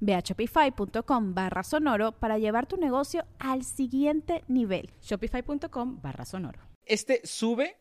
Ve 0.00 0.14
a 0.14 0.20
shopify.com 0.20 1.34
barra 1.34 1.62
sonoro 1.62 2.12
para 2.12 2.38
llevar 2.38 2.66
tu 2.66 2.76
negocio 2.76 3.24
al 3.38 3.64
siguiente 3.64 4.44
nivel. 4.48 4.90
Shopify.com 5.02 6.00
barra 6.00 6.24
sonoro. 6.24 6.60
Este 6.84 7.20
sube 7.24 7.76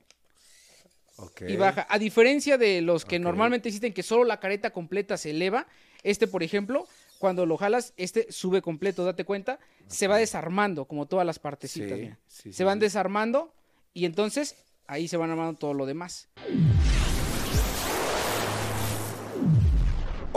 y 1.47 1.55
baja. 1.55 1.87
A 1.89 1.97
diferencia 1.97 2.57
de 2.57 2.81
los 2.81 3.05
que 3.05 3.19
normalmente 3.19 3.69
existen 3.69 3.93
que 3.93 4.03
solo 4.03 4.23
la 4.23 4.39
careta 4.39 4.71
completa 4.71 5.17
se 5.17 5.31
eleva, 5.31 5.67
este, 6.03 6.27
por 6.27 6.43
ejemplo, 6.43 6.87
cuando 7.19 7.45
lo 7.45 7.57
jalas, 7.57 7.93
este 7.97 8.31
sube 8.31 8.61
completo, 8.61 9.03
date 9.03 9.25
cuenta, 9.25 9.59
se 9.87 10.07
va 10.07 10.17
desarmando, 10.17 10.85
como 10.85 11.07
todas 11.07 11.25
las 11.25 11.39
partecitas. 11.39 11.99
se 12.27 12.63
van 12.63 12.79
desarmando 12.79 13.53
y 13.93 14.05
entonces 14.05 14.55
ahí 14.85 15.07
se 15.07 15.17
van 15.17 15.31
armando 15.31 15.57
todo 15.57 15.73
lo 15.73 15.85
demás. 15.85 16.29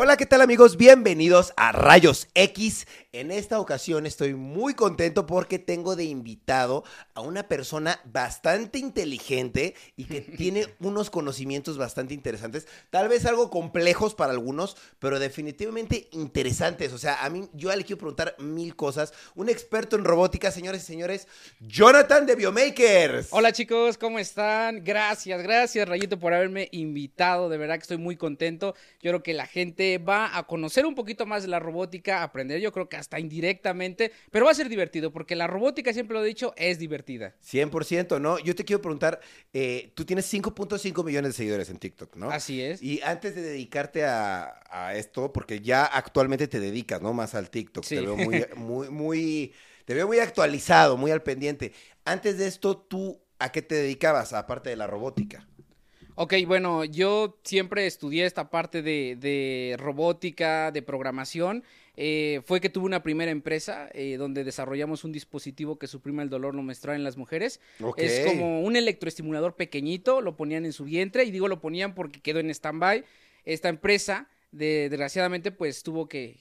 Hola, 0.02 0.16
¿qué 0.16 0.24
tal 0.24 0.40
amigos? 0.40 0.78
Bienvenidos 0.78 1.52
a 1.58 1.72
Rayos 1.72 2.28
X. 2.32 2.86
En 3.12 3.30
esta 3.30 3.60
ocasión 3.60 4.06
estoy 4.06 4.32
muy 4.32 4.72
contento 4.72 5.26
porque 5.26 5.58
tengo 5.58 5.94
de 5.94 6.04
invitado 6.04 6.84
a 7.12 7.20
una 7.20 7.48
persona 7.48 8.00
bastante 8.06 8.78
inteligente 8.78 9.74
y 9.96 10.04
que 10.04 10.20
tiene 10.38 10.68
unos 10.78 11.10
conocimientos 11.10 11.76
bastante 11.76 12.14
interesantes, 12.14 12.66
tal 12.88 13.08
vez 13.08 13.26
algo 13.26 13.50
complejos 13.50 14.14
para 14.14 14.32
algunos, 14.32 14.74
pero 15.00 15.18
definitivamente 15.18 16.08
interesantes. 16.12 16.94
O 16.94 16.98
sea, 16.98 17.22
a 17.22 17.28
mí 17.28 17.50
yo 17.52 17.68
le 17.76 17.84
quiero 17.84 17.98
preguntar 17.98 18.36
mil 18.38 18.76
cosas. 18.76 19.12
Un 19.34 19.50
experto 19.50 19.96
en 19.96 20.04
robótica, 20.04 20.50
señores 20.50 20.82
y 20.84 20.86
señores, 20.86 21.28
Jonathan 21.60 22.24
de 22.24 22.36
Biomakers. 22.36 23.28
Hola 23.32 23.52
chicos, 23.52 23.98
¿cómo 23.98 24.18
están? 24.18 24.82
Gracias, 24.82 25.42
gracias 25.42 25.86
Rayito 25.86 26.18
por 26.18 26.32
haberme 26.32 26.70
invitado. 26.72 27.50
De 27.50 27.58
verdad 27.58 27.74
que 27.74 27.82
estoy 27.82 27.98
muy 27.98 28.16
contento. 28.16 28.74
Yo 29.02 29.10
creo 29.10 29.22
que 29.22 29.34
la 29.34 29.46
gente 29.46 29.89
va 29.98 30.36
a 30.36 30.46
conocer 30.46 30.86
un 30.86 30.94
poquito 30.94 31.26
más 31.26 31.42
de 31.42 31.48
la 31.48 31.58
robótica, 31.58 32.22
aprender 32.22 32.60
yo 32.60 32.72
creo 32.72 32.88
que 32.88 32.96
hasta 32.96 33.18
indirectamente, 33.18 34.12
pero 34.30 34.46
va 34.46 34.52
a 34.52 34.54
ser 34.54 34.68
divertido 34.68 35.12
porque 35.12 35.36
la 35.36 35.46
robótica, 35.46 35.92
siempre 35.92 36.14
lo 36.14 36.24
he 36.24 36.28
dicho, 36.28 36.52
es 36.56 36.78
divertida. 36.78 37.34
100%, 37.44 38.20
¿no? 38.20 38.38
Yo 38.38 38.54
te 38.54 38.64
quiero 38.64 38.82
preguntar, 38.82 39.20
eh, 39.52 39.92
tú 39.94 40.04
tienes 40.04 40.32
5.5 40.32 41.04
millones 41.04 41.30
de 41.30 41.36
seguidores 41.36 41.70
en 41.70 41.78
TikTok, 41.78 42.16
¿no? 42.16 42.30
Así 42.30 42.62
es. 42.62 42.82
Y 42.82 43.00
antes 43.02 43.34
de 43.34 43.42
dedicarte 43.42 44.04
a, 44.04 44.56
esto, 44.94 45.32
porque 45.32 45.60
ya 45.60 45.84
actualmente 45.84 46.46
te 46.46 46.60
dedicas, 46.60 47.02
¿no? 47.02 47.12
Más 47.12 47.34
al 47.34 47.50
TikTok, 47.50 47.84
te 47.84 48.00
veo 48.00 48.16
muy, 48.16 48.44
muy, 48.56 48.88
muy, 48.88 49.52
te 49.84 49.94
veo 49.94 50.06
muy 50.06 50.18
actualizado, 50.18 50.96
muy 50.96 51.10
al 51.10 51.22
pendiente. 51.22 51.72
Antes 52.04 52.38
de 52.38 52.46
esto, 52.46 52.76
¿tú 52.76 53.20
a 53.38 53.50
qué 53.50 53.62
te 53.62 53.74
dedicabas, 53.74 54.32
aparte 54.32 54.70
de 54.70 54.76
la 54.76 54.86
robótica? 54.86 55.46
Ok, 56.22 56.34
bueno, 56.46 56.84
yo 56.84 57.38
siempre 57.44 57.86
estudié 57.86 58.26
esta 58.26 58.50
parte 58.50 58.82
de, 58.82 59.74
robótica, 59.78 60.70
de 60.70 60.82
programación. 60.82 61.64
Eh, 61.96 62.42
fue 62.44 62.60
que 62.60 62.68
tuve 62.68 62.84
una 62.84 63.02
primera 63.02 63.30
empresa 63.30 63.88
eh, 63.94 64.18
donde 64.18 64.44
desarrollamos 64.44 65.02
un 65.04 65.12
dispositivo 65.12 65.78
que 65.78 65.86
suprime 65.86 66.22
el 66.22 66.28
dolor 66.28 66.54
no 66.54 66.62
menstrual 66.62 66.98
en 66.98 67.04
las 67.04 67.16
mujeres. 67.16 67.58
Es 67.96 68.26
como 68.26 68.60
un 68.60 68.76
electroestimulador 68.76 69.56
pequeñito, 69.56 70.20
lo 70.20 70.36
ponían 70.36 70.66
en 70.66 70.74
su 70.74 70.84
vientre 70.84 71.24
y 71.24 71.30
digo 71.30 71.48
lo 71.48 71.58
ponían 71.58 71.94
porque 71.94 72.20
quedó 72.20 72.38
en 72.40 72.50
stand-by. 72.50 73.02
Esta 73.46 73.70
empresa 73.70 74.28
desgraciadamente 74.52 75.52
pues 75.52 75.82
tuvo 75.82 76.08
que, 76.08 76.36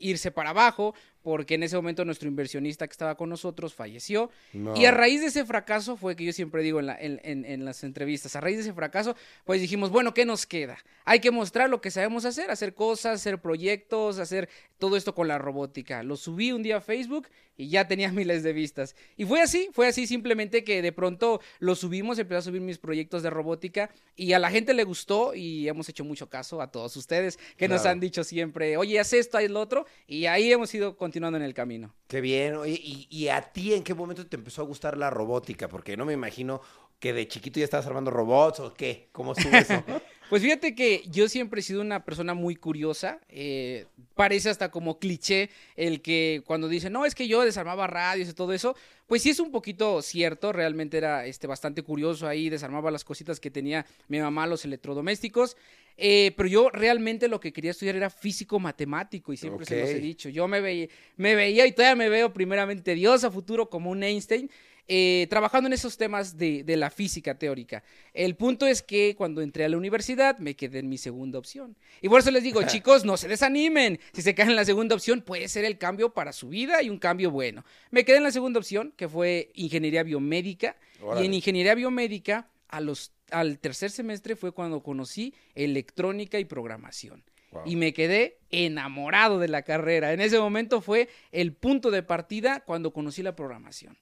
irse 0.00 0.30
para 0.30 0.50
abajo 0.50 0.94
porque 1.26 1.56
en 1.56 1.64
ese 1.64 1.74
momento 1.74 2.04
nuestro 2.04 2.28
inversionista 2.28 2.86
que 2.86 2.92
estaba 2.92 3.16
con 3.16 3.28
nosotros 3.28 3.74
falleció. 3.74 4.30
Y 4.76 4.84
a 4.84 4.92
raíz 4.92 5.22
de 5.22 5.26
ese 5.26 5.44
fracaso 5.44 5.96
fue 5.96 6.14
que 6.14 6.24
yo 6.24 6.32
siempre 6.32 6.62
digo 6.62 6.78
en, 6.78 7.20
en, 7.20 7.64
las 7.64 7.82
entrevistas, 7.82 8.36
a 8.36 8.40
raíz 8.40 8.58
de 8.58 8.62
ese 8.62 8.72
fracaso, 8.72 9.16
pues 9.44 9.60
dijimos, 9.60 9.90
bueno, 9.90 10.14
¿qué 10.14 10.24
nos 10.24 10.46
queda? 10.46 10.78
Hay 11.04 11.18
que 11.18 11.32
mostrar 11.32 11.68
lo 11.68 11.80
que 11.80 11.90
sabemos 11.90 12.24
hacer, 12.26 12.48
hacer 12.48 12.74
cosas, 12.74 13.16
hacer 13.16 13.40
proyectos, 13.40 14.20
hacer 14.20 14.48
todo 14.78 14.96
esto 14.96 15.16
con 15.16 15.26
la 15.26 15.36
robótica. 15.36 16.04
Lo 16.04 16.16
subí 16.16 16.52
un 16.52 16.62
día 16.62 16.76
a 16.76 16.80
Facebook 16.80 17.26
y 17.56 17.68
ya 17.68 17.88
tenía 17.88 18.12
miles 18.12 18.44
de 18.44 18.52
vistas. 18.52 18.94
Y 19.16 19.24
fue 19.24 19.40
así, 19.40 19.68
fue 19.72 19.88
así 19.88 20.06
simplemente 20.06 20.62
que 20.62 20.80
de 20.80 20.92
pronto 20.92 21.40
lo 21.58 21.74
subimos, 21.74 22.20
empecé 22.20 22.38
a 22.38 22.42
subir 22.42 22.60
mis 22.60 22.78
proyectos 22.78 23.24
de 23.24 23.30
robótica 23.30 23.90
y 24.14 24.32
a 24.32 24.38
la 24.38 24.50
gente 24.50 24.74
le 24.74 24.84
gustó 24.84 25.34
y 25.34 25.66
hemos 25.66 25.88
hecho 25.88 26.04
mucho 26.04 26.28
caso 26.28 26.60
a 26.60 26.70
todos 26.70 26.96
ustedes 26.96 27.38
que 27.56 27.66
nos 27.66 27.84
han 27.84 27.98
dicho 27.98 28.22
siempre, 28.22 28.76
oye, 28.76 29.00
haz 29.00 29.12
esto, 29.12 29.38
haz 29.38 29.50
lo 29.50 29.60
otro, 29.60 29.86
y 30.06 30.26
ahí 30.26 30.52
hemos 30.52 30.72
ido 30.74 30.96
continuando 30.96 31.15
en 31.16 31.42
el 31.42 31.54
camino. 31.54 31.94
Qué 32.08 32.20
bien, 32.20 32.56
oye, 32.56 32.78
y, 32.82 33.06
y 33.10 33.28
a 33.28 33.40
ti 33.40 33.74
en 33.74 33.82
qué 33.82 33.94
momento 33.94 34.26
te 34.26 34.36
empezó 34.36 34.62
a 34.62 34.64
gustar 34.64 34.96
la 34.96 35.10
robótica? 35.10 35.68
Porque 35.68 35.96
no 35.96 36.04
me 36.04 36.12
imagino 36.12 36.60
que 36.98 37.12
de 37.12 37.28
chiquito 37.28 37.58
ya 37.58 37.64
estabas 37.64 37.86
armando 37.86 38.10
robots 38.10 38.60
o 38.60 38.74
qué, 38.74 39.08
¿cómo 39.12 39.32
estuvo 39.32 39.56
eso? 39.56 39.82
Pues 40.28 40.42
fíjate 40.42 40.74
que 40.74 41.04
yo 41.08 41.28
siempre 41.28 41.60
he 41.60 41.62
sido 41.62 41.80
una 41.80 42.04
persona 42.04 42.34
muy 42.34 42.56
curiosa. 42.56 43.20
Eh, 43.28 43.86
parece 44.16 44.50
hasta 44.50 44.72
como 44.72 44.98
cliché 44.98 45.50
el 45.76 46.02
que 46.02 46.42
cuando 46.44 46.66
dicen, 46.66 46.92
no, 46.92 47.06
es 47.06 47.14
que 47.14 47.28
yo 47.28 47.44
desarmaba 47.44 47.86
radios 47.86 48.28
y 48.28 48.32
todo 48.32 48.52
eso. 48.52 48.74
Pues 49.06 49.22
sí 49.22 49.30
es 49.30 49.38
un 49.38 49.52
poquito 49.52 50.02
cierto. 50.02 50.52
Realmente 50.52 50.98
era 50.98 51.26
este, 51.26 51.46
bastante 51.46 51.82
curioso 51.82 52.26
ahí. 52.26 52.50
Desarmaba 52.50 52.90
las 52.90 53.04
cositas 53.04 53.38
que 53.38 53.52
tenía 53.52 53.86
mi 54.08 54.18
mamá, 54.18 54.48
los 54.48 54.64
electrodomésticos. 54.64 55.56
Eh, 55.96 56.32
pero 56.36 56.48
yo 56.48 56.70
realmente 56.70 57.28
lo 57.28 57.40
que 57.40 57.52
quería 57.52 57.70
estudiar 57.70 57.96
era 57.96 58.10
físico 58.10 58.58
matemático 58.58 59.32
y 59.32 59.36
siempre 59.36 59.64
se 59.64 59.80
los 59.80 59.90
he 59.90 60.00
dicho. 60.00 60.28
Yo 60.28 60.46
me, 60.46 60.60
veía, 60.60 60.88
me 61.16 61.34
veía 61.34 61.66
y 61.66 61.72
todavía 61.72 61.96
me 61.96 62.08
veo 62.08 62.32
primeramente 62.32 62.94
Dios 62.94 63.24
a 63.24 63.30
futuro 63.30 63.70
como 63.70 63.90
un 63.90 64.02
Einstein. 64.02 64.50
Eh, 64.88 65.26
trabajando 65.28 65.66
en 65.66 65.72
esos 65.72 65.96
temas 65.96 66.36
de, 66.36 66.64
la 66.76 66.90
física 66.90 67.36
teórica. 67.36 67.82
El 68.14 68.36
punto 68.36 68.68
es 68.68 68.82
que 68.82 69.16
cuando 69.16 69.42
entré 69.42 69.64
a 69.64 69.68
la 69.68 69.76
universidad 69.76 70.38
me 70.38 70.54
quedé 70.54 70.78
en 70.78 70.88
mi 70.88 70.96
segunda 70.96 71.40
opción. 71.40 71.76
Y 72.00 72.08
por 72.08 72.20
eso 72.20 72.30
les 72.30 72.44
digo, 72.44 72.62
chicos, 72.68 73.04
no 73.04 73.16
se 73.16 73.26
desanimen. 73.26 73.98
Si 74.12 74.22
se 74.22 74.36
quedan 74.36 74.50
en 74.50 74.56
la 74.56 74.64
segunda 74.64 74.94
opción, 74.94 75.22
puede 75.22 75.48
ser 75.48 75.64
el 75.64 75.76
cambio 75.76 76.14
para 76.14 76.32
su 76.32 76.50
vida 76.50 76.82
y 76.84 76.90
un 76.90 76.98
cambio 76.98 77.32
bueno. 77.32 77.64
Me 77.90 78.04
quedé 78.04 78.18
en 78.18 78.22
la 78.22 78.30
segunda 78.30 78.60
opción, 78.60 78.92
que 78.96 79.08
fue 79.08 79.50
ingeniería 79.54 80.04
biomédica. 80.04 80.76
Y 81.20 81.26
en 81.26 81.34
ingeniería 81.34 81.74
biomédica, 81.74 82.48
a 82.68 82.80
los, 82.80 83.10
al 83.30 83.58
tercer 83.58 83.90
semestre 83.90 84.36
fue 84.36 84.52
cuando 84.52 84.82
conocí 84.82 85.34
electrónica 85.54 86.38
y 86.38 86.44
programación. 86.44 87.24
Y 87.64 87.76
me 87.76 87.94
quedé 87.94 88.38
enamorado 88.50 89.38
de 89.38 89.48
la 89.48 89.62
carrera. 89.62 90.12
En 90.12 90.20
ese 90.20 90.38
momento 90.38 90.82
fue 90.82 91.08
el 91.32 91.54
punto 91.54 91.90
de 91.90 92.02
partida 92.02 92.60
cuando 92.60 92.92
conocí 92.92 93.22
la 93.22 93.34
programación. 93.34 93.96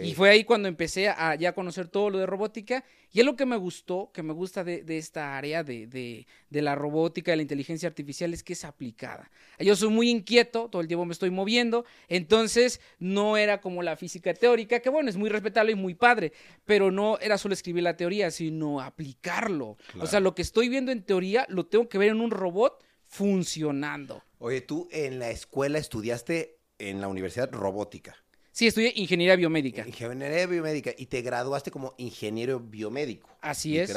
Y 0.00 0.14
fue 0.14 0.30
ahí 0.30 0.44
cuando 0.44 0.68
empecé 0.68 1.08
a 1.08 1.34
ya 1.34 1.52
conocer 1.52 1.88
todo 1.88 2.08
lo 2.10 2.18
de 2.18 2.26
robótica. 2.26 2.84
Y 3.10 3.20
es 3.20 3.26
lo 3.26 3.36
que 3.36 3.46
me 3.46 3.56
gustó, 3.56 4.10
que 4.12 4.22
me 4.22 4.32
gusta 4.32 4.62
de, 4.64 4.84
esta 4.88 5.36
área 5.36 5.64
de, 5.64 5.86
de, 5.86 6.62
la 6.62 6.74
robótica, 6.74 7.32
de 7.32 7.36
la 7.36 7.42
inteligencia 7.42 7.88
artificial, 7.88 8.32
es 8.34 8.42
que 8.42 8.52
es 8.52 8.64
aplicada. 8.64 9.30
Yo 9.58 9.74
soy 9.76 9.88
muy 9.88 10.10
inquieto, 10.10 10.68
todo 10.68 10.80
el 10.82 10.88
tiempo 10.88 11.04
me 11.04 11.12
estoy 11.12 11.30
moviendo, 11.30 11.84
entonces 12.08 12.80
no 12.98 13.36
era 13.36 13.60
como 13.60 13.82
la 13.82 13.96
física 13.96 14.34
teórica, 14.34 14.80
que 14.80 14.90
bueno, 14.90 15.10
es 15.10 15.16
muy 15.16 15.28
respetable 15.28 15.72
y 15.72 15.76
muy 15.76 15.94
padre, 15.94 16.32
pero 16.64 16.90
no 16.90 17.18
era 17.18 17.38
solo 17.38 17.54
escribir 17.54 17.82
la 17.82 17.96
teoría, 17.96 18.30
sino 18.30 18.80
aplicarlo. 18.80 19.76
O 20.00 20.06
sea, 20.06 20.20
lo 20.20 20.34
que 20.34 20.42
estoy 20.42 20.68
viendo 20.68 20.92
en 20.92 21.02
teoría 21.02 21.46
lo 21.48 21.66
tengo 21.66 21.88
que 21.88 21.98
ver 21.98 22.10
en 22.10 22.20
un 22.20 22.30
robot 22.30 22.84
funcionando. 23.06 24.22
Oye, 24.38 24.60
tú 24.60 24.88
en 24.90 25.18
la 25.18 25.30
escuela 25.30 25.78
estudiaste 25.78 26.58
en 26.78 27.00
la 27.00 27.08
universidad 27.08 27.52
robótica. 27.52 28.23
Sí, 28.54 28.68
estudié 28.68 28.92
ingeniería 28.94 29.34
biomédica. 29.34 29.84
Ingeniería 29.84 30.46
biomédica. 30.46 30.92
Y 30.96 31.06
te 31.06 31.22
graduaste 31.22 31.72
como 31.72 31.92
ingeniero 31.98 32.60
biomédico. 32.60 33.28
Así 33.40 33.76
es. 33.76 33.92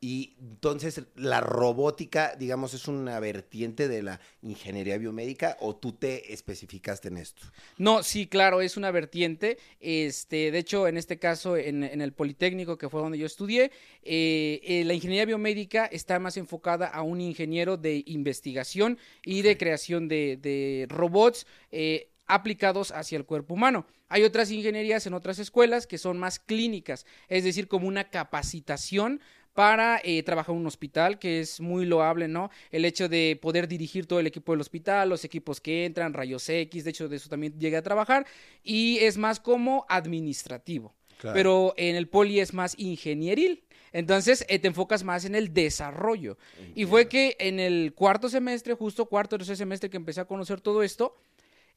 Y 0.00 0.34
entonces 0.40 1.02
la 1.14 1.42
robótica, 1.42 2.34
digamos, 2.34 2.72
es 2.72 2.88
una 2.88 3.20
vertiente 3.20 3.86
de 3.86 4.02
la 4.02 4.18
ingeniería 4.40 4.96
biomédica 4.96 5.58
o 5.60 5.76
tú 5.76 5.92
te 5.92 6.32
especificaste 6.32 7.08
en 7.08 7.18
esto. 7.18 7.42
No, 7.76 8.02
sí, 8.02 8.26
claro, 8.26 8.62
es 8.62 8.78
una 8.78 8.90
vertiente. 8.90 9.58
Este, 9.78 10.52
de 10.52 10.58
hecho, 10.58 10.88
en 10.88 10.96
este 10.96 11.18
caso, 11.18 11.58
en, 11.58 11.84
en 11.84 12.00
el 12.00 12.14
Politécnico, 12.14 12.78
que 12.78 12.88
fue 12.88 13.02
donde 13.02 13.18
yo 13.18 13.26
estudié, 13.26 13.72
eh, 14.02 14.60
eh, 14.64 14.84
la 14.86 14.94
ingeniería 14.94 15.26
biomédica 15.26 15.84
está 15.84 16.18
más 16.18 16.38
enfocada 16.38 16.86
a 16.86 17.02
un 17.02 17.20
ingeniero 17.20 17.76
de 17.76 18.04
investigación 18.06 18.96
y 19.22 19.42
de 19.42 19.58
creación 19.58 20.08
de, 20.08 20.38
de 20.38 20.86
robots. 20.88 21.46
Eh, 21.70 22.08
aplicados 22.28 22.92
hacia 22.92 23.16
el 23.16 23.24
cuerpo 23.24 23.54
humano. 23.54 23.86
Hay 24.08 24.22
otras 24.22 24.50
ingenierías 24.50 25.06
en 25.06 25.14
otras 25.14 25.38
escuelas 25.38 25.86
que 25.86 25.98
son 25.98 26.18
más 26.18 26.38
clínicas, 26.38 27.04
es 27.28 27.44
decir, 27.44 27.66
como 27.66 27.88
una 27.88 28.10
capacitación 28.10 29.20
para 29.54 30.00
eh, 30.04 30.22
trabajar 30.22 30.54
en 30.54 30.60
un 30.60 30.66
hospital, 30.68 31.18
que 31.18 31.40
es 31.40 31.60
muy 31.60 31.84
loable, 31.84 32.28
¿no? 32.28 32.48
El 32.70 32.84
hecho 32.84 33.08
de 33.08 33.36
poder 33.42 33.66
dirigir 33.66 34.06
todo 34.06 34.20
el 34.20 34.28
equipo 34.28 34.52
del 34.52 34.60
hospital, 34.60 35.08
los 35.08 35.24
equipos 35.24 35.60
que 35.60 35.84
entran, 35.84 36.14
rayos 36.14 36.48
X, 36.48 36.84
de 36.84 36.90
hecho 36.90 37.08
de 37.08 37.16
eso 37.16 37.28
también 37.28 37.58
llegué 37.58 37.76
a 37.76 37.82
trabajar, 37.82 38.24
y 38.62 38.98
es 38.98 39.18
más 39.18 39.40
como 39.40 39.84
administrativo. 39.88 40.94
Claro. 41.18 41.34
Pero 41.34 41.74
en 41.76 41.96
el 41.96 42.06
poli 42.06 42.38
es 42.38 42.54
más 42.54 42.78
ingenieril. 42.78 43.64
Entonces 43.92 44.44
eh, 44.48 44.58
te 44.58 44.68
enfocas 44.68 45.02
más 45.02 45.24
en 45.24 45.34
el 45.34 45.52
desarrollo. 45.52 46.38
Y 46.74 46.84
fue 46.84 47.08
que 47.08 47.36
en 47.40 47.58
el 47.58 47.94
cuarto 47.94 48.28
semestre, 48.28 48.74
justo 48.74 49.06
cuarto 49.06 49.36
o 49.36 49.38
tercer 49.38 49.56
semestre 49.56 49.90
que 49.90 49.96
empecé 49.96 50.20
a 50.20 50.26
conocer 50.26 50.60
todo 50.60 50.82
esto, 50.82 51.16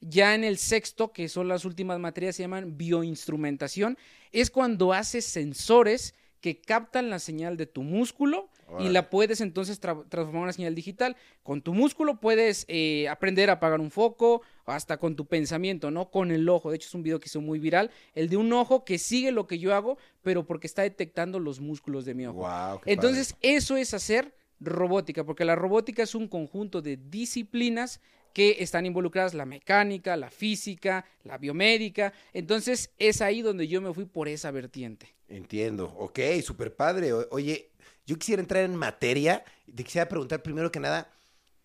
ya 0.02 0.34
en 0.34 0.44
el 0.44 0.58
sexto, 0.58 1.12
que 1.12 1.28
son 1.28 1.48
las 1.48 1.64
últimas 1.64 1.98
materias, 1.98 2.36
se 2.36 2.42
llaman 2.42 2.76
bioinstrumentación, 2.76 3.96
es 4.32 4.50
cuando 4.50 4.92
haces 4.92 5.24
sensores 5.24 6.14
que 6.40 6.60
captan 6.60 7.08
la 7.08 7.20
señal 7.20 7.56
de 7.56 7.66
tu 7.66 7.82
músculo 7.84 8.48
y 8.80 8.88
la 8.88 9.10
puedes 9.10 9.40
entonces 9.40 9.80
tra- 9.80 10.04
transformar 10.08 10.40
en 10.40 10.42
una 10.44 10.52
señal 10.52 10.74
digital. 10.74 11.14
Con 11.44 11.62
tu 11.62 11.72
músculo 11.72 12.18
puedes 12.18 12.64
eh, 12.68 13.06
aprender 13.08 13.48
a 13.48 13.54
apagar 13.54 13.80
un 13.80 13.90
foco, 13.92 14.42
hasta 14.64 14.96
con 14.96 15.14
tu 15.14 15.26
pensamiento, 15.26 15.90
¿no? 15.92 16.10
Con 16.10 16.32
el 16.32 16.48
ojo. 16.48 16.70
De 16.70 16.76
hecho, 16.76 16.88
es 16.88 16.94
un 16.94 17.02
video 17.04 17.20
que 17.20 17.28
hizo 17.28 17.40
muy 17.40 17.60
viral, 17.60 17.90
el 18.14 18.28
de 18.28 18.38
un 18.38 18.52
ojo 18.54 18.84
que 18.84 18.98
sigue 18.98 19.30
lo 19.30 19.46
que 19.46 19.58
yo 19.58 19.72
hago, 19.74 19.98
pero 20.22 20.44
porque 20.44 20.66
está 20.66 20.82
detectando 20.82 21.38
los 21.38 21.60
músculos 21.60 22.04
de 22.04 22.14
mi 22.14 22.26
ojo. 22.26 22.40
Qué 22.82 22.92
Entonces, 22.94 23.36
eso 23.42 23.76
es 23.76 23.94
hacer 23.94 24.34
robótica, 24.58 25.22
porque 25.24 25.44
la 25.44 25.54
robótica 25.54 26.02
es 26.02 26.14
un 26.16 26.26
conjunto 26.26 26.82
de 26.82 26.96
disciplinas 26.96 28.00
que 28.32 28.56
están 28.60 28.86
involucradas 28.86 29.34
la 29.34 29.44
mecánica, 29.46 30.16
la 30.16 30.30
física, 30.30 31.04
la 31.24 31.38
biomédica. 31.38 32.12
Entonces, 32.32 32.90
es 32.98 33.20
ahí 33.22 33.42
donde 33.42 33.68
yo 33.68 33.80
me 33.80 33.92
fui 33.92 34.04
por 34.04 34.28
esa 34.28 34.50
vertiente. 34.50 35.06
Entiendo. 35.28 35.86
Ok, 35.98 36.18
súper 36.42 36.74
padre. 36.74 37.12
O- 37.12 37.26
Oye, 37.30 37.70
yo 38.06 38.16
quisiera 38.18 38.42
entrar 38.42 38.64
en 38.64 38.76
materia. 38.76 39.44
y 39.66 39.72
Te 39.72 39.84
quisiera 39.84 40.08
preguntar 40.08 40.42
primero 40.42 40.70
que 40.72 40.80
nada, 40.80 41.10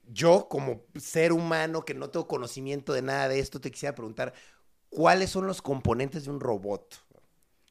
yo 0.09 0.47
como 0.49 0.83
ser 0.95 1.33
humano 1.33 1.83
que 1.83 1.93
no 1.93 2.09
tengo 2.09 2.27
conocimiento 2.27 2.93
de 2.93 3.01
nada 3.01 3.27
de 3.27 3.39
esto, 3.39 3.59
te 3.59 3.71
quisiera 3.71 3.93
preguntar, 3.95 4.33
¿cuáles 4.89 5.29
son 5.29 5.47
los 5.47 5.61
componentes 5.61 6.23
de 6.25 6.31
un 6.31 6.39
robot? 6.39 7.03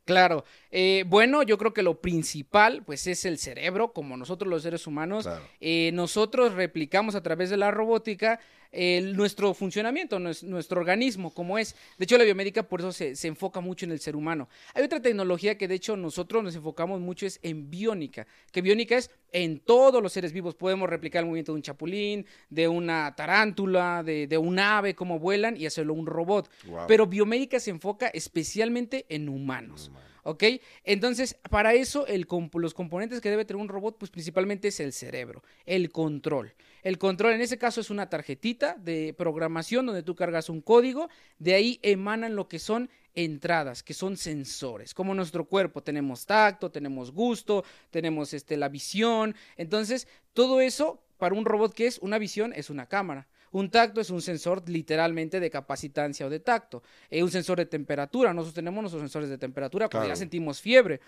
Claro, 0.04 0.44
eh, 0.70 1.02
bueno, 1.08 1.42
yo 1.42 1.58
creo 1.58 1.74
que 1.74 1.82
lo 1.82 2.00
principal, 2.00 2.84
pues, 2.84 3.08
es 3.08 3.24
el 3.24 3.38
cerebro, 3.38 3.92
como 3.92 4.16
nosotros 4.16 4.48
los 4.48 4.62
seres 4.62 4.86
humanos, 4.86 5.24
Claro. 5.24 5.42
eh, 5.60 5.90
nosotros 5.94 6.54
replicamos 6.54 7.16
a 7.16 7.22
través 7.24 7.50
de 7.50 7.56
la 7.56 7.72
robótica 7.72 8.38
eh, 8.76 9.00
nuestro 9.14 9.54
funcionamiento, 9.54 10.18
nues- 10.18 10.42
nuestro 10.42 10.80
organismo, 10.80 11.32
como 11.34 11.58
es. 11.58 11.74
De 11.98 12.04
hecho, 12.04 12.18
la 12.18 12.24
biomédica 12.24 12.62
por 12.68 12.80
eso 12.80 12.92
se, 12.92 13.16
se 13.16 13.28
enfoca 13.28 13.60
mucho 13.60 13.86
en 13.86 13.92
el 13.92 14.00
ser 14.00 14.14
humano. 14.14 14.48
Hay 14.74 14.84
otra 14.84 15.00
tecnología 15.00 15.56
que 15.58 15.66
de 15.66 15.74
hecho 15.74 15.96
nosotros 15.96 16.44
nos 16.44 16.54
enfocamos 16.54 17.00
mucho 17.00 17.26
es 17.26 17.40
en 17.42 17.70
biónica, 17.70 18.26
que 18.52 18.60
biónica 18.62 18.96
es 18.96 19.10
en 19.32 19.58
todos 19.60 20.02
los 20.02 20.12
seres 20.12 20.32
vivos. 20.32 20.54
Podemos 20.54 20.88
replicar 20.88 21.20
el 21.20 21.26
movimiento 21.26 21.52
de 21.52 21.56
un 21.56 21.62
chapulín, 21.62 22.26
de 22.50 22.68
una 22.68 23.14
tarántula, 23.16 24.02
de, 24.04 24.26
de 24.26 24.38
un 24.38 24.58
ave, 24.58 24.94
cómo 24.94 25.18
vuelan 25.18 25.56
y 25.56 25.66
hacerlo 25.66 25.94
un 25.94 26.06
robot. 26.06 26.48
Pero 26.86 27.06
biomédica 27.06 27.58
se 27.58 27.70
enfoca 27.70 28.08
especialmente 28.08 29.06
en 29.08 29.28
humanos. 29.28 29.90
¿Ok? 30.28 30.42
Entonces, 30.82 31.36
para 31.50 31.74
eso, 31.74 32.04
el 32.08 32.26
comp- 32.26 32.58
los 32.58 32.74
componentes 32.74 33.20
que 33.20 33.30
debe 33.30 33.44
tener 33.44 33.62
un 33.62 33.68
robot, 33.68 33.96
pues 33.96 34.10
principalmente 34.10 34.68
es 34.68 34.80
el 34.80 34.92
cerebro, 34.92 35.44
el 35.66 35.92
control. 35.92 36.52
El 36.86 36.98
control, 36.98 37.32
en 37.32 37.40
ese 37.40 37.58
caso, 37.58 37.80
es 37.80 37.90
una 37.90 38.08
tarjetita 38.08 38.76
de 38.78 39.12
programación 39.18 39.86
donde 39.86 40.04
tú 40.04 40.14
cargas 40.14 40.48
un 40.48 40.60
código, 40.60 41.08
de 41.40 41.54
ahí 41.54 41.80
emanan 41.82 42.36
lo 42.36 42.46
que 42.46 42.60
son 42.60 42.88
entradas, 43.16 43.82
que 43.82 43.92
son 43.92 44.16
sensores. 44.16 44.94
Como 44.94 45.12
nuestro 45.12 45.46
cuerpo, 45.46 45.82
tenemos 45.82 46.26
tacto, 46.26 46.70
tenemos 46.70 47.10
gusto, 47.10 47.64
tenemos 47.90 48.32
este, 48.34 48.56
la 48.56 48.68
visión. 48.68 49.34
Entonces, 49.56 50.06
todo 50.32 50.60
eso, 50.60 51.02
para 51.18 51.34
un 51.34 51.44
robot 51.44 51.74
que 51.74 51.88
es 51.88 51.98
una 51.98 52.18
visión, 52.18 52.52
es 52.52 52.70
una 52.70 52.86
cámara. 52.86 53.26
Un 53.50 53.68
tacto 53.68 54.00
es 54.00 54.10
un 54.10 54.22
sensor 54.22 54.62
literalmente 54.68 55.40
de 55.40 55.50
capacitancia 55.50 56.24
o 56.24 56.30
de 56.30 56.38
tacto. 56.38 56.84
Eh, 57.10 57.24
un 57.24 57.32
sensor 57.32 57.58
de 57.58 57.66
temperatura. 57.66 58.32
Nosotros 58.32 58.54
tenemos 58.54 58.80
nuestros 58.80 59.02
sensores 59.02 59.28
de 59.28 59.38
temperatura 59.38 59.88
cuando 59.88 60.10
ya 60.10 60.14
sentimos 60.14 60.60
fiebre. 60.60 61.00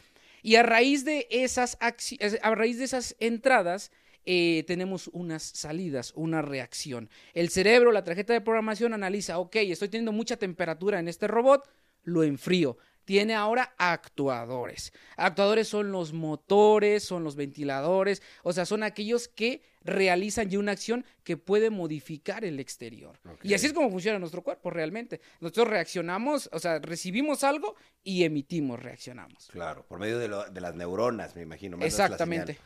Y 0.43 0.57
a 0.57 0.65
raíz 0.65 1.05
de 1.05 1.29
esas, 1.31 1.79
a 1.81 2.55
raíz 2.57 2.79
de 2.79 2.85
esas 2.85 3.15
entradas, 3.21 3.93
eh, 4.31 4.63
tenemos 4.67 5.09
unas 5.15 5.43
salidas, 5.43 6.13
una 6.15 6.43
reacción. 6.43 7.09
El 7.33 7.49
cerebro, 7.49 7.93
la 7.93 8.05
tarjeta 8.05 8.35
de 8.35 8.43
programación 8.43 8.93
analiza, 8.93 9.39
ok, 9.39 9.57
estoy 9.57 9.89
teniendo 9.89 10.13
mucha 10.13 10.37
temperatura 10.37 10.99
en 11.01 11.09
este 11.09 11.27
robot, 11.29 11.67
lo 12.05 12.23
enfrío. 12.25 12.77
Tiene 13.07 13.35
ahora 13.35 13.75
actuadores. 13.79 14.93
Actuadores 15.17 15.67
son 15.67 15.93
los 15.93 16.13
motores, 16.13 17.03
son 17.05 17.25
los 17.25 17.37
ventiladores, 17.37 18.21
o 18.43 18.53
sea, 18.53 18.67
son 18.67 18.83
aquellos 18.83 19.29
que 19.29 19.63
realizan 19.83 20.51
ya 20.51 20.59
una 20.59 20.73
acción 20.73 21.07
que 21.25 21.39
puede 21.39 21.71
modificar 21.71 22.45
el 22.45 22.61
exterior. 22.61 23.19
Y 23.43 23.55
así 23.55 23.65
es 23.65 23.73
como 23.73 23.89
funciona 23.91 24.19
nuestro 24.19 24.43
cuerpo 24.43 24.69
realmente. 24.69 25.23
Nosotros 25.41 25.69
reaccionamos, 25.69 26.51
o 26.53 26.59
sea, 26.59 26.81
recibimos 26.81 27.45
algo 27.45 27.77
y 28.05 28.25
emitimos, 28.25 28.79
reaccionamos. 28.79 29.49
Claro, 29.51 29.87
por 29.87 29.99
medio 29.99 30.19
de, 30.19 30.29
lo- 30.29 30.51
de 30.51 30.61
las 30.61 30.75
neuronas, 30.75 31.35
me 31.35 31.41
imagino. 31.41 31.79
Exactamente. 31.81 32.59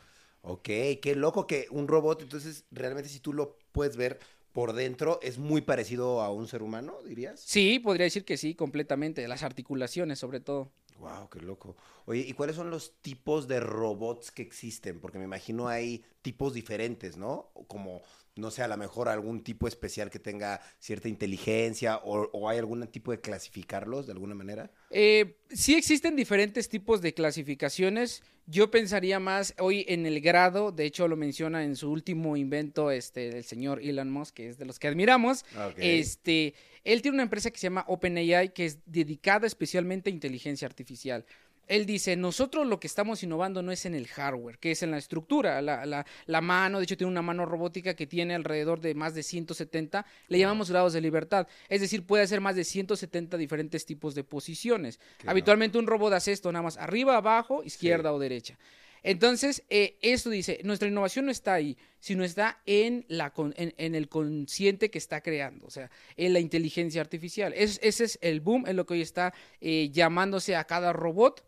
Ok, 0.45 0.65
qué 1.01 1.13
loco 1.15 1.47
que 1.47 1.67
un 1.71 1.87
robot, 1.87 2.21
entonces, 2.21 2.65
realmente 2.69 3.09
si 3.09 3.21
tú 3.21 3.31
lo 3.31 3.57
puedes 3.71 3.95
ver 3.95 4.19
por 4.51 4.73
dentro, 4.73 5.19
es 5.23 5.37
muy 5.37 5.61
parecido 5.61 6.21
a 6.21 6.31
un 6.31 6.49
ser 6.49 6.61
humano, 6.63 6.97
dirías. 7.05 7.39
Sí, 7.39 7.79
podría 7.79 8.03
decir 8.03 8.25
que 8.25 8.35
sí, 8.35 8.53
completamente. 8.53 9.25
Las 9.27 9.41
articulaciones, 9.43 10.19
sobre 10.19 10.41
todo. 10.41 10.69
Wow, 10.99 11.29
qué 11.29 11.39
loco. 11.39 11.77
Oye, 12.05 12.25
¿y 12.27 12.33
cuáles 12.33 12.57
son 12.57 12.69
los 12.69 12.93
tipos 13.01 13.47
de 13.47 13.61
robots 13.61 14.31
que 14.31 14.41
existen? 14.41 14.99
Porque 14.99 15.17
me 15.17 15.23
imagino 15.23 15.69
hay 15.69 16.03
tipos 16.21 16.53
diferentes, 16.53 17.15
¿no? 17.15 17.49
Como, 17.67 18.01
no 18.35 18.49
sé, 18.49 18.63
a 18.63 18.67
lo 18.67 18.77
mejor 18.77 19.09
algún 19.09 19.43
tipo 19.43 19.67
especial 19.67 20.09
que 20.09 20.19
tenga 20.19 20.59
cierta 20.79 21.07
inteligencia 21.07 21.97
o, 21.97 22.29
o 22.33 22.49
hay 22.49 22.57
algún 22.57 22.85
tipo 22.87 23.11
de 23.11 23.19
clasificarlos 23.19 24.07
de 24.07 24.13
alguna 24.13 24.33
manera. 24.33 24.71
Eh, 24.89 25.37
sí 25.49 25.75
existen 25.75 26.15
diferentes 26.15 26.67
tipos 26.67 27.01
de 27.01 27.13
clasificaciones. 27.13 28.23
Yo 28.45 28.71
pensaría 28.71 29.19
más 29.19 29.53
hoy 29.59 29.85
en 29.87 30.05
el 30.05 30.19
grado, 30.19 30.71
de 30.71 30.85
hecho 30.85 31.07
lo 31.07 31.15
menciona 31.15 31.63
en 31.63 31.75
su 31.75 31.91
último 31.91 32.35
invento, 32.35 32.91
este, 32.91 33.37
el 33.37 33.43
señor 33.45 33.81
Elon 33.81 34.09
Musk, 34.09 34.33
que 34.33 34.49
es 34.49 34.57
de 34.57 34.65
los 34.65 34.79
que 34.79 34.87
admiramos. 34.87 35.45
Este, 35.77 36.53
él 36.83 37.01
tiene 37.01 37.15
una 37.15 37.23
empresa 37.23 37.51
que 37.51 37.57
se 37.57 37.67
llama 37.67 37.85
OpenAI, 37.87 38.53
que 38.53 38.65
es 38.65 38.79
dedicada 38.85 39.47
especialmente 39.47 40.09
a 40.09 40.13
inteligencia 40.13 40.67
artificial. 40.67 41.25
Él 41.67 41.85
dice, 41.85 42.15
nosotros 42.15 42.67
lo 42.67 42.79
que 42.79 42.87
estamos 42.87 43.23
innovando 43.23 43.61
no 43.61 43.71
es 43.71 43.85
en 43.85 43.95
el 43.95 44.07
hardware, 44.07 44.57
que 44.59 44.71
es 44.71 44.83
en 44.83 44.91
la 44.91 44.97
estructura, 44.97 45.61
la, 45.61 45.85
la- 45.85 46.05
la 46.25 46.41
mano, 46.41 46.77
de 46.79 46.83
hecho 46.83 46.97
tiene 46.97 47.09
una 47.11 47.21
mano 47.21 47.45
robótica 47.45 47.93
que 47.95 48.05
tiene 48.05 48.35
alrededor 48.35 48.81
de 48.81 48.93
más 48.95 49.15
de 49.15 49.23
170, 49.23 50.05
le 50.27 50.39
llamamos 50.39 50.69
grados 50.69 50.93
de 50.93 51.01
libertad, 51.01 51.47
es 51.69 51.81
decir, 51.81 52.05
puede 52.05 52.23
hacer 52.23 52.41
más 52.41 52.55
de 52.55 52.63
170 52.65 53.37
diferentes 53.37 53.85
tipos 53.85 54.13
de 54.15 54.23
posiciones. 54.23 54.99
Habitualmente 55.25 55.77
un 55.77 55.87
robot 55.87 56.13
hace 56.13 56.31
esto 56.33 56.51
nada 56.51 56.63
más 56.63 56.77
arriba, 56.77 57.15
abajo, 57.17 57.63
izquierda 57.63 58.11
o 58.13 58.19
derecha. 58.19 58.57
Entonces, 59.05 59.63
eh, 59.69 59.97
esto 60.01 60.29
dice, 60.29 60.61
nuestra 60.63 60.87
innovación 60.87 61.25
no 61.25 61.31
está 61.31 61.53
ahí, 61.53 61.77
sino 61.99 62.23
está 62.23 62.61
en, 62.65 63.05
la 63.09 63.31
con- 63.33 63.53
en, 63.57 63.73
en 63.77 63.95
el 63.95 64.07
consciente 64.07 64.89
que 64.89 64.97
está 64.97 65.19
creando, 65.21 65.67
o 65.67 65.69
sea, 65.69 65.91
en 66.15 66.31
la 66.31 66.39
inteligencia 66.39 67.01
artificial. 67.01 67.53
Es- 67.53 67.79
ese 67.83 68.05
es 68.05 68.17
el 68.21 68.39
boom, 68.39 68.65
es 68.65 68.75
lo 68.75 68.85
que 68.85 68.93
hoy 68.93 69.01
está 69.01 69.33
eh, 69.59 69.89
llamándose 69.91 70.55
a 70.55 70.63
cada 70.63 70.93
robot. 70.93 71.43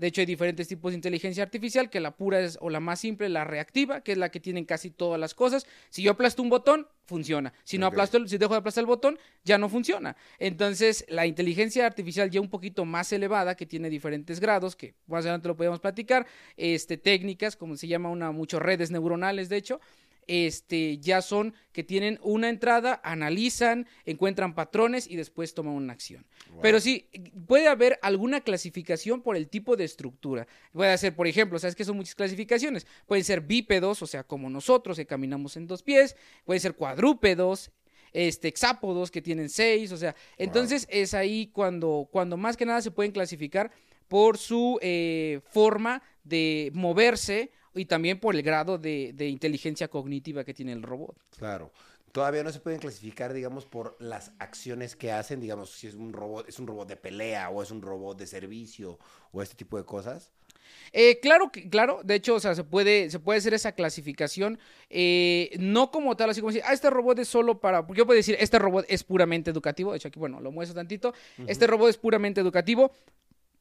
De 0.00 0.06
hecho, 0.06 0.22
hay 0.22 0.26
diferentes 0.26 0.66
tipos 0.66 0.92
de 0.92 0.96
inteligencia 0.96 1.42
artificial, 1.42 1.90
que 1.90 2.00
la 2.00 2.16
pura 2.16 2.40
es, 2.40 2.56
o 2.62 2.70
la 2.70 2.80
más 2.80 3.00
simple, 3.00 3.28
la 3.28 3.44
reactiva, 3.44 4.00
que 4.00 4.12
es 4.12 4.18
la 4.18 4.30
que 4.30 4.40
tienen 4.40 4.64
casi 4.64 4.90
todas 4.90 5.20
las 5.20 5.34
cosas. 5.34 5.66
Si 5.90 6.00
yo 6.02 6.12
aplasto 6.12 6.42
un 6.42 6.48
botón, 6.48 6.88
funciona. 7.04 7.52
Si 7.64 7.76
no 7.76 7.84
aplasto, 7.84 8.16
el- 8.16 8.26
si 8.26 8.38
dejo 8.38 8.54
de 8.54 8.60
aplastar 8.60 8.80
el 8.80 8.86
botón, 8.86 9.18
ya 9.44 9.58
no 9.58 9.68
funciona. 9.68 10.16
Entonces, 10.38 11.04
la 11.08 11.26
inteligencia 11.26 11.84
artificial 11.84 12.30
ya 12.30 12.40
un 12.40 12.48
poquito 12.48 12.86
más 12.86 13.12
elevada, 13.12 13.54
que 13.56 13.66
tiene 13.66 13.90
diferentes 13.90 14.40
grados, 14.40 14.74
que 14.74 14.94
más 15.06 15.24
adelante 15.26 15.48
lo 15.48 15.56
podemos 15.56 15.80
platicar, 15.80 16.26
este, 16.56 16.96
técnicas, 16.96 17.54
como 17.54 17.76
se 17.76 17.86
llama 17.86 18.08
una, 18.08 18.30
mucho 18.32 18.58
redes 18.58 18.90
neuronales, 18.90 19.50
de 19.50 19.58
hecho, 19.58 19.80
este, 20.26 20.98
ya 20.98 21.22
son 21.22 21.54
que 21.72 21.84
tienen 21.84 22.18
una 22.22 22.48
entrada, 22.48 23.00
analizan, 23.04 23.86
encuentran 24.04 24.54
patrones 24.54 25.08
y 25.08 25.16
después 25.16 25.54
toman 25.54 25.74
una 25.74 25.92
acción. 25.92 26.26
Pero 26.62 26.80
sí, 26.80 27.08
puede 27.46 27.68
haber 27.68 27.98
alguna 28.02 28.40
clasificación 28.40 29.22
por 29.22 29.36
el 29.36 29.48
tipo 29.48 29.76
de 29.76 29.84
estructura. 29.84 30.46
Puede 30.72 30.96
ser, 30.98 31.14
por 31.14 31.26
ejemplo, 31.26 31.58
sabes 31.58 31.74
que 31.74 31.84
son 31.84 31.96
muchas 31.96 32.14
clasificaciones. 32.14 32.86
Pueden 33.06 33.24
ser 33.24 33.40
bípedos, 33.40 34.02
o 34.02 34.06
sea, 34.06 34.24
como 34.24 34.50
nosotros 34.50 34.96
que 34.96 35.06
caminamos 35.06 35.56
en 35.56 35.66
dos 35.66 35.82
pies. 35.82 36.16
Pueden 36.44 36.60
ser 36.60 36.74
cuadrúpedos, 36.74 37.70
este, 38.12 38.48
hexápodos 38.48 39.10
que 39.10 39.22
tienen 39.22 39.48
seis, 39.48 39.92
o 39.92 39.96
sea, 39.96 40.16
entonces 40.36 40.86
es 40.90 41.14
ahí 41.14 41.48
cuando, 41.52 42.08
cuando 42.10 42.36
más 42.36 42.56
que 42.56 42.66
nada 42.66 42.82
se 42.82 42.90
pueden 42.90 43.12
clasificar 43.12 43.70
por 44.08 44.38
su 44.38 44.78
eh, 44.82 45.40
forma 45.50 46.02
de 46.24 46.70
moverse 46.74 47.52
y 47.74 47.84
también 47.84 48.18
por 48.18 48.34
el 48.34 48.42
grado 48.42 48.78
de, 48.78 49.12
de 49.14 49.28
inteligencia 49.28 49.88
cognitiva 49.88 50.44
que 50.44 50.54
tiene 50.54 50.72
el 50.72 50.82
robot. 50.82 51.16
Claro. 51.38 51.70
Todavía 52.12 52.42
no 52.42 52.50
se 52.50 52.58
pueden 52.58 52.80
clasificar, 52.80 53.32
digamos, 53.32 53.66
por 53.66 53.96
las 54.00 54.32
acciones 54.40 54.96
que 54.96 55.12
hacen, 55.12 55.40
digamos, 55.40 55.70
si 55.70 55.86
es 55.86 55.94
un 55.94 56.12
robot, 56.12 56.48
es 56.48 56.58
un 56.58 56.66
robot 56.66 56.88
de 56.88 56.96
pelea 56.96 57.50
o 57.50 57.62
es 57.62 57.70
un 57.70 57.82
robot 57.82 58.18
de 58.18 58.26
servicio 58.26 58.98
o 59.30 59.42
este 59.42 59.54
tipo 59.54 59.76
de 59.76 59.84
cosas. 59.84 60.32
Eh, 60.92 61.20
claro 61.20 61.52
que, 61.52 61.68
claro, 61.68 62.00
de 62.02 62.16
hecho, 62.16 62.34
o 62.34 62.40
sea, 62.40 62.54
se 62.54 62.64
puede, 62.64 63.10
se 63.10 63.20
puede 63.20 63.38
hacer 63.38 63.54
esa 63.54 63.72
clasificación, 63.72 64.58
eh, 64.88 65.50
no 65.60 65.90
como 65.92 66.16
tal, 66.16 66.30
así 66.30 66.40
como 66.40 66.52
decir, 66.52 66.64
ah, 66.66 66.72
este 66.72 66.90
robot 66.90 67.18
es 67.20 67.28
solo 67.28 67.60
para, 67.60 67.86
porque 67.86 67.98
yo 67.98 68.06
puedo 68.06 68.16
decir, 68.16 68.36
este 68.40 68.58
robot 68.58 68.86
es 68.88 69.04
puramente 69.04 69.50
educativo, 69.50 69.92
de 69.92 69.98
hecho 69.98 70.08
aquí, 70.08 70.18
bueno, 70.18 70.40
lo 70.40 70.50
muestro 70.50 70.74
tantito, 70.74 71.14
este 71.46 71.66
robot 71.66 71.90
es 71.90 71.96
puramente 71.96 72.40
educativo, 72.40 72.92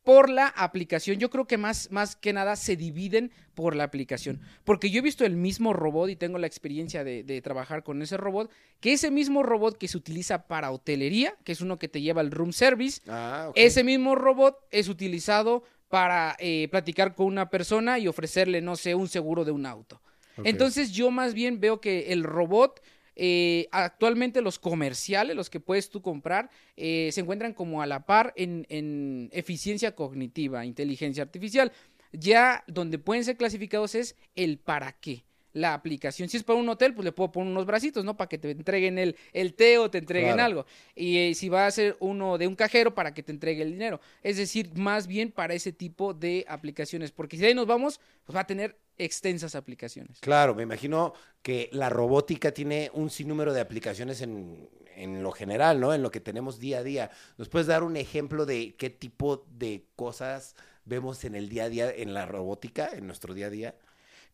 por 0.10 0.32
la 0.32 0.48
aplicación. 0.48 1.20
Yo 1.20 1.30
creo 1.30 1.46
que 1.46 1.60
más, 1.60 1.92
más 1.92 2.16
que 2.16 2.34
nada 2.34 2.56
se 2.56 2.76
dividen 2.76 3.32
por 3.54 3.76
la 3.76 3.84
aplicación. 3.84 4.42
Porque 4.64 4.90
yo 4.90 4.98
he 4.98 5.02
visto 5.04 5.24
el 5.24 5.36
mismo 5.36 5.72
robot 5.72 6.10
y 6.10 6.16
tengo 6.16 6.40
la 6.40 6.48
experiencia 6.48 7.04
de, 7.04 7.42
trabajar 7.44 7.84
con 7.84 8.02
ese 8.02 8.18
robot, 8.18 8.50
que 8.80 8.94
ese 8.94 9.12
mismo 9.12 9.44
robot 9.44 9.78
que 9.78 9.88
se 9.88 9.98
utiliza 9.98 10.48
para 10.48 10.72
hotelería, 10.72 11.36
que 11.44 11.52
es 11.52 11.62
uno 11.62 11.78
que 11.78 11.88
te 11.88 12.02
lleva 12.02 12.22
al 12.22 12.32
room 12.32 12.54
service, 12.54 13.02
Ah, 13.08 13.52
ese 13.54 13.84
mismo 13.84 14.16
robot 14.16 14.58
es 14.72 14.90
utilizado 14.90 15.62
para 15.90 16.36
eh, 16.40 16.70
platicar 16.72 17.14
con 17.14 17.28
una 17.28 17.52
persona 17.52 18.00
y 18.00 18.08
ofrecerle, 18.08 18.62
no 18.62 18.78
sé, 18.78 18.96
un 18.96 19.10
seguro 19.10 19.46
de 19.46 19.52
un 19.52 19.68
auto. 19.68 20.02
Entonces 20.44 20.92
yo 20.92 21.12
más 21.12 21.36
bien 21.36 21.60
veo 21.60 21.82
que 21.82 22.14
el 22.14 22.24
robot, 22.24 22.82
eh, 23.22 23.68
actualmente 23.72 24.42
los 24.42 24.60
comerciales, 24.60 25.36
los 25.36 25.50
que 25.50 25.60
puedes 25.60 25.90
tú 25.90 26.02
comprar, 26.02 26.50
eh, 26.78 27.10
se 27.12 27.20
encuentran 27.20 27.54
como 27.54 27.82
a 27.82 27.86
la 27.86 28.06
par 28.06 28.32
en, 28.38 28.66
en 28.70 29.30
eficiencia 29.34 29.94
cognitiva, 29.94 30.66
inteligencia 30.66 31.22
artificial. 31.22 31.72
Ya 32.14 32.64
donde 32.68 32.98
pueden 32.98 33.26
ser 33.26 33.36
clasificados 33.36 33.94
es 33.94 34.16
el 34.36 34.58
para 34.58 34.94
qué. 34.94 35.26
La 35.52 35.74
aplicación. 35.74 36.30
Si 36.30 36.38
es 36.38 36.44
para 36.44 36.60
un 36.60 36.70
hotel, 36.70 36.94
pues 36.94 37.04
le 37.04 37.12
puedo 37.12 37.32
poner 37.32 37.52
unos 37.52 37.66
bracitos, 37.66 38.06
¿no? 38.06 38.16
Para 38.16 38.30
que 38.30 38.38
te 38.38 38.52
entreguen 38.52 38.98
el, 39.00 39.16
el 39.34 39.56
té 39.56 39.80
o 39.80 39.90
te 39.90 39.98
entreguen 39.98 40.34
Claro. 40.36 40.44
algo. 40.44 40.66
Y 40.96 41.18
eh, 41.18 41.34
si 41.36 41.50
va 41.50 41.66
a 41.66 41.72
ser 41.72 41.98
uno 42.00 42.38
de 42.38 42.48
un 42.48 42.56
cajero, 42.56 42.94
para 42.94 43.14
que 43.14 43.24
te 43.24 43.32
entregue 43.32 43.64
el 43.64 43.72
dinero. 43.72 44.00
Es 44.24 44.38
decir, 44.38 44.70
más 44.76 45.08
bien 45.08 45.32
para 45.32 45.56
ese 45.56 45.74
tipo 45.74 46.14
de 46.14 46.46
aplicaciones. 46.48 47.12
Porque 47.12 47.36
si 47.36 47.42
de 47.42 47.48
ahí 47.50 47.56
nos 47.56 47.66
vamos, 47.66 48.00
pues 48.26 48.36
va 48.36 48.42
a 48.42 48.48
tener 48.48 48.78
extensas 49.00 49.56
aplicaciones. 49.56 50.20
Claro, 50.20 50.54
me 50.54 50.64
imagino 50.64 51.14
que 51.42 51.70
la 51.72 51.90
robótica 51.90 52.52
tiene 52.54 52.92
un 52.94 53.10
sinnúmero 53.10 53.54
de 53.54 53.62
aplicaciones 53.62 54.22
en, 54.22 54.70
en 54.96 55.24
lo 55.24 55.32
general, 55.32 55.80
¿no? 55.80 55.94
En 55.94 56.04
lo 56.04 56.12
que 56.12 56.20
tenemos 56.20 56.60
día 56.60 56.80
a 56.80 56.84
día. 56.84 57.10
¿Nos 57.38 57.50
puedes 57.50 57.68
dar 57.68 57.84
un 57.84 57.96
ejemplo 57.98 58.46
de 58.46 58.76
qué 58.78 58.90
tipo 58.90 59.46
de 59.50 59.86
cosas 59.96 60.56
vemos 60.86 61.24
en 61.24 61.36
el 61.36 61.50
día 61.50 61.64
a 61.64 61.70
día 61.70 61.90
en 61.92 62.14
la 62.14 62.26
robótica, 62.26 62.90
en 62.94 63.08
nuestro 63.08 63.34
día 63.34 63.48
a 63.48 63.50
día? 63.50 63.76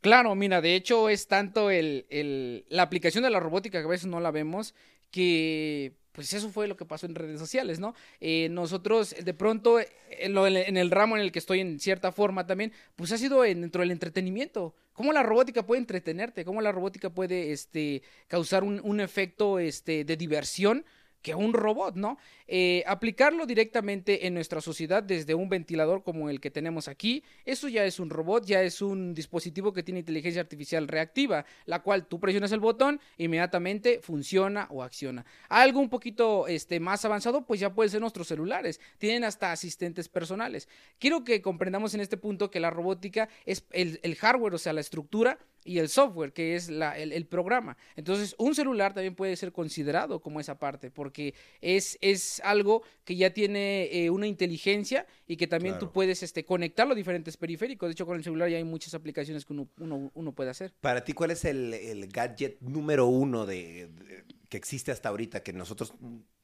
Claro, 0.02 0.36
mira, 0.36 0.62
de 0.62 0.76
hecho 0.76 1.10
es 1.10 1.28
tanto 1.28 1.70
el, 1.72 2.06
el- 2.10 2.66
la 2.70 2.84
aplicación 2.84 3.24
de 3.24 3.30
la 3.30 3.40
robótica 3.40 3.80
que 3.80 3.86
a 3.86 3.90
veces 3.90 4.08
no 4.08 4.20
la 4.20 4.32
vemos, 4.32 4.76
que 5.12 5.94
pues 6.16 6.34
eso 6.34 6.50
fue 6.50 6.68
lo 6.68 6.78
que 6.78 6.86
pasó 6.86 7.06
en 7.06 7.14
redes 7.16 7.40
sociales, 7.40 7.78
¿no? 7.80 7.94
Eh, 8.22 8.48
nosotros 8.50 9.14
de 9.24 9.34
pronto 9.34 9.80
en, 10.10 10.34
lo- 10.34 10.48
en 10.48 10.78
el 10.78 10.90
ramo 10.90 11.18
en 11.18 11.22
el 11.22 11.32
que 11.32 11.40
estoy 11.40 11.60
en 11.60 11.80
cierta 11.80 12.12
forma 12.12 12.48
también, 12.48 12.72
pues 12.96 13.12
ha 13.12 13.18
sido 13.18 13.44
en- 13.44 13.62
dentro 13.62 13.82
del 13.82 13.92
entretenimiento. 13.92 14.74
¿Cómo 14.94 15.12
la 15.12 15.24
robótica 15.24 15.66
puede 15.66 15.80
entretenerte? 15.82 16.46
¿Cómo 16.46 16.62
la 16.62 16.72
robótica 16.72 17.10
puede 17.10 17.52
este, 17.52 18.02
causar 18.28 18.64
un, 18.64 18.80
un 18.84 19.00
efecto 19.02 19.60
este, 19.60 20.06
de 20.06 20.16
diversión? 20.18 20.86
Que 21.26 21.34
un 21.34 21.54
robot, 21.54 21.96
¿no? 21.96 22.20
Eh, 22.48 22.84
aplicarlo 22.86 23.48
directamente 23.48 24.28
en 24.28 24.36
nuestra 24.36 24.62
sociedad 24.62 25.02
desde 25.02 25.34
un 25.34 25.50
ventilador 25.50 26.04
como 26.04 26.30
el 26.30 26.40
que 26.40 26.52
tenemos 26.52 26.88
aquí, 26.88 27.24
eso 27.46 27.68
ya 27.68 27.84
es 27.84 28.00
un 28.00 28.12
robot, 28.12 28.46
ya 28.46 28.62
es 28.62 28.80
un 28.80 29.16
dispositivo 29.16 29.74
que 29.74 29.82
tiene 29.82 30.02
inteligencia 30.02 30.40
artificial 30.40 30.88
reactiva, 30.88 31.44
la 31.66 31.82
cual 31.82 32.06
tú 32.06 32.20
presionas 32.20 32.52
el 32.52 32.60
botón, 32.60 33.02
inmediatamente 33.18 34.02
funciona 34.04 34.68
o 34.70 34.84
acciona. 34.84 35.26
Algo 35.50 35.80
un 35.80 35.90
poquito 35.90 36.46
este, 36.46 36.80
más 36.80 37.04
avanzado, 37.06 37.44
pues 37.44 37.60
ya 37.60 37.74
pueden 37.74 37.90
ser 37.90 38.02
nuestros 38.02 38.28
celulares, 38.28 38.80
tienen 39.00 39.24
hasta 39.24 39.52
asistentes 39.52 40.08
personales. 40.10 40.70
Quiero 41.00 41.24
que 41.24 41.42
comprendamos 41.42 41.96
en 41.96 42.02
este 42.02 42.18
punto 42.18 42.52
que 42.52 42.60
la 42.60 42.70
robótica 42.70 43.30
es 43.48 43.66
el, 43.72 44.00
el 44.04 44.14
hardware, 44.14 44.54
o 44.54 44.60
sea, 44.60 44.74
la 44.74 44.82
estructura, 44.82 45.40
y 45.66 45.80
el 45.80 45.90
software, 45.90 46.32
que 46.32 46.56
es 46.56 46.70
la, 46.70 46.98
el, 46.98 47.12
el 47.12 47.26
programa. 47.26 47.76
Entonces, 47.96 48.36
un 48.38 48.54
celular 48.54 48.94
también 48.94 49.16
puede 49.16 49.36
ser 49.36 49.52
considerado 49.52 50.22
como 50.22 50.40
esa 50.40 50.60
parte, 50.60 50.92
porque 50.92 51.34
es, 51.60 51.98
es 52.02 52.40
algo 52.46 52.84
que 53.04 53.16
ya 53.16 53.32
tiene 53.32 53.90
eh, 53.92 54.10
una 54.12 54.28
inteligencia 54.28 55.08
y 55.28 55.36
que 55.38 55.48
también 55.48 55.74
Claro. 55.74 55.88
tú 55.88 55.92
puedes 55.94 56.22
este, 56.24 56.46
conectarlo 56.46 56.94
a 56.94 56.96
diferentes 56.96 57.36
periféricos. 57.36 57.90
De 57.90 57.94
hecho, 57.94 58.06
con 58.06 58.16
el 58.16 58.24
celular 58.24 58.48
ya 58.50 58.58
hay 58.58 58.64
muchas 58.64 58.94
aplicaciones 58.94 59.44
que 59.44 59.54
uno, 59.54 59.68
uno, 59.80 60.12
uno 60.14 60.32
puede 60.34 60.52
hacer. 60.52 60.72
Para 60.82 61.04
ti, 61.04 61.14
¿cuál 61.14 61.32
es 61.32 61.44
el, 61.46 61.74
el 61.74 62.08
gadget 62.08 62.62
número 62.62 63.08
uno 63.08 63.48
de, 63.48 63.88
de- 63.88 64.24
que 64.48 64.58
existe 64.58 64.92
hasta 64.92 65.10
ahorita, 65.10 65.42
que 65.42 65.52
nosotros 65.52 65.94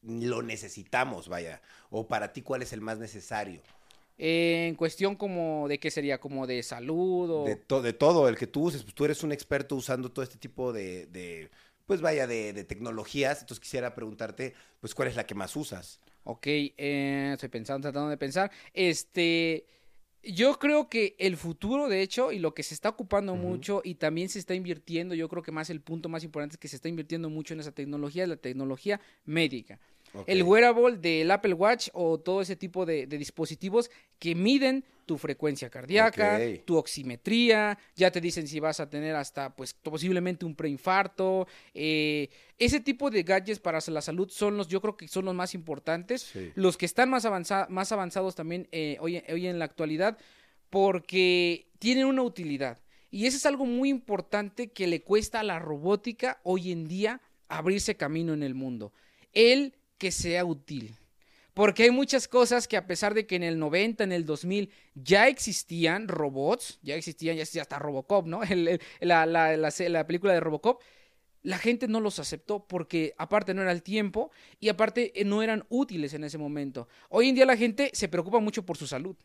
lo 0.02 0.42
necesitamos, 0.42 1.28
vaya? 1.28 1.62
O 1.92 2.08
para 2.08 2.34
ti, 2.34 2.42
¿cuál 2.42 2.64
es 2.64 2.74
el 2.74 2.82
más 2.82 2.98
necesario? 2.98 3.62
Eh, 4.24 4.68
en 4.70 4.76
cuestión 4.76 5.16
como 5.16 5.68
de 5.68 5.80
qué 5.80 5.90
sería, 5.90 6.20
como 6.20 6.46
de 6.46 6.62
salud 6.62 7.30
o... 7.32 7.46
De, 7.46 7.56
to- 7.56 7.82
de 7.82 7.94
todo, 7.94 8.30
el 8.30 8.38
que 8.38 8.46
tú 8.46 8.64
uses, 8.66 8.84
pues 8.84 8.94
tú 8.94 9.04
eres 9.06 9.24
un 9.24 9.32
experto 9.32 9.76
usando 9.76 10.12
todo 10.12 10.22
este 10.24 10.38
tipo 10.38 10.72
de, 10.72 11.08
de, 11.08 11.50
pues 11.88 12.02
vaya, 12.02 12.28
de, 12.28 12.54
de 12.54 12.64
tecnologías, 12.64 13.42
entonces 13.42 13.60
quisiera 13.60 13.96
preguntarte, 13.96 14.54
pues, 14.80 14.94
¿cuál 14.94 15.08
es 15.08 15.16
la 15.16 15.26
que 15.26 15.34
más 15.34 15.56
usas? 15.56 16.00
Ok, 16.24 16.46
eh, 16.46 17.32
estoy 17.34 17.50
pensando, 17.50 17.82
tratando 17.82 18.10
de 18.10 18.18
pensar. 18.18 18.52
Este, 18.76 19.66
yo 20.24 20.60
creo 20.60 20.88
que 20.88 21.16
el 21.18 21.36
futuro, 21.36 21.90
de 21.90 22.04
hecho, 22.04 22.32
y 22.32 22.38
lo 22.38 22.54
que 22.54 22.62
se 22.62 22.76
está 22.76 22.90
ocupando 22.90 23.36
mucho 23.36 23.82
y 23.84 23.96
también 23.96 24.30
se 24.30 24.38
está 24.38 24.54
invirtiendo, 24.54 25.16
yo 25.16 25.28
creo 25.30 25.42
que 25.42 25.52
más 25.52 25.72
el 25.72 25.82
punto 25.82 26.10
más 26.10 26.24
importante 26.24 26.54
es 26.56 26.60
que 26.60 26.68
se 26.68 26.76
está 26.76 26.90
invirtiendo 26.90 27.30
mucho 27.30 27.56
en 27.56 27.60
esa 27.62 27.72
tecnología, 27.72 28.24
es 28.24 28.30
la 28.30 28.38
tecnología 28.38 29.02
médica. 29.26 29.80
El 30.28 30.44
wearable 30.44 30.98
del 30.98 31.32
Apple 31.32 31.54
Watch 31.54 31.90
o 31.94 32.20
todo 32.20 32.42
ese 32.42 32.56
tipo 32.56 32.86
de, 32.86 33.08
de 33.08 33.18
dispositivos 33.18 33.90
que 34.20 34.36
miden 34.36 34.84
tu 35.06 35.18
frecuencia 35.18 35.70
cardíaca, 35.70 36.40
tu 36.66 36.78
oximetría, 36.78 37.78
ya 37.96 38.12
te 38.12 38.22
dicen 38.22 38.48
si 38.48 38.60
vas 38.60 38.80
a 38.80 38.90
tener 38.90 39.16
hasta 39.16 39.54
pues 39.56 39.74
posiblemente 39.74 40.46
un 40.46 40.56
preinfarto. 40.56 41.48
eh, 41.74 42.30
ese 42.58 42.80
tipo 42.80 43.10
de 43.10 43.24
gadgets 43.24 43.60
para 43.60 43.80
la 43.88 44.02
salud 44.02 44.30
son 44.30 44.56
los, 44.58 44.68
yo 44.68 44.80
creo 44.82 44.96
que 44.96 45.08
son 45.08 45.26
los 45.26 45.34
más 45.36 45.54
importantes. 45.56 46.22
Sí. 46.22 46.52
Los 46.56 46.78
que 46.78 46.86
están 46.86 47.10
más, 47.10 47.26
avanza- 47.26 47.68
más 47.70 47.92
avanzados 47.92 48.36
también 48.36 48.68
eh, 48.72 48.98
hoy, 49.02 49.22
hoy 49.30 49.48
en 49.48 49.60
la 49.60 49.66
actualidad 49.66 50.18
porque 50.70 51.68
tienen 51.80 52.06
una 52.06 52.24
utilidad. 52.24 52.80
Y 53.10 53.26
eso 53.26 53.36
es 53.38 53.46
algo 53.46 53.66
muy 53.66 53.90
importante 53.90 54.70
que 54.72 54.88
le 54.88 55.02
cuesta 55.02 55.42
a 55.42 55.44
la 55.44 55.60
robótica 55.60 56.40
hoy 56.44 56.72
en 56.72 56.88
día 56.88 57.22
abrirse 57.50 57.96
camino 57.96 58.34
en 58.34 58.44
el 58.44 58.54
mundo. 58.56 58.94
El 59.34 59.74
que 60.02 60.12
sea 60.12 60.44
útil. 60.46 60.96
Porque 61.54 61.84
hay 61.84 61.92
muchas 61.92 62.28
cosas 62.28 62.68
que 62.68 62.76
a 62.78 62.88
pesar 62.88 63.14
de 63.14 63.28
que 63.28 63.36
en 63.36 63.44
el 63.44 63.60
90, 63.60 64.04
en 64.04 64.12
el 64.12 64.26
2000 64.26 64.72
ya 64.96 65.28
existían 65.28 66.08
robots, 66.08 66.80
ya 66.82 66.96
existían, 66.96 67.36
ya 67.36 67.44
existía 67.44 67.62
hasta 67.62 67.78
Robocop, 67.78 68.26
¿no? 68.26 68.42
El- 68.50 68.68
el- 68.68 68.82
la, 69.02 69.26
la- 69.28 69.56
la 69.58 70.08
película 70.08 70.34
de 70.34 70.40
Robocop, 70.40 70.82
la 71.44 71.58
gente 71.60 71.88
no 71.88 72.00
los 72.00 72.18
aceptó 72.20 72.66
porque 72.68 73.14
aparte 73.18 73.54
no 73.54 73.62
era 73.62 73.72
el 73.72 73.84
tiempo 73.84 74.32
y 74.60 74.70
aparte 74.70 75.12
eh, 75.20 75.24
no 75.26 75.44
eran 75.44 75.64
útiles 75.70 76.14
en 76.16 76.24
ese 76.24 76.38
momento. 76.40 76.88
Hoy 77.10 77.30
en 77.30 77.36
día 77.36 77.46
la 77.46 77.58
gente 77.58 77.92
se 77.94 78.08
preocupa 78.08 78.40
mucho 78.40 78.64
por 78.66 78.78
su 78.78 78.88
salud. 78.88 79.16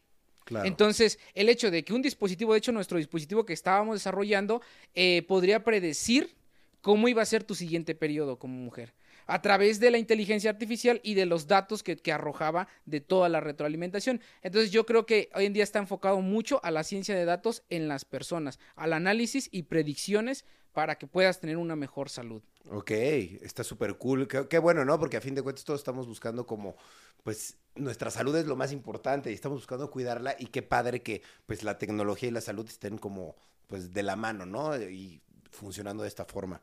Claro. 0.44 0.66
Entonces, 0.66 1.18
el 1.34 1.48
hecho 1.48 1.70
de 1.70 1.84
que 1.84 1.92
un 1.94 2.02
dispositivo, 2.02 2.52
de 2.52 2.58
hecho, 2.58 2.72
nuestro 2.72 2.98
dispositivo 2.98 3.44
que 3.46 3.52
estábamos 3.54 3.96
desarrollando, 3.96 4.60
eh, 4.94 5.22
podría 5.26 5.64
predecir 5.64 6.34
cómo 6.82 7.08
iba 7.08 7.22
a 7.22 7.26
ser 7.26 7.44
tu 7.44 7.54
siguiente 7.54 7.94
periodo 7.94 8.38
como 8.38 8.54
mujer. 8.58 8.94
A 9.26 9.42
través 9.42 9.80
de 9.80 9.90
la 9.90 9.98
inteligencia 9.98 10.50
artificial 10.50 11.00
y 11.02 11.14
de 11.14 11.26
los 11.26 11.46
datos 11.46 11.82
que, 11.82 12.00
arrojaba 12.12 12.68
de 12.84 13.00
toda 13.00 13.28
la 13.28 13.40
retroalimentación. 13.40 14.20
Entonces, 14.42 14.70
yo 14.70 14.86
creo 14.86 15.06
que 15.06 15.30
hoy 15.34 15.46
en 15.46 15.52
día 15.52 15.64
está 15.64 15.78
enfocado 15.78 16.20
mucho 16.20 16.60
a 16.64 16.70
la 16.70 16.84
ciencia 16.84 17.14
de 17.14 17.24
datos 17.24 17.62
en 17.68 17.88
las 17.88 18.04
personas, 18.04 18.58
al 18.76 18.92
análisis 18.92 19.48
y 19.50 19.64
predicciones 19.64 20.44
para 20.72 20.96
que 20.96 21.06
puedas 21.06 21.40
tener 21.40 21.56
una 21.56 21.74
mejor 21.74 22.10
salud. 22.10 22.42
Ok, 22.70 22.90
está 22.90 23.64
súper 23.64 23.96
cool. 23.96 24.28
Qué, 24.28 24.46
qué 24.46 24.58
bueno, 24.58 24.84
¿no? 24.84 24.98
Porque 24.98 25.16
a 25.16 25.22
fin 25.22 25.34
de 25.34 25.42
cuentas 25.42 25.64
todos 25.64 25.80
estamos 25.80 26.06
buscando 26.06 26.46
como, 26.46 26.76
pues, 27.22 27.56
nuestra 27.76 28.10
salud 28.10 28.36
es 28.36 28.46
lo 28.46 28.56
más 28.56 28.72
importante 28.72 29.30
y 29.30 29.34
estamos 29.34 29.58
buscando 29.58 29.90
cuidarla 29.90 30.36
y 30.38 30.46
qué 30.46 30.62
padre 30.62 31.00
que, 31.02 31.22
pues, 31.46 31.62
la 31.62 31.78
tecnología 31.78 32.28
y 32.28 32.32
la 32.32 32.42
salud 32.42 32.66
estén 32.68 32.98
como, 32.98 33.36
pues, 33.68 33.92
de 33.94 34.02
la 34.02 34.16
mano, 34.16 34.44
¿no? 34.44 34.76
Y 34.78 35.22
funcionando 35.50 36.02
de 36.02 36.08
esta 36.08 36.26
forma. 36.26 36.60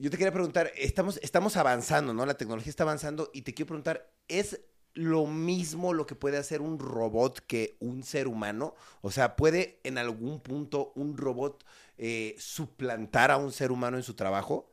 Yo 0.00 0.10
te 0.10 0.16
quería 0.16 0.32
preguntar, 0.32 0.70
estamos, 0.76 1.18
estamos 1.24 1.56
avanzando, 1.56 2.14
¿no? 2.14 2.24
La 2.24 2.34
tecnología 2.34 2.70
está 2.70 2.84
avanzando 2.84 3.30
y 3.34 3.42
te 3.42 3.52
quiero 3.52 3.66
preguntar, 3.66 4.08
¿es 4.28 4.60
lo 4.94 5.26
mismo 5.26 5.92
lo 5.92 6.06
que 6.06 6.14
puede 6.14 6.38
hacer 6.38 6.60
un 6.60 6.78
robot 6.78 7.44
que 7.48 7.76
un 7.80 8.04
ser 8.04 8.28
humano? 8.28 8.76
O 9.00 9.10
sea, 9.10 9.34
¿puede 9.34 9.80
en 9.82 9.98
algún 9.98 10.38
punto 10.38 10.92
un 10.94 11.16
robot 11.16 11.64
eh, 11.96 12.36
suplantar 12.38 13.32
a 13.32 13.38
un 13.38 13.50
ser 13.50 13.72
humano 13.72 13.96
en 13.96 14.04
su 14.04 14.14
trabajo? 14.14 14.70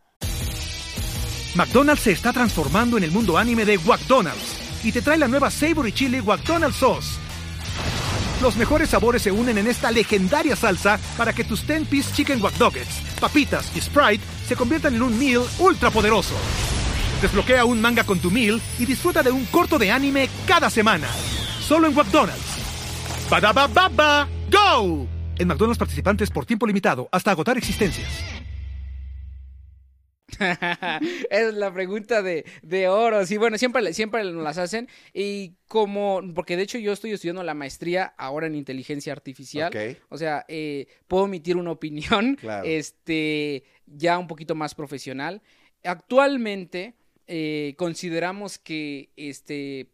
McDonald's 1.56 2.04
se 2.04 2.12
está 2.12 2.32
transformando 2.32 2.96
en 2.96 3.06
el 3.06 3.12
mundo 3.12 3.36
anime 3.36 3.66
de 3.66 3.80
McDonald's 3.80 4.86
y 4.86 4.92
te 4.92 5.02
trae 5.02 5.18
la 5.18 5.28
nueva 5.28 5.50
Savory 5.50 5.92
Chili 5.92 6.22
McDonald's 6.22 6.78
Sauce. 6.78 7.20
Los 8.44 8.58
mejores 8.58 8.92
sabores 8.92 9.24
se 9.24 9.32
unen 9.32 9.58
en 9.58 9.66
esta 9.66 9.90
legendaria 9.90 10.56
salsa 10.56 11.00
para 11.18 11.34
que 11.34 11.44
tus 11.44 11.66
10-piece 11.66 12.14
chicken 12.14 12.40
wack 12.44 12.54
papitas 13.20 13.76
y 13.76 13.82
Sprite 13.82 14.35
se 14.48 14.56
conviertan 14.56 14.96
en 14.96 15.02
un 15.02 15.18
meal 15.18 15.44
ultra 15.60 15.92
poderoso. 15.92 16.36
Desbloquea 17.22 17.66
un 17.66 17.82
manga 17.82 18.04
con 18.04 18.20
tu 18.20 18.30
meal 18.30 18.62
y 18.78 18.86
disfruta 18.86 19.24
de 19.24 19.32
un 19.32 19.46
corto 19.46 19.80
de 19.80 19.92
anime 19.92 20.30
cada 20.46 20.70
semana. 20.70 21.08
Solo 21.60 21.88
en 21.88 21.96
McDonald's. 21.96 22.58
baba 23.30 24.28
¡Go! 24.52 25.08
En 25.38 25.48
McDonald's 25.48 25.80
participantes 25.80 26.30
por 26.30 26.46
tiempo 26.46 26.68
limitado 26.68 27.10
hasta 27.12 27.32
agotar 27.32 27.58
existencias. 27.58 28.45
Es 31.30 31.54
la 31.54 31.74
pregunta 31.74 32.22
de, 32.22 32.46
de, 32.62 32.88
oro. 32.88 33.26
Sí, 33.26 33.38
bueno, 33.38 33.58
siempre, 33.58 33.94
siempre 33.94 34.24
nos 34.24 34.44
las 34.44 34.58
hacen. 34.58 34.88
Y 35.14 35.54
como, 35.68 36.22
porque 36.34 36.58
de 36.58 36.64
hecho 36.64 36.78
yo 36.78 36.94
estoy 36.94 37.12
estudiando 37.12 37.44
la 37.44 37.54
maestría 37.54 38.14
ahora 38.18 38.48
en 38.48 38.56
inteligencia 38.56 39.14
artificial. 39.14 39.72
O 40.10 40.18
sea, 40.18 40.46
eh, 40.48 40.88
puedo 41.08 41.26
emitir 41.26 41.58
una 41.58 41.72
opinión 41.72 42.38
este, 42.64 43.64
ya 43.86 44.18
un 44.18 44.28
poquito 44.28 44.56
más 44.56 44.76
profesional. 44.76 45.42
Actualmente 45.84 46.96
eh, 47.28 47.76
consideramos 47.78 48.58
que 48.58 49.10
este, 49.16 49.92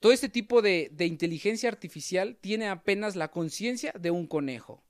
todo 0.00 0.12
este 0.12 0.28
tipo 0.28 0.62
de, 0.62 0.90
de 0.92 1.06
inteligencia 1.06 1.68
artificial 1.68 2.36
tiene 2.40 2.68
apenas 2.68 3.16
la 3.16 3.30
conciencia 3.30 3.92
de 3.98 4.10
un 4.10 4.26
conejo. 4.26 4.82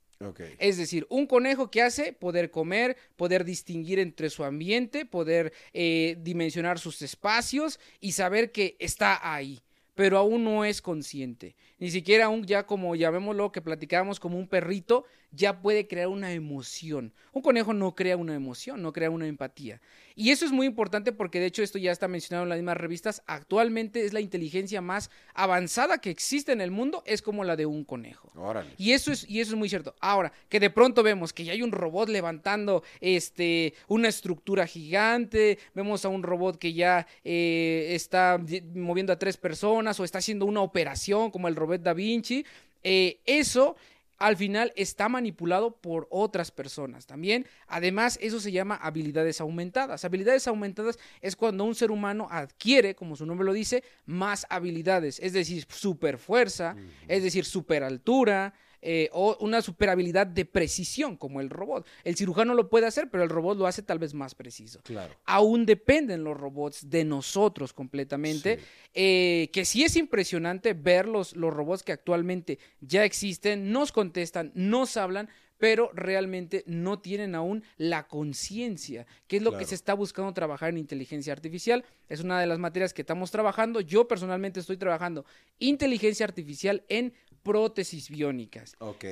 Es 0.58 0.76
decir, 0.76 1.06
un 1.08 1.26
conejo 1.26 1.70
que 1.70 1.80
hace 1.80 2.12
poder 2.12 2.50
comer, 2.50 2.96
poder 3.16 3.44
distinguir 3.44 3.98
entre 3.98 4.28
su 4.28 4.44
ambiente, 4.44 5.06
poder 5.06 5.52
eh, 5.72 6.16
dimensionar 6.20 6.78
sus 6.78 7.00
espacios 7.00 7.80
y 8.00 8.12
saber 8.12 8.52
que 8.52 8.76
está 8.78 9.18
ahí 9.34 9.62
pero 9.96 10.16
aún 10.16 10.44
no 10.44 10.64
es 10.64 10.80
consciente. 10.80 11.56
Ni 11.78 11.90
siquiera 11.90 12.24
aún 12.24 12.46
ya 12.46 12.64
como 12.64 12.94
llamémoslo 12.94 13.52
que 13.52 13.60
platicábamos 13.60 14.18
como 14.18 14.38
un 14.38 14.48
perrito, 14.48 15.04
ya 15.32 15.60
puede 15.60 15.86
crear 15.86 16.08
una 16.08 16.32
emoción. 16.32 17.12
Un 17.32 17.42
conejo 17.42 17.72
no 17.72 17.94
crea 17.94 18.16
una 18.16 18.34
emoción, 18.34 18.82
no 18.82 18.92
crea 18.92 19.10
una 19.10 19.26
empatía. 19.26 19.80
Y 20.16 20.30
eso 20.30 20.44
es 20.44 20.52
muy 20.52 20.66
importante 20.66 21.12
porque 21.12 21.40
de 21.40 21.46
hecho 21.46 21.62
esto 21.62 21.78
ya 21.78 21.92
está 21.92 22.08
mencionado 22.08 22.42
en 22.42 22.48
las 22.48 22.58
mismas 22.58 22.76
revistas. 22.76 23.22
Actualmente 23.26 24.04
es 24.04 24.12
la 24.12 24.20
inteligencia 24.20 24.80
más 24.80 25.10
avanzada 25.34 25.98
que 25.98 26.10
existe 26.10 26.52
en 26.52 26.60
el 26.60 26.70
mundo, 26.70 27.02
es 27.06 27.22
como 27.22 27.44
la 27.44 27.56
de 27.56 27.66
un 27.66 27.84
conejo. 27.84 28.30
Y 28.76 28.92
eso 28.92 29.12
es 29.12 29.28
y 29.28 29.40
eso 29.40 29.52
es 29.52 29.58
muy 29.58 29.68
cierto. 29.68 29.94
Ahora, 30.00 30.32
que 30.48 30.60
de 30.60 30.70
pronto 30.70 31.02
vemos 31.02 31.32
que 31.32 31.44
ya 31.44 31.52
hay 31.52 31.62
un 31.62 31.72
robot 31.72 32.08
levantando 32.08 32.82
este 33.00 33.74
una 33.86 34.08
estructura 34.08 34.66
gigante, 34.66 35.58
vemos 35.74 36.04
a 36.04 36.08
un 36.08 36.22
robot 36.22 36.58
que 36.58 36.72
ya 36.72 37.06
eh, 37.24 37.88
está 37.90 38.40
moviendo 38.74 39.12
a 39.12 39.18
tres 39.18 39.36
personas 39.36 39.98
o 40.00 40.04
está 40.04 40.18
haciendo 40.18 40.44
una 40.44 40.60
operación 40.60 41.30
como 41.30 41.48
el 41.48 41.56
robot 41.56 41.82
Da 41.82 41.94
Vinci, 41.94 42.44
eh, 42.82 43.20
eso 43.26 43.76
al 44.20 44.36
final 44.36 44.72
está 44.76 45.08
manipulado 45.08 45.80
por 45.80 46.06
otras 46.10 46.50
personas 46.50 47.06
también. 47.06 47.46
Además, 47.66 48.18
eso 48.20 48.38
se 48.38 48.52
llama 48.52 48.76
habilidades 48.76 49.40
aumentadas. 49.40 50.04
Habilidades 50.04 50.46
aumentadas 50.46 50.98
es 51.22 51.34
cuando 51.34 51.64
un 51.64 51.74
ser 51.74 51.90
humano 51.90 52.28
adquiere, 52.30 52.94
como 52.94 53.16
su 53.16 53.24
nombre 53.24 53.46
lo 53.46 53.54
dice, 53.54 53.82
más 54.04 54.46
habilidades, 54.50 55.18
es 55.20 55.32
decir, 55.32 55.66
super 55.70 56.18
fuerza, 56.18 56.76
es 57.08 57.22
decir, 57.22 57.46
super 57.46 57.82
altura, 57.82 58.52
eh, 58.82 59.10
o 59.12 59.36
una 59.40 59.62
superabilidad 59.62 60.26
de 60.26 60.44
precisión 60.44 61.16
como 61.16 61.40
el 61.40 61.50
robot. 61.50 61.86
El 62.04 62.16
cirujano 62.16 62.54
lo 62.54 62.68
puede 62.68 62.86
hacer, 62.86 63.10
pero 63.10 63.22
el 63.22 63.28
robot 63.28 63.58
lo 63.58 63.66
hace 63.66 63.82
tal 63.82 63.98
vez 63.98 64.14
más 64.14 64.34
preciso. 64.34 64.80
Claro. 64.82 65.14
Aún 65.26 65.66
dependen 65.66 66.24
los 66.24 66.36
robots 66.36 66.88
de 66.88 67.04
nosotros 67.04 67.72
completamente, 67.72 68.58
eh, 68.94 69.50
que 69.52 69.64
sí 69.64 69.84
es 69.84 69.96
impresionante 69.96 70.72
ver 70.74 71.06
los, 71.06 71.36
los 71.36 71.52
robots 71.52 71.82
que 71.82 71.92
actualmente 71.92 72.58
ya 72.80 73.04
existen, 73.04 73.70
nos 73.70 73.92
contestan, 73.92 74.52
nos 74.54 74.96
hablan, 74.96 75.28
pero 75.60 75.90
realmente 75.92 76.64
no 76.66 77.00
tienen 77.00 77.34
aún 77.34 77.62
la 77.76 78.08
conciencia, 78.08 79.06
que 79.28 79.36
es 79.36 79.42
lo 79.42 79.56
que 79.58 79.66
se 79.66 79.74
está 79.74 79.92
buscando 79.92 80.32
trabajar 80.32 80.70
en 80.70 80.78
inteligencia 80.78 81.34
artificial. 81.34 81.84
Es 82.08 82.20
una 82.20 82.40
de 82.40 82.46
las 82.46 82.58
materias 82.58 82.94
que 82.94 83.02
estamos 83.02 83.30
trabajando. 83.30 83.82
Yo 83.82 84.08
personalmente 84.08 84.58
estoy 84.58 84.78
trabajando 84.78 85.26
inteligencia 85.58 86.24
artificial 86.24 86.82
en 86.88 87.12
prótesis 87.42 88.10
biónicas. 88.10 88.74
Ok. 88.78 89.04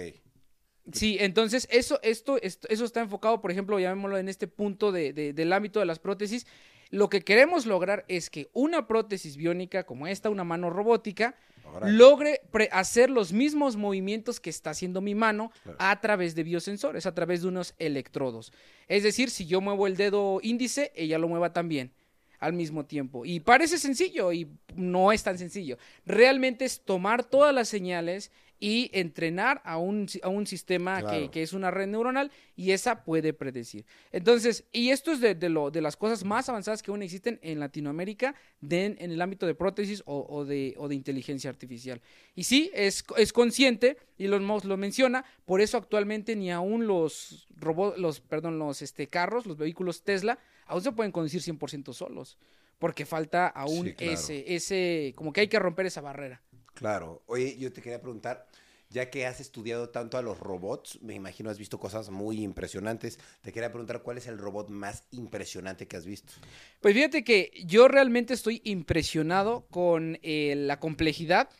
Sí, 0.92 1.18
entonces 1.20 1.68
eso, 1.70 2.00
esto, 2.02 2.38
eso 2.40 2.84
está 2.84 3.00
enfocado, 3.00 3.40
por 3.40 3.50
ejemplo, 3.50 3.78
llamémoslo 3.78 4.16
en 4.18 4.28
este 4.28 4.46
punto 4.46 4.90
de, 4.90 5.12
del 5.12 5.52
ámbito 5.52 5.80
de 5.80 5.86
las 5.86 5.98
prótesis. 5.98 6.46
Lo 6.90 7.10
que 7.10 7.20
queremos 7.20 7.66
lograr 7.66 8.06
es 8.08 8.30
que 8.30 8.48
una 8.54 8.86
prótesis 8.86 9.36
biónica 9.36 9.84
como 9.84 10.06
esta, 10.06 10.30
una 10.30 10.44
mano 10.44 10.70
robótica, 10.70 11.36
logre 11.82 12.40
hacer 12.72 13.10
los 13.10 13.34
mismos 13.34 13.76
movimientos 13.76 14.40
que 14.40 14.48
está 14.48 14.70
haciendo 14.70 15.02
mi 15.02 15.14
mano 15.14 15.52
a 15.78 16.00
través 16.00 16.34
de 16.34 16.42
biosensores, 16.42 17.04
a 17.04 17.14
través 17.14 17.42
de 17.42 17.48
unos 17.48 17.74
electrodos. 17.78 18.54
Es 18.86 19.02
decir, 19.02 19.28
si 19.28 19.44
yo 19.44 19.60
muevo 19.60 19.86
el 19.86 19.98
dedo 19.98 20.40
índice, 20.42 20.92
ella 20.94 21.18
lo 21.18 21.28
mueva 21.28 21.52
también 21.52 21.92
al 22.38 22.52
mismo 22.52 22.84
tiempo. 22.84 23.24
Y 23.24 23.40
parece 23.40 23.78
sencillo 23.78 24.32
y 24.32 24.48
no 24.74 25.12
es 25.12 25.22
tan 25.22 25.38
sencillo. 25.38 25.78
Realmente 26.06 26.64
es 26.64 26.80
tomar 26.80 27.24
todas 27.24 27.54
las 27.54 27.68
señales 27.68 28.30
y 28.60 28.90
entrenar 28.92 29.60
a 29.64 29.78
un, 29.78 30.08
a 30.22 30.28
un 30.28 30.46
sistema 30.46 31.02
que, 31.30 31.42
es 31.42 31.52
una 31.52 31.70
red 31.70 31.86
neuronal 31.86 32.30
y 32.56 32.72
esa 32.72 33.04
puede 33.04 33.32
predecir. 33.32 33.84
Entonces, 34.10 34.64
y 34.72 34.90
esto 34.90 35.12
es 35.12 35.20
de, 35.20 35.48
lo, 35.48 35.70
de 35.70 35.80
las 35.80 35.96
cosas 35.96 36.24
más 36.24 36.48
avanzadas 36.48 36.82
que 36.82 36.90
aún 36.90 37.02
existen 37.02 37.38
en 37.42 37.60
Latinoamérica 37.60 38.34
en 38.68 38.96
el 38.98 39.22
ámbito 39.22 39.46
de 39.46 39.54
prótesis 39.54 40.02
o, 40.06 40.44
de, 40.44 40.74
o 40.78 40.88
de 40.88 40.94
inteligencia 40.94 41.50
artificial. 41.50 42.00
Y 42.34 42.44
sí, 42.44 42.70
es, 42.74 43.04
es 43.16 43.32
consciente 43.32 43.96
y 44.16 44.26
los 44.26 44.64
lo 44.64 44.76
menciona, 44.76 45.24
por 45.44 45.60
eso 45.60 45.76
actualmente 45.76 46.34
ni 46.34 46.50
aún 46.50 46.86
los 46.86 47.48
robots, 47.56 47.98
los, 47.98 48.20
perdón, 48.20 48.58
los 48.58 48.82
este, 48.82 49.06
carros, 49.06 49.46
los 49.46 49.56
vehículos 49.56 50.02
Tesla, 50.02 50.38
aún 50.66 50.82
se 50.82 50.92
pueden 50.92 51.12
conducir 51.12 51.40
100% 51.40 51.92
solos, 51.92 52.38
porque 52.78 53.06
falta 53.06 53.46
aún 53.48 53.94
ese, 53.98 54.54
ese, 54.54 55.12
como 55.16 55.32
que 55.32 55.42
hay 55.42 55.48
que 55.48 55.58
romper 55.58 55.86
esa 55.86 56.00
barrera. 56.00 56.42
Claro. 56.78 57.22
Oye, 57.26 57.56
yo 57.58 57.72
te 57.72 57.82
quería 57.82 58.00
preguntar, 58.00 58.46
ya 58.88 59.10
que 59.10 59.26
has 59.26 59.40
estudiado 59.40 59.88
tanto 59.88 60.16
a 60.16 60.22
los 60.22 60.38
robots, 60.38 61.02
me 61.02 61.14
imagino 61.14 61.50
has 61.50 61.58
visto 61.58 61.80
cosas 61.80 62.08
muy 62.10 62.40
impresionantes. 62.40 63.18
Te 63.42 63.52
quería 63.52 63.72
preguntar 63.72 64.02
cuál 64.02 64.18
es 64.18 64.28
el 64.28 64.38
robot 64.38 64.68
más 64.68 65.02
impresionante 65.10 65.88
que 65.88 65.96
has 65.96 66.06
visto. 66.06 66.32
Pues 66.80 66.94
fíjate 66.94 67.24
que 67.24 67.50
yo 67.66 67.88
realmente 67.88 68.32
estoy 68.32 68.60
impresionado 68.62 69.66
con 69.72 70.20
eh, 70.22 70.54
la 70.56 70.78
complejidad 70.78 71.50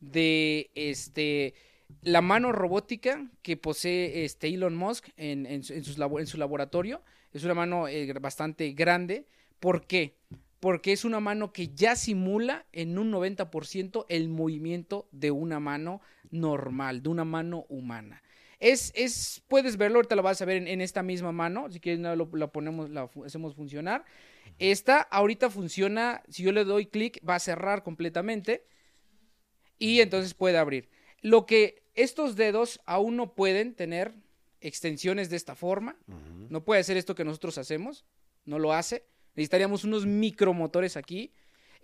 de 0.00 0.70
este 0.74 1.52
la 2.00 2.22
mano 2.22 2.50
robótica 2.50 3.30
que 3.42 3.58
posee 3.58 4.24
este 4.24 4.48
Elon 4.48 4.74
Musk 4.74 5.10
en, 5.18 5.44
en, 5.44 5.62
su 5.62 6.38
laboratorio. 6.38 7.02
Es 7.32 7.44
una 7.44 7.52
mano 7.52 7.86
eh, 7.86 8.10
bastante 8.14 8.72
grande. 8.72 9.26
¿Por 9.60 9.86
qué? 9.86 10.16
Porque 10.64 10.92
es 10.92 11.04
una 11.04 11.20
mano 11.20 11.52
que 11.52 11.74
ya 11.74 11.94
simula 11.94 12.64
en 12.72 12.96
un 12.96 13.12
90% 13.12 14.06
el 14.08 14.30
movimiento 14.30 15.06
de 15.12 15.30
una 15.30 15.60
mano 15.60 16.00
normal, 16.30 17.02
de 17.02 17.10
una 17.10 17.26
mano 17.26 17.66
humana. 17.68 18.22
Es, 18.60 18.90
es, 18.94 19.42
puedes 19.46 19.76
verlo, 19.76 19.98
ahorita 19.98 20.16
lo 20.16 20.22
vas 20.22 20.40
a 20.40 20.46
ver 20.46 20.66
en, 20.66 20.80
esta 20.80 21.02
misma 21.02 21.32
mano, 21.32 21.70
si 21.70 21.80
quieres 21.80 22.00
lo, 22.00 22.30
lo 22.32 22.50
ponemos, 22.50 22.88
la 22.88 23.10
hacemos 23.26 23.54
funcionar. 23.54 24.06
Esta 24.58 25.02
ahorita 25.02 25.50
funciona, 25.50 26.22
si 26.30 26.44
yo 26.44 26.50
le 26.50 26.64
doy 26.64 26.86
clic, 26.86 27.20
va 27.28 27.34
a 27.34 27.40
cerrar 27.40 27.82
completamente 27.82 28.64
y 29.78 30.00
entonces 30.00 30.32
puede 30.32 30.56
abrir. 30.56 30.88
Lo 31.20 31.44
que 31.44 31.82
estos 31.92 32.36
dedos 32.36 32.80
aún 32.86 33.16
no 33.16 33.34
pueden 33.34 33.74
tener 33.74 34.14
extensiones 34.62 35.28
de 35.28 35.36
esta 35.36 35.56
forma. 35.56 35.98
No 36.48 36.64
puede 36.64 36.80
hacer 36.80 36.96
esto 36.96 37.14
que 37.14 37.26
nosotros 37.26 37.58
hacemos. 37.58 38.06
No 38.46 38.58
lo 38.58 38.72
hace. 38.72 39.04
Necesitaríamos 39.34 39.84
unos 39.84 40.06
micromotores 40.06 40.96
aquí. 40.96 41.32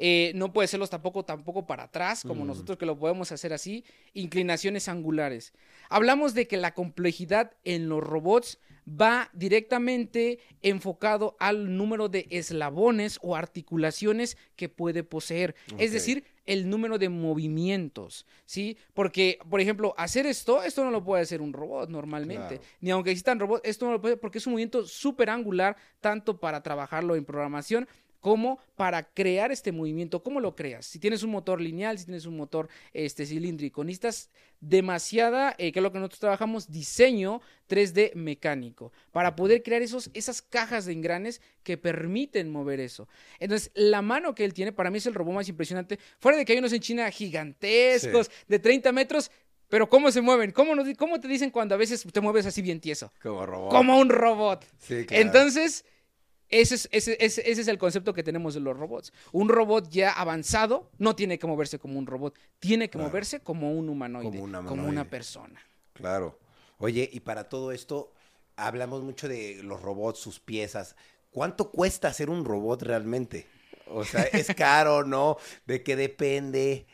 Eh, 0.03 0.33
no 0.35 0.53
puede 0.53 0.67
serlos 0.67 0.89
tampoco, 0.89 1.25
tampoco 1.25 1.67
para 1.67 1.85
atrás, 1.85 2.23
como 2.27 2.47
nosotros 2.47 2.79
que 2.79 2.87
lo 2.87 2.99
podemos 2.99 3.33
hacer 3.33 3.53
así. 3.53 3.85
Inclinaciones 4.15 4.89
angulares. 4.89 5.53
Hablamos 5.91 6.33
de 6.33 6.49
que 6.49 6.57
la 6.57 6.73
complejidad 6.73 7.53
en 7.65 7.89
los 7.91 8.03
robots 8.03 8.59
va 8.89 9.31
directamente 9.35 10.39
enfocado 10.63 11.37
al 11.39 11.77
número 11.77 12.09
de 12.09 12.27
eslabones 12.31 13.19
o 13.23 13.37
articulaciones 13.37 14.37
que 14.57 14.69
puede 14.69 15.05
poseer. 15.05 15.55
Es 15.79 15.93
decir, 15.93 16.25
el 16.51 16.69
número 16.69 16.99
de 16.99 17.09
movimientos, 17.09 18.27
¿sí? 18.45 18.77
Porque, 18.93 19.39
por 19.49 19.61
ejemplo, 19.61 19.95
hacer 19.97 20.27
esto, 20.27 20.65
esto 20.65 20.85
no 20.85 20.91
lo 20.91 21.05
puede 21.05 21.23
hacer 21.23 21.41
un 21.41 21.53
robot 21.53 21.89
normalmente. 21.89 22.59
Claro. 22.59 22.77
Ni 22.81 22.91
aunque 22.91 23.13
existan 23.13 23.39
robots, 23.39 23.63
esto 23.65 23.87
no 23.87 23.93
lo 23.93 24.01
puede 24.01 24.17
porque 24.17 24.39
es 24.39 24.47
un 24.49 24.55
movimiento 24.55 24.85
súper 24.85 25.31
angular, 25.31 25.77
tanto 26.01 26.41
para 26.41 26.61
trabajarlo 26.61 27.15
en 27.15 27.25
programación 27.25 27.87
como 28.21 28.59
para 28.77 29.03
crear 29.03 29.51
este 29.51 29.73
movimiento. 29.73 30.23
¿Cómo 30.23 30.41
lo 30.41 30.55
creas? 30.55 30.87
Si 30.87 30.99
tienes 30.99 31.23
un 31.23 31.31
motor 31.31 31.61
lineal, 31.61 31.99
si 31.99 32.05
tienes 32.05 32.27
un 32.27 32.37
motor 32.37 32.69
este, 32.93 33.27
cilíndrico, 33.27 33.83
necesitas 33.83 34.31
demasiada, 34.61 35.55
eh, 35.59 35.73
que 35.73 35.79
es 35.79 35.83
lo 35.83 35.91
que 35.91 35.99
nosotros 35.99 36.21
trabajamos, 36.21 36.71
diseño 36.71 37.41
3D 37.69 38.15
mecánico, 38.15 38.93
para 39.11 39.35
poder 39.35 39.63
crear 39.63 39.83
esos, 39.83 40.11
esas 40.13 40.43
cajas 40.43 40.85
de 40.85 40.93
engranes 40.93 41.41
que 41.63 41.79
permiten 41.79 42.51
mover 42.51 42.79
eso. 42.81 43.09
Entonces, 43.39 43.71
la 43.75 44.03
mano 44.03 44.35
que 44.35 44.45
él 44.45 44.53
tiene, 44.53 44.73
para 44.73 44.91
mí 44.91 44.99
es 44.99 45.07
el 45.07 45.15
robot 45.15 45.35
más 45.35 45.49
impresionante. 45.49 45.99
Fuera 46.19 46.37
de 46.37 46.45
que 46.45 46.53
hay 46.53 46.59
unos 46.59 46.73
en 46.73 46.81
China 46.81 47.11
gigantescos, 47.11 48.31
de 48.49 48.59
30 48.59 48.93
metros, 48.93 49.31
pero 49.71 49.89
¿cómo 49.89 50.11
se 50.11 50.21
mueven? 50.21 50.51
¿Cómo, 50.51 50.75
nos, 50.75 50.87
¿Cómo 50.97 51.21
te 51.21 51.29
dicen 51.29 51.51
cuando 51.51 51.75
a 51.75 51.79
veces 51.79 52.05
te 52.13 52.21
mueves 52.21 52.45
así 52.45 52.61
bien 52.61 52.81
tieso? 52.81 53.13
Como 53.23 53.47
robot. 53.47 53.71
Como 53.71 53.99
un 53.99 54.11
robot. 54.11 54.67
Sí, 54.79 55.07
claro. 55.07 55.23
Entonces, 55.23 55.85
ese 56.51 56.75
es, 56.75 56.89
ese, 56.93 57.17
ese- 57.21 57.51
ese 57.51 57.61
es 57.63 57.69
el 57.69 57.79
concepto 57.79 58.13
que 58.13 58.23
tenemos 58.23 58.55
de 58.55 58.61
los 58.61 58.77
robots. 58.77 59.13
Un 59.33 59.49
robot 59.49 59.89
ya 59.91 60.13
avanzado 60.13 60.91
no 60.99 61.15
tiene 61.17 61.39
que 61.39 61.47
moverse 61.47 61.79
como 61.79 61.99
un 61.99 62.07
robot, 62.07 62.37
tiene 62.59 62.89
que 62.89 62.99
Claro. 62.99 63.09
moverse 63.09 63.41
como 63.41 63.73
un 63.73 63.89
humanoide, 63.89 64.31
Como 64.31 64.45
un 64.45 64.67
como 64.67 64.89
una 64.89 65.09
persona. 65.09 65.61
Claro. 65.93 66.39
Oye, 66.79 67.09
y 67.13 67.21
para 67.21 67.49
todo 67.49 67.73
esto, 67.73 68.13
hablamos 68.57 69.03
mucho 69.03 69.29
de 69.29 69.61
los 69.63 69.81
robots, 69.83 70.19
sus 70.19 70.41
piezas. 70.41 70.97
¿Cuánto 71.31 71.71
cuesta 71.71 72.09
hacer 72.09 72.31
un 72.31 72.45
robot 72.45 72.83
realmente? 72.83 73.47
O 73.87 74.05
sea, 74.05 74.23
¿es 74.23 74.49
caro, 74.57 75.05
no? 75.05 75.37
¿De 75.67 75.83
qué 75.83 75.95
depende? 75.97 76.87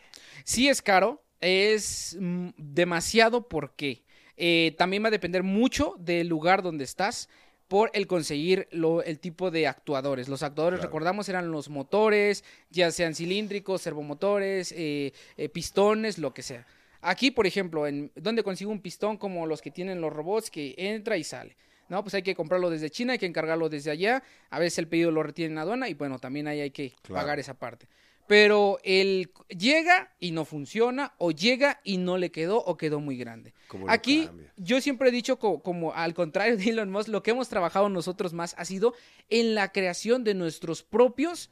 Sí 0.45 0.69
es 0.69 0.83
caro, 0.83 1.23
es 1.41 2.17
mm, 2.21 2.49
demasiado 2.57 3.49
porque 3.49 4.05
eh, 4.37 4.75
también 4.79 5.03
va 5.03 5.09
a 5.09 5.11
depender 5.13 5.43
mucho 5.43 5.95
del 5.99 6.29
lugar 6.29 6.63
donde 6.63 6.85
estás 6.85 7.29
por 7.69 7.91
el 7.95 8.07
conseguir 8.07 8.69
lo- 8.71 9.03
el 9.03 9.19
tipo 9.19 9.51
de 9.51 9.67
actuadores. 9.67 10.29
Los 10.29 10.43
actuadores, 10.43 10.79
Claro. 10.79 10.89
recordamos, 10.89 11.29
eran 11.29 11.51
los 11.51 11.69
motores, 11.69 12.45
ya 12.71 12.91
sean 12.91 13.15
cilíndricos, 13.15 13.83
servomotores, 13.83 14.73
eh, 14.73 15.13
eh, 15.37 15.49
pistones, 15.49 16.19
lo 16.19 16.33
que 16.33 16.43
sea. 16.43 16.67
Aquí, 17.01 17.31
por 17.31 17.47
ejemplo, 17.47 17.87
en 17.87 18.11
¿dónde 18.15 18.43
consigo 18.43 18.71
un 18.71 18.81
pistón 18.81 19.17
como 19.17 19.47
los 19.47 19.61
que 19.63 19.71
tienen 19.71 20.01
los 20.01 20.13
robots 20.13 20.51
que 20.51 20.75
entra 20.77 21.17
y 21.17 21.25
sale? 21.25 21.57
No, 21.89 22.03
pues 22.03 22.15
hay 22.15 22.23
que 22.23 22.35
comprarlo 22.35 22.69
desde 22.69 22.91
China, 22.91 23.13
hay 23.13 23.19
que 23.21 23.27
encargarlo 23.27 23.69
desde 23.69 23.93
allá. 23.93 24.23
A 24.51 24.59
veces 24.59 24.79
el 24.79 24.89
pedido 24.89 25.13
lo 25.13 25.23
retiene 25.23 25.53
en 25.53 25.59
aduana 25.59 25.89
y 25.89 25.95
bueno, 25.95 26.19
también 26.19 26.49
ahí 26.49 26.61
hay 26.61 26.71
que 26.73 26.95
Claro. 27.03 27.15
pagar 27.23 27.39
esa 27.39 27.55
parte. 27.55 27.87
Pero 28.29 28.79
él 28.83 29.31
llega 29.49 30.13
y 30.19 30.33
no 30.33 30.45
funciona, 30.45 31.15
o 31.19 31.31
llega 31.31 31.81
y 31.85 31.97
no 31.99 32.19
le 32.19 32.31
quedó, 32.33 32.59
o 32.59 32.77
quedó 32.77 32.99
muy 33.01 33.17
grande. 33.17 33.55
¿Cómo 33.69 33.87
lo 33.87 33.93
Aquí, 33.93 34.29
yo 34.57 34.81
siempre 34.81 35.09
he 35.11 35.13
dicho, 35.13 35.39
co- 35.39 35.63
como, 35.63 35.93
al 35.95 36.13
contrario 36.15 36.57
de 36.57 36.71
Elon 36.71 36.91
Musk, 36.91 37.09
lo 37.09 37.23
que 37.23 37.31
hemos 37.31 37.49
trabajado 37.49 37.89
nosotros 37.89 38.33
más 38.33 38.55
ha 38.59 38.65
sido 38.65 38.95
en 39.31 39.55
la 39.55 39.71
creación 39.71 40.25
de 40.25 40.35
nuestros 40.35 40.83
propios, 40.83 41.51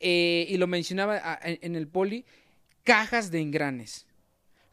eh, 0.00 0.46
y 0.48 0.56
lo 0.56 0.66
mencionaba 0.66 1.16
a- 1.22 1.38
en, 1.42 1.76
el 1.76 1.86
poli, 1.88 2.24
cajas 2.84 3.30
de 3.30 3.40
engranes. 3.40 4.06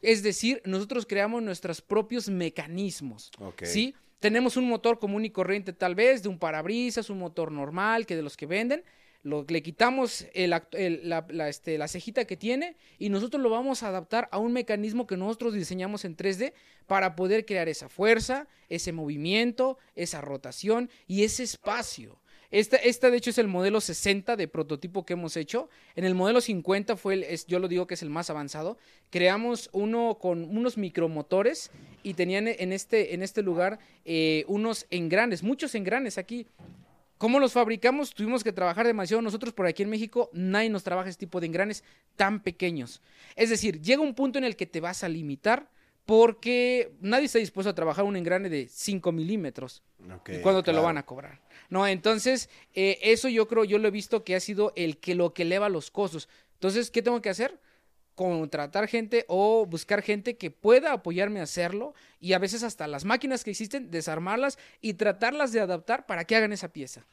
Es 0.02 0.22
decir, 0.22 0.60
nosotros 0.64 1.06
creamos 1.06 1.42
nuestros 1.42 1.80
propios 1.82 2.28
mecanismos. 2.28 3.30
¿Sí? 3.66 3.94
Tenemos 4.20 4.56
un 4.56 4.66
motor 4.68 4.98
común 4.98 5.24
y 5.24 5.30
corriente 5.30 5.72
tal 5.72 5.94
vez, 5.94 6.22
de 6.22 6.28
un 6.30 6.38
parabrisas, 6.38 7.10
un 7.10 7.18
motor 7.18 7.50
normal, 7.52 8.06
que 8.06 8.16
de 8.16 8.22
los 8.22 8.36
que 8.36 8.46
venden. 8.46 8.82
Lo, 9.24 9.44
le 9.48 9.62
quitamos 9.62 10.26
el 10.34 10.50
la, 10.50 11.48
este, 11.48 11.78
la 11.78 11.88
cejita 11.88 12.26
que 12.26 12.36
tiene 12.36 12.76
y 12.98 13.08
nosotros 13.08 13.42
lo 13.42 13.50
vamos 13.50 13.82
a 13.82 13.88
adaptar 13.88 14.28
a 14.30 14.38
un 14.38 14.52
mecanismo 14.52 15.06
que 15.06 15.16
nosotros 15.16 15.54
diseñamos 15.54 16.04
en 16.04 16.16
3D 16.16 16.52
para 16.86 17.16
poder 17.16 17.46
crear 17.46 17.68
esa 17.68 17.88
fuerza, 17.88 18.46
ese 18.68 18.92
movimiento, 18.92 19.78
esa 19.96 20.20
rotación 20.20 20.90
y 21.08 21.24
ese 21.24 21.42
espacio. 21.42 22.20
Esta, 22.54 22.76
esta, 22.76 23.10
de 23.10 23.16
hecho, 23.16 23.30
es 23.30 23.38
el 23.38 23.48
modelo 23.48 23.80
60 23.80 24.36
de 24.36 24.46
prototipo 24.46 25.04
que 25.04 25.14
hemos 25.14 25.36
hecho. 25.36 25.68
En 25.96 26.04
el 26.04 26.14
modelo 26.14 26.40
50 26.40 26.96
fue, 26.96 27.14
el, 27.14 27.24
es, 27.24 27.46
yo 27.46 27.58
lo 27.58 27.66
digo 27.66 27.88
que 27.88 27.94
es 27.94 28.02
el 28.02 28.10
más 28.10 28.30
avanzado. 28.30 28.78
Creamos 29.10 29.70
uno 29.72 30.18
con 30.20 30.44
unos 30.56 30.78
micromotores 30.78 31.72
y 32.04 32.14
tenían 32.14 32.46
en 32.46 32.72
este, 32.72 33.14
en 33.14 33.24
este 33.24 33.42
lugar 33.42 33.80
eh, 34.04 34.44
unos 34.46 34.86
engranes, 34.90 35.42
muchos 35.42 35.74
engranes 35.74 36.16
aquí. 36.16 36.46
¿Cómo 37.18 37.38
los 37.38 37.52
fabricamos? 37.52 38.12
Tuvimos 38.12 38.42
que 38.42 38.52
trabajar 38.52 38.86
demasiado 38.86 39.22
nosotros, 39.22 39.52
por 39.52 39.66
aquí 39.66 39.82
en 39.82 39.90
México 39.90 40.30
nadie 40.32 40.68
nos 40.68 40.82
trabaja 40.82 41.08
este 41.08 41.26
tipo 41.26 41.40
de 41.40 41.46
engranes 41.46 41.84
tan 42.16 42.42
pequeños. 42.42 43.00
Es 43.36 43.50
decir, 43.50 43.80
llega 43.80 44.02
un 44.02 44.14
punto 44.14 44.38
en 44.38 44.44
el 44.44 44.56
que 44.56 44.66
te 44.66 44.80
vas 44.80 45.04
a 45.04 45.08
limitar 45.08 45.70
porque 46.06 46.92
nadie 47.00 47.26
está 47.26 47.38
dispuesto 47.38 47.70
a 47.70 47.74
trabajar 47.74 48.04
un 48.04 48.16
engrane 48.16 48.50
de 48.50 48.68
5 48.68 49.10
milímetros. 49.12 49.82
Ok, 50.14 50.30
¿Y 50.34 50.40
cuándo 50.40 50.62
te 50.62 50.72
lo 50.72 50.82
van 50.82 50.98
a 50.98 51.06
cobrar? 51.06 51.40
No, 51.70 51.86
entonces, 51.86 52.50
eh, 52.74 52.98
eso 53.02 53.28
yo 53.28 53.48
creo, 53.48 53.64
yo 53.64 53.78
lo 53.78 53.88
he 53.88 53.90
visto 53.90 54.22
que 54.22 54.34
ha 54.34 54.40
sido 54.40 54.72
el 54.76 54.98
que 54.98 55.14
lo 55.14 55.32
que 55.32 55.42
eleva 55.42 55.68
los 55.68 55.90
costos. 55.90 56.28
Entonces, 56.54 56.90
¿qué 56.90 57.00
tengo 57.00 57.22
que 57.22 57.30
hacer? 57.30 57.58
Contratar 58.14 58.86
gente 58.86 59.24
o 59.28 59.66
buscar 59.66 60.02
gente 60.02 60.36
que 60.36 60.50
pueda 60.50 60.92
apoyarme 60.92 61.40
a 61.40 61.44
hacerlo 61.44 61.94
y 62.20 62.32
a 62.32 62.38
veces 62.38 62.62
hasta 62.62 62.86
las 62.86 63.04
máquinas 63.04 63.44
que 63.44 63.50
existen, 63.50 63.90
desarmarlas 63.90 64.58
y 64.80 64.94
tratarlas 64.94 65.52
de 65.52 65.60
adaptar 65.60 66.06
para 66.06 66.24
que 66.24 66.36
hagan 66.36 66.52
esa 66.52 66.68
pieza. 66.72 67.04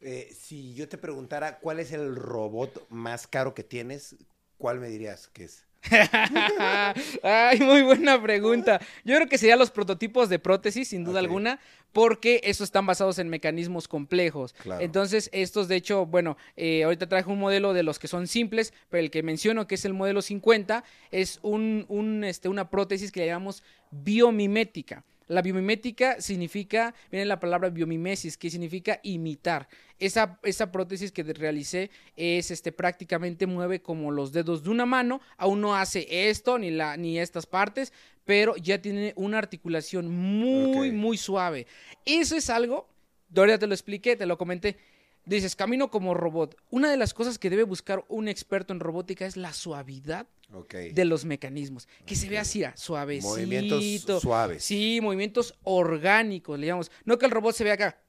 Eh, 0.00 0.34
si 0.38 0.74
yo 0.74 0.88
te 0.88 0.98
preguntara 0.98 1.58
cuál 1.58 1.80
es 1.80 1.92
el 1.92 2.14
robot 2.14 2.86
más 2.90 3.26
caro 3.26 3.54
que 3.54 3.64
tienes, 3.64 4.16
¿cuál 4.58 4.78
me 4.78 4.88
dirías 4.88 5.28
que 5.28 5.44
es? 5.44 5.64
Ay, 7.22 7.60
muy 7.60 7.82
buena 7.82 8.20
pregunta. 8.20 8.80
Yo 9.04 9.16
creo 9.16 9.28
que 9.28 9.38
serían 9.38 9.58
los 9.58 9.70
prototipos 9.70 10.28
de 10.28 10.38
prótesis, 10.38 10.88
sin 10.88 11.04
duda 11.04 11.18
alguna, 11.18 11.60
porque 11.92 12.40
esos 12.44 12.66
están 12.66 12.86
basados 12.86 13.18
en 13.18 13.28
mecanismos 13.28 13.86
complejos. 13.86 14.54
Claro. 14.54 14.82
Entonces, 14.82 15.30
estos, 15.32 15.68
de 15.68 15.76
hecho, 15.76 16.06
bueno, 16.06 16.36
eh, 16.56 16.84
ahorita 16.84 17.08
traje 17.08 17.30
un 17.30 17.38
modelo 17.38 17.72
de 17.72 17.82
los 17.82 17.98
que 17.98 18.08
son 18.08 18.26
simples, 18.26 18.72
pero 18.88 19.02
el 19.02 19.10
que 19.10 19.22
menciono, 19.22 19.66
que 19.66 19.76
es 19.76 19.84
el 19.84 19.94
modelo 19.94 20.22
50, 20.22 20.84
es 21.10 21.38
un, 21.42 21.84
un, 21.88 22.24
este, 22.24 22.48
una 22.48 22.70
prótesis 22.70 23.12
que 23.12 23.20
le 23.20 23.26
llamamos 23.26 23.62
biomimética. 24.02 25.04
La 25.26 25.40
biomimética 25.40 26.20
significa, 26.20 26.94
viene 27.10 27.24
la 27.24 27.40
palabra 27.40 27.70
biomimesis, 27.70 28.36
que 28.36 28.50
significa 28.50 29.00
imitar. 29.02 29.68
Esa, 29.98 30.38
esa 30.42 30.70
prótesis 30.70 31.12
que 31.12 31.22
realicé 31.22 31.90
es 32.14 32.50
este 32.50 32.72
prácticamente 32.72 33.46
mueve 33.46 33.80
como 33.80 34.10
los 34.10 34.32
dedos 34.32 34.62
de 34.64 34.70
una 34.70 34.84
mano, 34.84 35.22
aún 35.38 35.62
no 35.62 35.76
hace 35.76 36.28
esto 36.28 36.58
ni 36.58 36.70
la 36.70 36.98
ni 36.98 37.18
estas 37.18 37.46
partes, 37.46 37.92
pero 38.26 38.54
ya 38.56 38.82
tiene 38.82 39.14
una 39.16 39.38
articulación 39.38 40.10
muy 40.10 40.92
muy 40.92 41.16
suave. 41.16 41.66
Eso 42.04 42.36
es 42.36 42.50
algo, 42.50 42.86
ahorita 43.34 43.60
te 43.60 43.66
lo 43.66 43.74
expliqué, 43.74 44.16
te 44.16 44.26
lo 44.26 44.36
comenté. 44.36 44.76
Dices, 45.24 45.56
camino 45.56 45.90
como 45.90 46.12
robot. 46.12 46.54
Una 46.68 46.90
de 46.90 46.98
las 46.98 47.14
cosas 47.14 47.38
que 47.38 47.48
debe 47.48 47.62
buscar 47.62 48.04
un 48.08 48.28
experto 48.28 48.74
en 48.74 48.80
robótica 48.80 49.24
es 49.24 49.38
la 49.38 49.54
suavidad 49.54 50.26
Ok. 50.54 50.74
de 50.92 51.04
los 51.04 51.24
mecanismos. 51.24 51.88
Que 52.06 52.14
se 52.16 52.28
vea 52.28 52.42
así, 52.42 52.62
suavecito. 52.76 53.28
Movimientos 53.28 54.22
suaves. 54.22 54.64
Sí, 54.64 55.00
movimientos 55.02 55.54
orgánicos, 55.64 56.58
le 56.58 56.66
llamamos. 56.66 56.90
No 57.04 57.18
que 57.18 57.26
el 57.26 57.30
robot 57.32 57.54
se 57.54 57.64
vea 57.64 57.74
acá, 57.74 58.00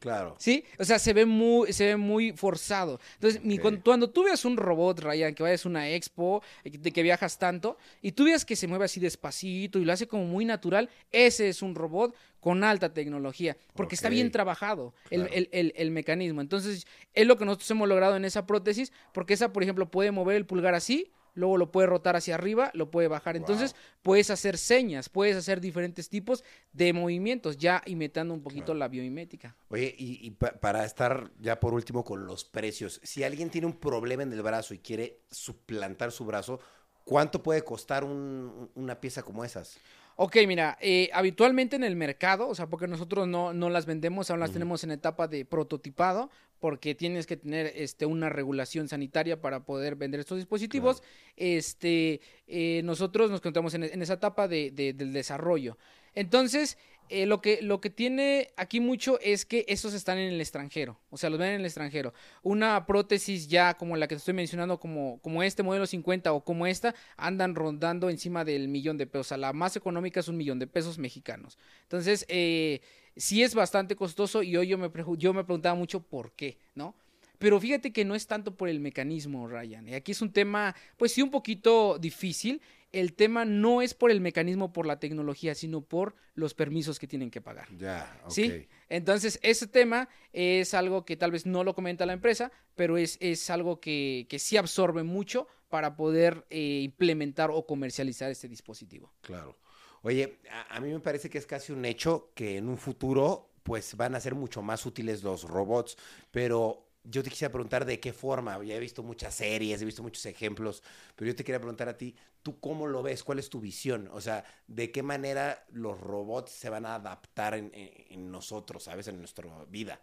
Claro. 0.00 0.36
¿sí? 0.38 0.62
O 0.78 0.84
sea, 0.84 1.00
se 1.00 1.12
ve 1.12 1.26
muy, 1.26 1.72
se 1.72 1.86
ve 1.86 1.96
muy 1.96 2.30
forzado. 2.32 3.00
Entonces, 3.14 3.42
mi- 3.42 3.58
cuando, 3.58 3.82
cuando 3.82 4.08
tú 4.10 4.22
veas 4.22 4.44
un 4.44 4.56
robot, 4.56 5.00
Ryan, 5.00 5.34
que 5.34 5.42
vayas 5.42 5.66
a 5.66 5.68
una 5.68 5.90
expo, 5.90 6.40
eh, 6.62 6.70
de 6.78 6.92
que 6.92 7.02
viajas 7.02 7.36
tanto, 7.36 7.76
y 8.00 8.12
tú 8.12 8.24
veas 8.24 8.44
que 8.44 8.54
se 8.54 8.68
mueve 8.68 8.84
así 8.84 9.00
despacito 9.00 9.80
y 9.80 9.84
lo 9.84 9.92
hace 9.92 10.06
como 10.06 10.24
muy 10.24 10.44
natural, 10.44 10.88
ese 11.10 11.48
es 11.48 11.62
un 11.62 11.74
robot 11.74 12.14
con 12.38 12.62
alta 12.62 12.94
tecnología, 12.94 13.56
porque 13.74 13.96
está 13.96 14.08
bien 14.08 14.30
trabajado 14.30 14.94
el- 15.10 15.48
el- 15.50 15.72
el 15.76 15.90
mecanismo. 15.90 16.40
Entonces, 16.40 16.86
es 17.12 17.26
lo 17.26 17.36
que 17.36 17.44
nosotros 17.44 17.68
hemos 17.72 17.88
logrado 17.88 18.14
en 18.16 18.24
esa 18.24 18.46
prótesis, 18.46 18.92
porque 19.12 19.34
esa, 19.34 19.52
por 19.52 19.64
ejemplo, 19.64 19.90
puede 19.90 20.12
mover 20.12 20.36
el 20.36 20.46
pulgar 20.46 20.74
así, 20.76 21.10
luego 21.38 21.56
lo 21.56 21.70
puede 21.72 21.86
rotar 21.86 22.16
hacia 22.16 22.34
arriba, 22.34 22.70
lo 22.74 22.90
puede 22.90 23.08
bajar. 23.08 23.36
Entonces, 23.36 23.74
puedes 24.02 24.28
hacer 24.30 24.58
señas, 24.58 25.08
puedes 25.08 25.36
hacer 25.36 25.60
diferentes 25.60 26.08
tipos 26.08 26.44
de 26.72 26.92
movimientos, 26.92 27.56
ya 27.56 27.82
imitando 27.86 28.34
un 28.34 28.42
poquito 28.42 28.66
Claro. 28.66 28.78
la 28.80 28.88
biomimética. 28.88 29.56
Oye, 29.68 29.94
y, 29.96 30.26
y 30.26 30.30
pa- 30.32 30.52
para 30.60 30.84
estar 30.84 31.30
ya 31.40 31.58
por 31.60 31.72
último 31.74 32.04
con 32.04 32.26
los 32.26 32.44
precios, 32.44 33.00
si 33.02 33.24
alguien 33.24 33.50
tiene 33.50 33.66
un 33.66 33.78
problema 33.78 34.22
en 34.22 34.32
el 34.32 34.42
brazo 34.42 34.74
y 34.74 34.78
quiere 34.78 35.20
suplantar 35.30 36.12
su 36.12 36.24
brazo, 36.24 36.60
¿cuánto 37.04 37.42
puede 37.42 37.62
costar 37.62 38.04
un- 38.04 38.70
una 38.74 39.00
pieza 39.00 39.22
como 39.22 39.44
esas? 39.44 39.78
Ok, 40.20 40.36
mira, 40.48 40.76
eh, 40.80 41.08
habitualmente 41.12 41.76
en 41.76 41.84
el 41.84 41.94
mercado, 41.94 42.48
o 42.48 42.54
sea, 42.56 42.66
porque 42.66 42.88
nosotros 42.88 43.28
no, 43.28 43.52
no 43.54 43.70
las 43.70 43.86
vendemos, 43.86 44.28
aún 44.30 44.40
las 44.40 44.50
tenemos 44.50 44.82
en 44.82 44.90
etapa 44.90 45.28
de 45.28 45.44
prototipado, 45.44 46.28
porque 46.60 46.94
tienes 46.94 47.26
que 47.26 47.36
tener 47.36 47.72
este, 47.76 48.06
una 48.06 48.28
regulación 48.28 48.88
sanitaria 48.88 49.40
para 49.40 49.64
poder 49.64 49.96
vender 49.96 50.20
estos 50.20 50.38
dispositivos. 50.38 51.02
Este, 51.36 52.20
eh, 52.46 52.82
nosotros 52.84 53.30
nos 53.30 53.40
encontramos 53.40 53.74
en, 53.74 53.84
en 53.84 54.02
esa 54.02 54.14
etapa 54.14 54.48
de- 54.48 54.70
de- 54.70 54.92
del 54.92 55.12
desarrollo. 55.12 55.78
Entonces, 56.14 56.76
eh, 57.10 57.24
lo, 57.24 57.40
que, 57.40 57.62
lo 57.62 57.80
que 57.80 57.88
tiene 57.88 58.48
aquí 58.56 58.80
mucho 58.80 59.18
es 59.20 59.46
que 59.46 59.64
esos 59.68 59.94
están 59.94 60.18
en 60.18 60.30
el 60.32 60.40
extranjero, 60.40 60.98
o 61.08 61.16
sea, 61.16 61.30
los 61.30 61.38
ven 61.38 61.50
en 61.54 61.60
el 61.60 61.64
extranjero. 61.64 62.12
Una 62.42 62.84
prótesis 62.84 63.48
ya 63.48 63.74
como 63.74 63.96
la 63.96 64.06
que 64.08 64.14
te 64.14 64.18
estoy 64.18 64.34
mencionando, 64.34 64.78
como, 64.78 65.18
como 65.22 65.42
este 65.42 65.62
modelo 65.62 65.86
50 65.86 66.32
o 66.34 66.44
como 66.44 66.66
esta, 66.66 66.94
andan 67.16 67.54
rondando 67.54 68.10
encima 68.10 68.44
del 68.44 68.68
millón 68.68 68.98
de 68.98 69.06
pesos. 69.06 69.26
O 69.26 69.28
sea, 69.28 69.38
la 69.38 69.52
más 69.54 69.74
económica 69.76 70.20
es 70.20 70.28
un 70.28 70.36
millón 70.36 70.58
de 70.58 70.66
pesos 70.66 70.98
mexicanos. 70.98 71.56
Entonces, 71.84 72.26
eh, 72.28 72.80
sí 73.18 73.42
es 73.42 73.54
bastante 73.54 73.94
costoso 73.94 74.42
y 74.42 74.56
hoy 74.56 74.68
yo 74.68 74.78
me, 74.78 74.90
yo 75.18 75.34
me 75.34 75.44
preguntaba 75.44 75.74
mucho 75.74 76.00
por 76.00 76.32
qué, 76.32 76.56
¿no? 76.74 76.94
Pero 77.38 77.60
fíjate 77.60 77.92
que 77.92 78.04
no 78.04 78.14
es 78.16 78.26
tanto 78.26 78.56
por 78.56 78.68
el 78.68 78.80
mecanismo, 78.80 79.46
Ryan. 79.46 79.86
Y 79.88 79.94
aquí 79.94 80.10
es 80.10 80.22
un 80.22 80.32
tema, 80.32 80.74
pues 80.96 81.12
sí, 81.12 81.22
un 81.22 81.30
poquito 81.30 81.98
difícil 81.98 82.60
el 82.92 83.14
tema 83.14 83.44
no 83.44 83.82
es 83.82 83.94
por 83.94 84.10
el 84.10 84.20
mecanismo, 84.20 84.72
por 84.72 84.86
la 84.86 84.98
tecnología, 84.98 85.54
sino 85.54 85.82
por 85.82 86.14
los 86.34 86.54
permisos 86.54 86.98
que 86.98 87.06
tienen 87.06 87.30
que 87.30 87.40
pagar. 87.40 87.68
Ya, 87.76 88.20
ok. 88.24 88.30
¿Sí? 88.30 88.68
Entonces, 88.88 89.38
ese 89.42 89.66
tema 89.66 90.08
es 90.32 90.72
algo 90.72 91.04
que 91.04 91.16
tal 91.16 91.30
vez 91.30 91.44
no 91.44 91.64
lo 91.64 91.74
comenta 91.74 92.06
la 92.06 92.14
empresa, 92.14 92.50
pero 92.76 92.96
es, 92.96 93.18
es 93.20 93.50
algo 93.50 93.80
que, 93.80 94.26
que 94.28 94.38
sí 94.38 94.56
absorbe 94.56 95.02
mucho 95.02 95.48
para 95.68 95.96
poder 95.96 96.46
eh, 96.48 96.80
implementar 96.82 97.50
o 97.52 97.66
comercializar 97.66 98.30
este 98.30 98.48
dispositivo. 98.48 99.12
Claro. 99.20 99.58
Oye, 100.02 100.38
a, 100.70 100.80
mí 100.80 100.92
me 100.92 101.00
parece 101.00 101.28
que 101.28 101.38
es 101.38 101.46
casi 101.46 101.72
un 101.72 101.84
hecho 101.84 102.30
que 102.34 102.56
en 102.56 102.68
un 102.68 102.78
futuro 102.78 103.50
pues 103.62 103.96
van 103.96 104.14
a 104.14 104.20
ser 104.20 104.34
mucho 104.34 104.62
más 104.62 104.86
útiles 104.86 105.22
los 105.22 105.42
robots, 105.42 105.98
pero 106.30 106.86
yo 107.04 107.22
te 107.22 107.30
quisiera 107.30 107.52
preguntar 107.52 107.84
de 107.84 108.00
qué 108.00 108.12
forma. 108.12 108.62
Ya 108.64 108.76
he 108.76 108.80
visto 108.80 109.02
muchas 109.02 109.34
series, 109.34 109.82
he 109.82 109.84
visto 109.84 110.02
muchos 110.02 110.24
ejemplos, 110.26 110.82
pero 111.14 111.30
yo 111.30 111.36
te 111.36 111.44
quería 111.44 111.58
preguntar 111.58 111.88
a 111.88 111.96
ti, 111.96 112.14
¿tú 112.42 112.58
cómo 112.60 112.86
lo 112.86 113.02
ves? 113.02 113.24
¿Cuál 113.24 113.38
es 113.38 113.50
tu 113.50 113.60
visión? 113.60 114.08
O 114.12 114.20
sea, 114.20 114.44
¿de 114.66 114.90
qué 114.90 115.02
manera 115.02 115.66
los 115.70 116.00
robots 116.00 116.52
se 116.52 116.70
van 116.70 116.86
a 116.86 116.94
adaptar 116.94 117.54
en, 117.54 117.70
en, 117.74 117.90
en 118.10 118.30
nosotros, 118.30 118.84
¿sabes? 118.84 119.08
En 119.08 119.18
nuestra 119.18 119.46
vida. 119.68 120.00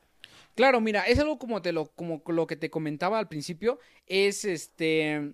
Claro, 0.55 0.79
mira, 0.79 1.03
es 1.03 1.19
algo 1.19 1.37
como 1.37 1.61
te 1.61 1.71
lo, 1.71 1.87
como 1.87 2.21
lo 2.27 2.47
que 2.47 2.55
te 2.55 2.69
comentaba 2.69 3.19
al 3.19 3.27
principio, 3.27 3.79
es 4.07 4.45
este. 4.45 5.33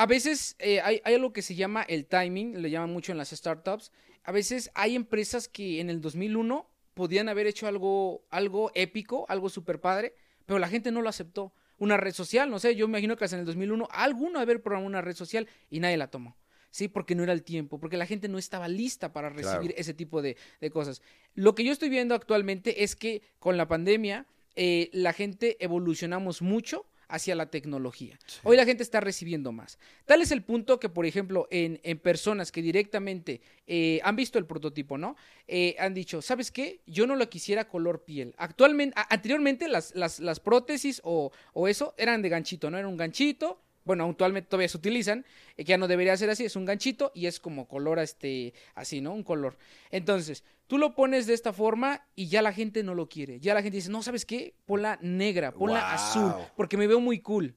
A 0.00 0.06
veces 0.06 0.56
eh, 0.60 0.80
hay, 0.80 1.02
hay 1.04 1.12
algo 1.12 1.34
que 1.34 1.42
se 1.42 1.54
llama 1.54 1.82
el 1.82 2.06
timing, 2.06 2.62
le 2.62 2.70
llaman 2.70 2.90
mucho 2.90 3.12
en 3.12 3.18
las 3.18 3.28
startups. 3.32 3.92
A 4.24 4.32
veces 4.32 4.70
hay 4.74 4.96
empresas 4.96 5.46
que 5.46 5.78
en 5.78 5.90
el 5.90 6.00
2001 6.00 6.66
podían 6.94 7.28
haber 7.28 7.46
hecho 7.46 7.66
algo, 7.66 8.24
algo 8.30 8.70
épico, 8.74 9.26
algo 9.28 9.50
súper 9.50 9.78
padre, 9.78 10.14
pero 10.46 10.58
la 10.58 10.68
gente 10.70 10.90
no 10.90 11.02
lo 11.02 11.10
aceptó. 11.10 11.52
Una 11.76 11.98
red 11.98 12.14
social, 12.14 12.48
no 12.48 12.58
sé, 12.58 12.76
yo 12.76 12.88
me 12.88 12.92
imagino 12.92 13.14
que 13.18 13.24
hasta 13.24 13.36
en 13.36 13.40
el 13.40 13.46
2001 13.46 13.88
alguno 13.90 14.40
haber 14.40 14.62
programado 14.62 14.86
una 14.88 15.02
red 15.02 15.14
social 15.14 15.46
y 15.68 15.80
nadie 15.80 15.98
la 15.98 16.08
tomó. 16.10 16.34
Sí, 16.70 16.88
porque 16.88 17.14
no 17.14 17.22
era 17.22 17.34
el 17.34 17.42
tiempo, 17.42 17.78
porque 17.78 17.98
la 17.98 18.06
gente 18.06 18.26
no 18.28 18.38
estaba 18.38 18.68
lista 18.68 19.12
para 19.12 19.28
recibir 19.28 19.68
Claro. 19.72 19.74
ese 19.76 19.92
tipo 19.92 20.22
de, 20.22 20.38
de 20.62 20.70
cosas. 20.70 21.02
Lo 21.34 21.54
que 21.54 21.62
yo 21.62 21.72
estoy 21.72 21.90
viendo 21.90 22.14
actualmente 22.14 22.84
es 22.84 22.96
que 22.96 23.20
con 23.38 23.58
la 23.58 23.68
pandemia 23.68 24.24
eh, 24.56 24.88
la 24.94 25.12
gente 25.12 25.58
evolucionamos 25.62 26.40
mucho 26.40 26.86
hacia 27.10 27.34
la 27.34 27.50
tecnología. 27.50 28.18
Hoy 28.42 28.56
la 28.56 28.64
gente 28.64 28.82
está 28.82 29.00
recibiendo 29.00 29.52
más. 29.52 29.78
Tal 30.06 30.22
es 30.22 30.30
el 30.30 30.42
punto 30.42 30.78
que, 30.80 30.88
por 30.88 31.06
ejemplo, 31.06 31.46
en, 31.50 31.80
en 31.82 31.98
personas 31.98 32.50
que 32.52 32.62
directamente 32.62 33.40
eh, 33.66 34.00
han 34.02 34.16
visto 34.16 34.38
el 34.38 34.46
prototipo, 34.46 34.98
¿no? 34.98 35.16
Eh, 35.46 35.76
han 35.78 35.94
dicho, 35.94 36.22
¿sabes 36.22 36.50
qué? 36.50 36.80
Yo 36.86 37.06
no 37.06 37.16
lo 37.16 37.28
quisiera 37.28 37.68
color 37.68 38.04
piel. 38.04 38.34
Actualmente, 38.38 38.94
a- 38.98 39.12
anteriormente 39.12 39.68
las, 39.68 39.94
las, 39.94 40.20
las 40.20 40.40
prótesis 40.40 41.00
o, 41.04 41.32
o 41.52 41.68
eso 41.68 41.94
eran 41.98 42.22
de 42.22 42.28
ganchito, 42.28 42.70
¿no? 42.70 42.78
Era 42.78 42.88
un 42.88 42.96
ganchito. 42.96 43.60
Bueno, 43.84 44.04
actualmente 44.04 44.48
todavía 44.48 44.68
se 44.68 44.76
utilizan, 44.76 45.24
eh, 45.56 45.64
que 45.64 45.70
ya 45.70 45.78
no 45.78 45.88
debería 45.88 46.16
ser 46.16 46.30
así, 46.30 46.44
es 46.44 46.56
un 46.56 46.64
ganchito 46.64 47.12
y 47.14 47.26
es 47.26 47.40
como 47.40 47.66
color 47.66 47.98
este, 47.98 48.54
así, 48.74 49.00
¿no? 49.00 49.12
Un 49.12 49.22
color. 49.22 49.56
Entonces, 49.90 50.44
tú 50.66 50.78
lo 50.78 50.94
pones 50.94 51.26
de 51.26 51.34
esta 51.34 51.52
forma 51.52 52.06
y 52.14 52.28
ya 52.28 52.42
la 52.42 52.52
gente 52.52 52.82
no 52.82 52.94
lo 52.94 53.08
quiere. 53.08 53.40
Ya 53.40 53.54
la 53.54 53.62
gente 53.62 53.76
dice, 53.76 53.90
no, 53.90 54.02
¿sabes 54.02 54.26
qué? 54.26 54.54
Ponla 54.66 54.98
negra, 55.00 55.52
ponla 55.52 55.80
Guau. 55.80 55.94
azul, 55.94 56.34
porque 56.56 56.76
me 56.76 56.86
veo 56.86 57.00
muy 57.00 57.20
cool. 57.20 57.56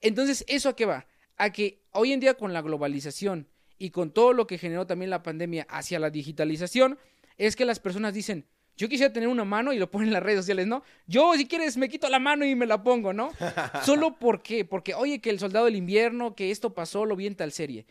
Entonces, 0.00 0.44
¿eso 0.48 0.68
a 0.68 0.76
qué 0.76 0.86
va? 0.86 1.06
A 1.36 1.50
que 1.50 1.82
hoy 1.92 2.12
en 2.12 2.20
día 2.20 2.34
con 2.34 2.52
la 2.52 2.62
globalización 2.62 3.48
y 3.78 3.90
con 3.90 4.10
todo 4.10 4.32
lo 4.32 4.46
que 4.46 4.58
generó 4.58 4.86
también 4.86 5.10
la 5.10 5.22
pandemia 5.22 5.66
hacia 5.68 5.98
la 5.98 6.10
digitalización, 6.10 6.98
es 7.36 7.54
que 7.54 7.64
las 7.64 7.78
personas 7.78 8.14
dicen, 8.14 8.46
yo 8.78 8.88
quisiera 8.88 9.12
tener 9.12 9.28
una 9.28 9.44
mano 9.44 9.72
y 9.72 9.78
lo 9.78 9.90
ponen 9.90 10.08
en 10.08 10.14
las 10.14 10.22
redes 10.22 10.38
sociales, 10.38 10.68
¿no? 10.68 10.84
Yo, 11.08 11.34
si 11.34 11.48
quieres, 11.48 11.76
me 11.76 11.88
quito 11.88 12.08
la 12.08 12.20
mano 12.20 12.46
y 12.46 12.54
me 12.54 12.64
la 12.64 12.82
pongo, 12.82 13.12
¿no? 13.12 13.32
Solo 13.84 14.16
por 14.16 14.40
qué? 14.40 14.64
Porque, 14.64 14.94
oye, 14.94 15.20
que 15.20 15.30
el 15.30 15.40
soldado 15.40 15.64
del 15.64 15.74
invierno, 15.74 16.36
que 16.36 16.52
esto 16.52 16.72
pasó, 16.72 17.04
lo 17.04 17.16
vi 17.16 17.26
en 17.26 17.34
tal 17.34 17.50
serie. 17.50 17.86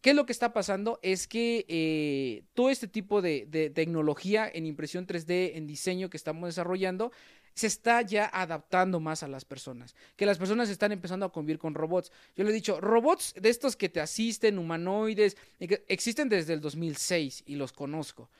¿Qué 0.00 0.10
es 0.10 0.16
lo 0.16 0.24
que 0.24 0.32
está 0.32 0.54
pasando? 0.54 0.98
Es 1.02 1.28
que 1.28 1.66
eh, 1.68 2.44
todo 2.54 2.70
este 2.70 2.88
tipo 2.88 3.20
de, 3.20 3.46
de 3.46 3.68
tecnología 3.68 4.50
en 4.52 4.64
impresión 4.64 5.06
3D, 5.06 5.52
en 5.54 5.66
diseño 5.66 6.08
que 6.08 6.16
estamos 6.16 6.48
desarrollando, 6.48 7.12
se 7.54 7.66
está 7.66 8.00
ya 8.00 8.30
adaptando 8.32 9.00
más 9.00 9.22
a 9.22 9.28
las 9.28 9.44
personas. 9.44 9.94
Que 10.16 10.24
las 10.24 10.38
personas 10.38 10.70
están 10.70 10.92
empezando 10.92 11.26
a 11.26 11.32
convivir 11.32 11.58
con 11.58 11.74
robots. 11.74 12.10
Yo 12.34 12.42
le 12.42 12.50
he 12.50 12.54
dicho, 12.54 12.80
robots 12.80 13.34
de 13.38 13.50
estos 13.50 13.76
que 13.76 13.90
te 13.90 14.00
asisten, 14.00 14.58
humanoides, 14.58 15.36
existen 15.60 16.30
desde 16.30 16.54
el 16.54 16.62
2006 16.62 17.44
y 17.46 17.56
los 17.56 17.72
conozco. 17.72 18.30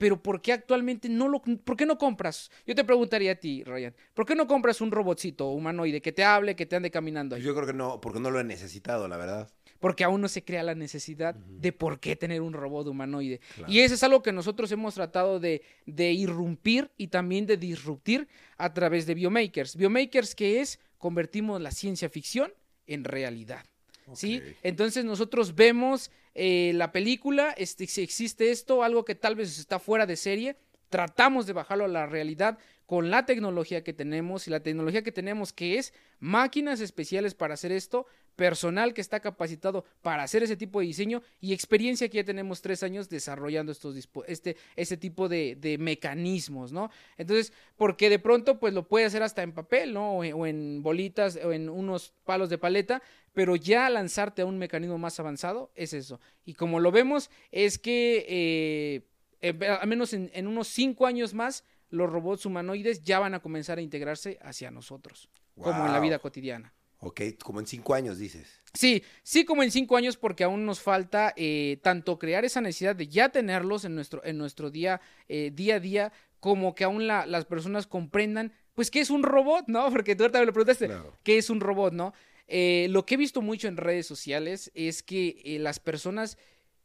Pero 0.00 0.22
¿por 0.22 0.40
qué 0.40 0.54
actualmente 0.54 1.10
no 1.10 1.28
lo, 1.28 1.42
por 1.42 1.76
qué 1.76 1.84
no 1.84 1.98
compras? 1.98 2.50
Yo 2.66 2.74
te 2.74 2.84
preguntaría 2.84 3.32
a 3.32 3.34
ti, 3.34 3.62
Ryan, 3.64 3.94
¿por 4.14 4.24
qué 4.24 4.34
no 4.34 4.46
compras 4.46 4.80
un 4.80 4.90
robotcito 4.90 5.48
humanoide 5.50 6.00
que 6.00 6.10
te 6.10 6.24
hable, 6.24 6.56
que 6.56 6.64
te 6.64 6.74
ande 6.74 6.90
caminando 6.90 7.36
ahí? 7.36 7.42
Yo 7.42 7.54
creo 7.54 7.66
que 7.66 7.74
no, 7.74 8.00
porque 8.00 8.18
no 8.18 8.30
lo 8.30 8.40
he 8.40 8.44
necesitado, 8.44 9.08
la 9.08 9.18
verdad. 9.18 9.50
porque 9.78 10.02
aún 10.02 10.22
no 10.22 10.28
se 10.28 10.42
crea 10.42 10.62
la 10.62 10.74
necesidad 10.74 11.34
de 11.34 11.72
por 11.72 12.00
qué 12.00 12.16
tener 12.16 12.40
un 12.40 12.54
robot 12.54 12.86
humanoide. 12.86 13.40
Claro. 13.56 13.70
Y 13.70 13.80
eso 13.80 13.92
es 13.92 14.02
algo 14.02 14.22
que 14.22 14.32
nosotros 14.32 14.72
hemos 14.72 14.94
tratado 14.94 15.38
de, 15.38 15.60
de 15.84 16.12
irrumpir 16.12 16.90
y 16.96 17.08
también 17.08 17.44
de 17.44 17.58
disruptir 17.58 18.26
a 18.56 18.72
través 18.72 19.04
de 19.04 19.12
Biomakers. 19.12 19.76
Biomakers, 19.76 20.34
que 20.34 20.62
es 20.62 20.80
convertimos 20.96 21.60
la 21.60 21.72
ciencia 21.72 22.08
ficción 22.08 22.52
en 22.86 23.04
realidad. 23.04 23.66
¿Sí? 24.14 24.42
Entonces 24.62 25.04
nosotros 25.04 25.54
vemos 25.54 26.10
eh, 26.34 26.72
la 26.74 26.92
película, 26.92 27.52
este, 27.56 27.86
si 27.86 28.02
existe 28.02 28.50
esto, 28.50 28.82
algo 28.82 29.04
que 29.04 29.14
tal 29.14 29.34
vez 29.34 29.58
está 29.58 29.78
fuera 29.78 30.06
de 30.06 30.16
serie, 30.16 30.56
tratamos 30.88 31.46
de 31.46 31.52
bajarlo 31.52 31.84
a 31.84 31.88
la 31.88 32.06
realidad 32.06 32.58
con 32.90 33.08
la 33.08 33.24
tecnología 33.24 33.84
que 33.84 33.92
tenemos 33.92 34.48
y 34.48 34.50
la 34.50 34.64
tecnología 34.64 35.02
que 35.02 35.12
tenemos 35.12 35.52
que 35.52 35.78
es 35.78 35.94
máquinas 36.18 36.80
especiales 36.80 37.34
para 37.34 37.54
hacer 37.54 37.70
esto, 37.70 38.04
personal 38.34 38.94
que 38.94 39.00
está 39.00 39.20
capacitado 39.20 39.84
para 40.02 40.24
hacer 40.24 40.42
ese 40.42 40.56
tipo 40.56 40.80
de 40.80 40.86
diseño 40.86 41.22
y 41.40 41.52
experiencia 41.52 42.08
que 42.08 42.16
ya 42.16 42.24
tenemos 42.24 42.62
tres 42.62 42.82
años 42.82 43.08
desarrollando 43.08 43.70
estos 43.70 43.94
este, 44.26 44.56
este 44.74 44.96
tipo 44.96 45.28
de, 45.28 45.54
de 45.54 45.78
mecanismos, 45.78 46.72
¿no? 46.72 46.90
Entonces, 47.16 47.52
porque 47.76 48.10
de 48.10 48.18
pronto 48.18 48.58
pues 48.58 48.74
lo 48.74 48.88
puede 48.88 49.04
hacer 49.04 49.22
hasta 49.22 49.44
en 49.44 49.52
papel, 49.52 49.94
¿no? 49.94 50.14
O 50.14 50.44
en, 50.44 50.82
bolitas 50.82 51.38
o 51.44 51.52
en 51.52 51.68
unos 51.68 52.12
palos 52.24 52.50
de 52.50 52.58
paleta, 52.58 53.02
pero 53.32 53.54
ya 53.54 53.88
lanzarte 53.88 54.42
a 54.42 54.46
un 54.46 54.58
mecanismo 54.58 54.98
más 54.98 55.20
avanzado 55.20 55.70
es 55.76 55.92
eso. 55.92 56.18
Y 56.44 56.54
como 56.54 56.80
lo 56.80 56.90
vemos, 56.90 57.30
es 57.52 57.78
que 57.78 58.26
eh, 58.28 59.02
eh, 59.42 59.68
al 59.68 59.86
menos 59.86 60.12
en, 60.12 60.28
en 60.34 60.48
unos 60.48 60.66
cinco 60.66 61.06
años 61.06 61.34
más, 61.34 61.62
los 61.90 62.10
robots 62.10 62.46
humanoides 62.46 63.02
ya 63.02 63.18
van 63.18 63.34
a 63.34 63.40
comenzar 63.40 63.78
a 63.78 63.82
integrarse 63.82 64.38
hacia 64.42 64.70
nosotros, 64.70 65.28
como 65.56 65.86
en 65.86 65.92
la 65.92 66.00
vida 66.00 66.18
cotidiana. 66.18 66.72
Ok, 67.02 67.20
como 67.42 67.60
en 67.60 67.66
cinco 67.66 67.94
años 67.94 68.18
dices. 68.18 68.60
Sí, 68.74 69.02
sí 69.22 69.44
como 69.46 69.62
en 69.62 69.70
cinco 69.70 69.96
años 69.96 70.16
porque 70.18 70.44
aún 70.44 70.66
nos 70.66 70.80
falta 70.80 71.32
eh, 71.36 71.78
tanto 71.82 72.18
crear 72.18 72.44
esa 72.44 72.60
necesidad 72.60 72.94
de 72.94 73.08
ya 73.08 73.30
tenerlos 73.30 73.84
en 73.86 73.94
nuestro, 73.94 74.22
en 74.24 74.36
nuestro 74.36 74.70
día, 74.70 75.00
eh, 75.28 75.50
día 75.52 75.76
a 75.76 75.80
día, 75.80 76.12
como 76.40 76.74
que 76.74 76.84
aún 76.84 77.06
la- 77.06 77.24
las 77.26 77.46
personas 77.46 77.86
comprendan, 77.86 78.52
pues, 78.74 78.90
qué 78.90 79.00
es 79.00 79.08
un 79.10 79.22
robot, 79.22 79.64
¿no? 79.68 79.88
Porque 80.04 80.14
tú 80.14 80.24
ahorita 80.24 80.40
me 80.40 80.46
lo 80.46 80.52
preguntaste, 80.52 80.86
Claro. 80.86 81.16
¿qué 81.22 81.38
es 81.38 81.48
un 81.48 81.60
robot, 81.60 81.94
no? 81.94 82.12
Eh, 82.48 82.88
lo 82.90 83.06
que 83.06 83.14
he 83.14 83.18
visto 83.18 83.40
mucho 83.40 83.66
en 83.68 83.76
redes 83.78 84.06
sociales 84.06 84.70
es 84.74 85.02
que 85.02 85.40
eh, 85.44 85.58
las 85.58 85.80
personas 85.80 86.36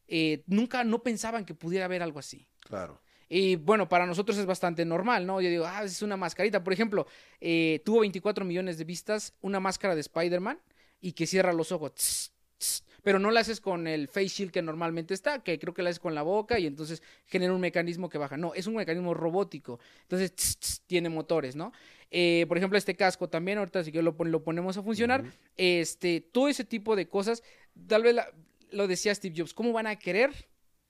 eh, 0.08 0.44
nunca 0.48 0.84
no 0.84 1.04
pensaban 1.04 1.44
que 1.46 1.56
pudiera 1.56 1.86
haber 1.86 2.02
algo 2.04 2.20
así. 2.20 2.48
Claro. 2.62 3.02
Y 3.28 3.56
bueno, 3.56 3.88
para 3.90 4.06
nosotros 4.06 4.38
es 4.38 4.46
bastante 4.46 4.86
normal, 4.86 5.26
¿no? 5.26 5.42
Yo 5.42 5.50
digo, 5.50 5.66
ah, 5.66 5.84
es 5.84 6.02
una 6.02 6.16
mascarita. 6.18 6.64
Por 6.64 6.74
ejemplo, 6.74 7.08
eh, 7.42 7.82
tuvo 7.84 8.02
24 8.02 8.46
millones 8.46 8.78
de 8.78 8.84
vistas 8.84 9.34
una 9.42 9.60
máscara 9.60 9.96
de 9.96 10.02
Spider-Man 10.02 10.60
y 11.02 11.14
que 11.14 11.26
cierra 11.26 11.52
los 11.54 11.72
ojos. 11.72 11.94
tss, 11.96 12.32
tss, 12.58 12.84
pero 13.04 13.20
no 13.20 13.30
la 13.32 13.42
haces 13.42 13.62
con 13.62 13.88
el 13.88 14.08
face 14.08 14.28
shield 14.30 14.52
que 14.52 14.62
normalmente 14.62 15.14
está, 15.14 15.44
que 15.44 15.60
creo 15.60 15.74
que 15.74 15.84
la 15.84 15.90
haces 15.90 16.00
con 16.00 16.16
la 16.16 16.22
boca 16.24 16.58
y 16.60 16.66
entonces 16.68 17.04
genera 17.26 17.54
un 17.54 17.62
mecanismo 17.62 18.10
que 18.10 18.18
baja. 18.18 18.38
No, 18.38 18.54
es 18.54 18.66
un 18.68 18.76
mecanismo 18.76 19.14
robótico. 19.14 19.80
Entonces, 20.04 20.36
tss, 20.36 20.82
tiene 20.88 21.10
motores, 21.10 21.56
¿no? 21.56 21.72
Eh, 22.12 22.46
por 22.48 22.58
ejemplo, 22.58 22.78
este 22.78 22.96
casco 22.96 23.28
también, 23.30 23.58
ahorita 23.58 23.84
si 23.84 23.92
que 23.92 24.02
lo, 24.02 24.16
lo 24.18 24.44
ponemos 24.44 24.78
a 24.78 24.84
funcionar. 24.84 25.22
Este, 25.58 26.22
todo 26.22 26.48
ese 26.48 26.64
tipo 26.64 26.96
de 26.96 27.08
cosas, 27.08 27.44
tal 27.88 28.04
vez 28.04 28.16
la- 28.16 28.32
lo 28.72 28.88
decía 28.88 29.14
Steve 29.16 29.36
Jobs, 29.38 29.54
¿cómo 29.54 29.72
van 29.74 29.88
a 29.88 29.96
querer 29.98 30.32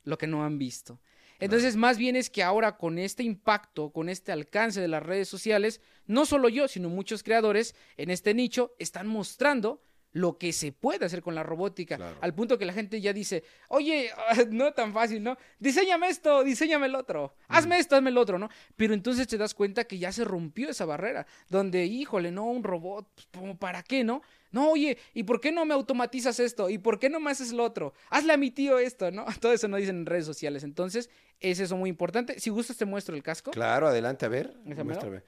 lo 0.03 0.17
que 0.17 0.27
no 0.27 0.43
han 0.45 0.57
visto? 0.57 0.99
Entonces, 1.39 1.75
más 1.75 1.97
bien 1.97 2.15
es 2.15 2.29
que 2.29 2.43
ahora 2.43 2.77
con 2.77 2.97
este 2.97 3.23
impacto, 3.23 3.91
con 3.91 4.09
este 4.09 4.31
alcance 4.31 4.79
de 4.79 4.87
las 4.87 5.03
redes 5.03 5.27
sociales, 5.27 5.81
no 6.05 6.25
solo 6.25 6.49
yo, 6.49 6.67
sino 6.67 6.89
muchos 6.89 7.23
creadores 7.23 7.75
en 7.97 8.09
este 8.09 8.33
nicho 8.33 8.73
están 8.79 9.07
mostrando 9.07 9.81
lo 10.15 10.37
que 10.37 10.53
se 10.53 10.71
puede 10.71 11.05
hacer 11.05 11.21
con 11.21 11.35
la 11.35 11.43
robótica, 11.43 11.97
Claro. 11.97 12.17
al 12.21 12.33
punto 12.33 12.57
que 12.57 12.63
la 12.65 12.71
gente 12.71 13.01
ya 13.01 13.11
dice, 13.11 13.43
oye, 13.67 14.09
no 14.49 14.71
tan 14.71 14.93
fácil, 14.93 15.21
¿no? 15.21 15.37
Diseñame 15.59 16.07
esto, 16.07 16.41
diseñame 16.45 16.85
el 16.85 16.95
otro, 16.95 17.35
hazme 17.49 17.79
esto, 17.79 17.97
hazme 17.97 18.11
el 18.11 18.17
otro, 18.17 18.39
¿no? 18.39 18.49
Pero 18.77 18.93
entonces 18.93 19.27
te 19.27 19.37
das 19.37 19.53
cuenta 19.53 19.83
que 19.83 19.97
ya 19.99 20.13
se 20.13 20.23
rompió 20.23 20.69
esa 20.69 20.85
barrera, 20.85 21.27
donde, 21.49 21.85
híjole, 21.85 22.31
no, 22.31 22.45
un 22.45 22.63
robot, 22.63 23.09
pues, 23.13 23.27
¿como 23.33 23.57
¿para 23.57 23.83
qué, 23.83 24.05
no? 24.05 24.21
No, 24.51 24.71
oye, 24.71 24.97
¿y 25.13 25.23
por 25.23 25.41
qué 25.41 25.51
no 25.51 25.65
me 25.65 25.73
automatizas 25.73 26.39
esto? 26.39 26.69
¿Y 26.69 26.77
por 26.77 26.97
qué 26.97 27.09
no 27.09 27.19
me 27.19 27.31
haces 27.31 27.51
lo 27.51 27.65
otro? 27.65 27.93
Hazle 28.09 28.31
a 28.31 28.37
mi 28.37 28.51
tío 28.51 28.79
esto, 28.79 29.11
¿no? 29.11 29.25
Todo 29.41 29.51
eso 29.51 29.67
no 29.67 29.75
dicen 29.75 29.97
en 29.97 30.05
redes 30.05 30.25
sociales. 30.25 30.63
Entonces, 30.63 31.09
es 31.41 31.59
eso 31.59 31.75
muy 31.75 31.89
importante. 31.89 32.39
Si 32.39 32.49
gustas, 32.51 32.77
te 32.77 32.85
muestro 32.85 33.17
el 33.17 33.21
casco. 33.21 33.51
Claro, 33.51 33.87
adelante, 33.87 34.25
a 34.25 34.29
ver. 34.29 34.55
Muéstrame. 34.63 35.23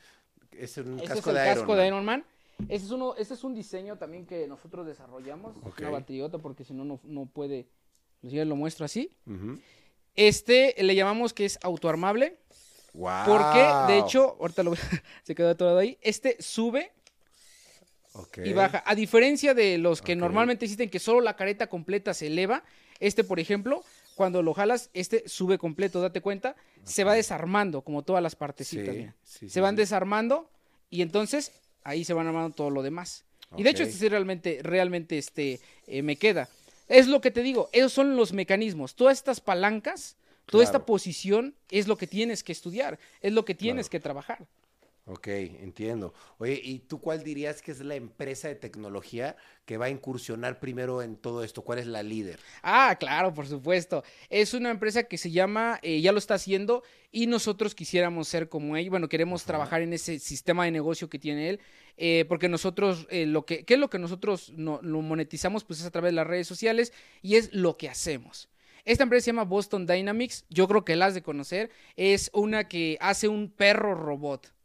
Es 0.53 0.77
un 0.77 0.97
casco 0.99 1.13
es 1.19 1.27
el 1.27 1.33
de 1.33 1.43
casco 1.43 1.75
de. 1.75 1.87
Iron 1.87 2.05
Man. 2.05 2.23
Este 2.61 2.75
es, 2.75 2.91
uno, 2.91 3.15
es 3.15 3.43
un 3.43 3.53
diseño 3.53 3.97
también 3.97 4.25
que 4.25 4.47
nosotros 4.47 4.85
desarrollamos. 4.85 5.55
Es 5.57 5.63
Ok. 5.63 5.79
Una 5.79 5.89
bateriota 5.91 6.37
porque 6.37 6.63
si 6.63 6.73
no, 6.73 6.99
no, 7.03 7.25
puede. 7.25 7.67
Si 8.21 8.29
ya 8.29 8.45
lo 8.45 8.55
muestro 8.55 8.85
así. 8.85 9.15
Este 10.15 10.75
le 10.81 10.95
llamamos 10.95 11.33
que 11.33 11.45
es 11.45 11.59
autoarmable. 11.61 12.39
Porque, 12.91 13.93
de 13.93 13.99
hecho, 13.99 14.37
ahorita 14.39 14.63
lo 14.63 14.73
se 15.23 15.35
quedó 15.35 15.49
atorado 15.49 15.77
ahí. 15.77 15.97
Este 16.01 16.41
sube 16.41 16.91
y 18.43 18.53
baja. 18.53 18.83
A 18.85 18.95
diferencia 18.95 19.53
de 19.53 19.77
los 19.77 20.01
que 20.01 20.15
normalmente 20.15 20.65
existen 20.65 20.89
que 20.89 20.99
solo 20.99 21.21
la 21.21 21.35
careta 21.35 21.67
completa 21.67 22.15
se 22.15 22.27
eleva, 22.27 22.63
este, 22.99 23.23
por 23.23 23.39
ejemplo, 23.39 23.83
cuando 24.15 24.41
lo 24.41 24.55
jalas, 24.55 24.89
este 24.93 25.29
sube 25.29 25.59
completo, 25.59 26.01
date 26.01 26.21
cuenta, 26.21 26.55
se 26.83 27.03
va 27.03 27.13
desarmando, 27.13 27.81
como 27.81 28.03
todas 28.03 28.23
las 28.23 28.35
partecitas. 28.35 28.95
Sí, 28.95 29.11
sí, 29.23 29.49
se 29.49 29.61
van 29.61 29.75
desarmando 29.75 30.49
y 30.89 31.03
entonces 31.03 31.51
ahí 31.83 32.03
se 32.03 32.13
van 32.13 32.27
armando 32.27 32.55
todo 32.55 32.69
lo 32.69 32.81
demás. 32.83 33.23
Y 33.55 33.63
de 33.63 33.69
hecho, 33.69 33.83
este 33.83 33.97
sí 33.97 34.09
realmente, 34.09 34.59
realmente 34.61 35.17
este, 35.17 35.59
eh, 35.87 36.01
me 36.01 36.17
queda. 36.17 36.49
Es 36.89 37.07
lo 37.07 37.21
que 37.21 37.31
te 37.31 37.41
digo, 37.43 37.69
esos 37.71 37.93
son 37.93 38.15
los 38.15 38.33
mecanismos. 38.33 38.95
Todas 38.95 39.17
estas 39.17 39.39
palancas, 39.39 40.17
toda 40.45 40.63
esta 40.63 40.85
posición 40.85 41.55
es 41.69 41.87
lo 41.87 41.97
que 41.97 42.07
tienes 42.07 42.43
que 42.43 42.51
estudiar, 42.51 42.99
es 43.21 43.33
lo 43.33 43.45
que 43.45 43.55
tienes 43.55 43.87
Claro. 43.87 43.91
que 43.91 43.99
trabajar. 44.03 44.47
Ok, 45.09 45.27
entiendo. 45.27 46.13
Oye, 46.37 46.59
¿y 46.61 46.79
tú 46.79 46.99
cuál 46.99 47.23
dirías 47.23 47.61
que 47.61 47.71
es 47.71 47.79
la 47.79 47.95
empresa 47.95 48.49
de 48.49 48.55
tecnología 48.55 49.37
que 49.63 49.77
va 49.77 49.85
a 49.85 49.89
incursionar 49.89 50.59
primero 50.59 51.01
en 51.01 51.15
todo 51.15 51.45
esto? 51.45 51.61
¿Cuál 51.61 51.79
es 51.79 51.87
la 51.87 52.03
líder? 52.03 52.41
Ah, 52.61 52.97
claro, 52.99 53.33
por 53.33 53.47
supuesto. 53.47 54.03
Es 54.29 54.53
una 54.53 54.69
empresa 54.69 55.03
que 55.03 55.17
se 55.17 55.31
llama, 55.31 55.79
eh, 55.81 56.01
ya 56.01 56.11
lo 56.11 56.17
está 56.17 56.33
haciendo 56.33 56.83
y 57.09 57.27
nosotros 57.27 57.73
quisiéramos 57.73 58.27
ser 58.27 58.49
como 58.49 58.75
él. 58.75 58.89
Bueno, 58.89 59.07
queremos 59.07 59.45
trabajar 59.45 59.81
en 59.81 59.93
ese 59.93 60.19
sistema 60.19 60.65
de 60.65 60.71
negocio 60.71 61.09
que 61.09 61.19
tiene 61.19 61.51
él, 61.51 61.61
eh, 61.95 62.25
porque 62.27 62.49
nosotros, 62.49 63.07
eh, 63.09 63.25
lo 63.25 63.45
que, 63.45 63.63
¿qué 63.63 63.75
es 63.75 63.79
lo 63.79 63.89
que 63.89 63.99
nosotros 63.99 64.51
no, 64.57 64.81
lo 64.83 65.01
monetizamos? 65.01 65.63
Pues 65.63 65.79
es 65.79 65.85
a 65.85 65.91
través 65.91 66.11
de 66.11 66.15
las 66.15 66.27
redes 66.27 66.47
sociales 66.47 66.91
y 67.21 67.35
es 67.35 67.53
lo 67.53 67.77
que 67.77 67.87
hacemos. 67.87 68.49
Esta 68.83 69.03
empresa 69.03 69.23
se 69.23 69.29
llama 69.31 69.45
Boston 69.45 69.85
Dynamics, 69.85 70.45
yo 70.49 70.67
creo 70.67 70.83
que 70.83 70.97
la 70.97 71.05
has 71.05 71.13
de 71.13 71.23
conocer, 71.23 71.71
es 71.95 72.29
una 72.33 72.67
que 72.67 72.97
hace 72.99 73.29
un 73.29 73.49
perro 73.49 73.95
robot. 73.95 74.56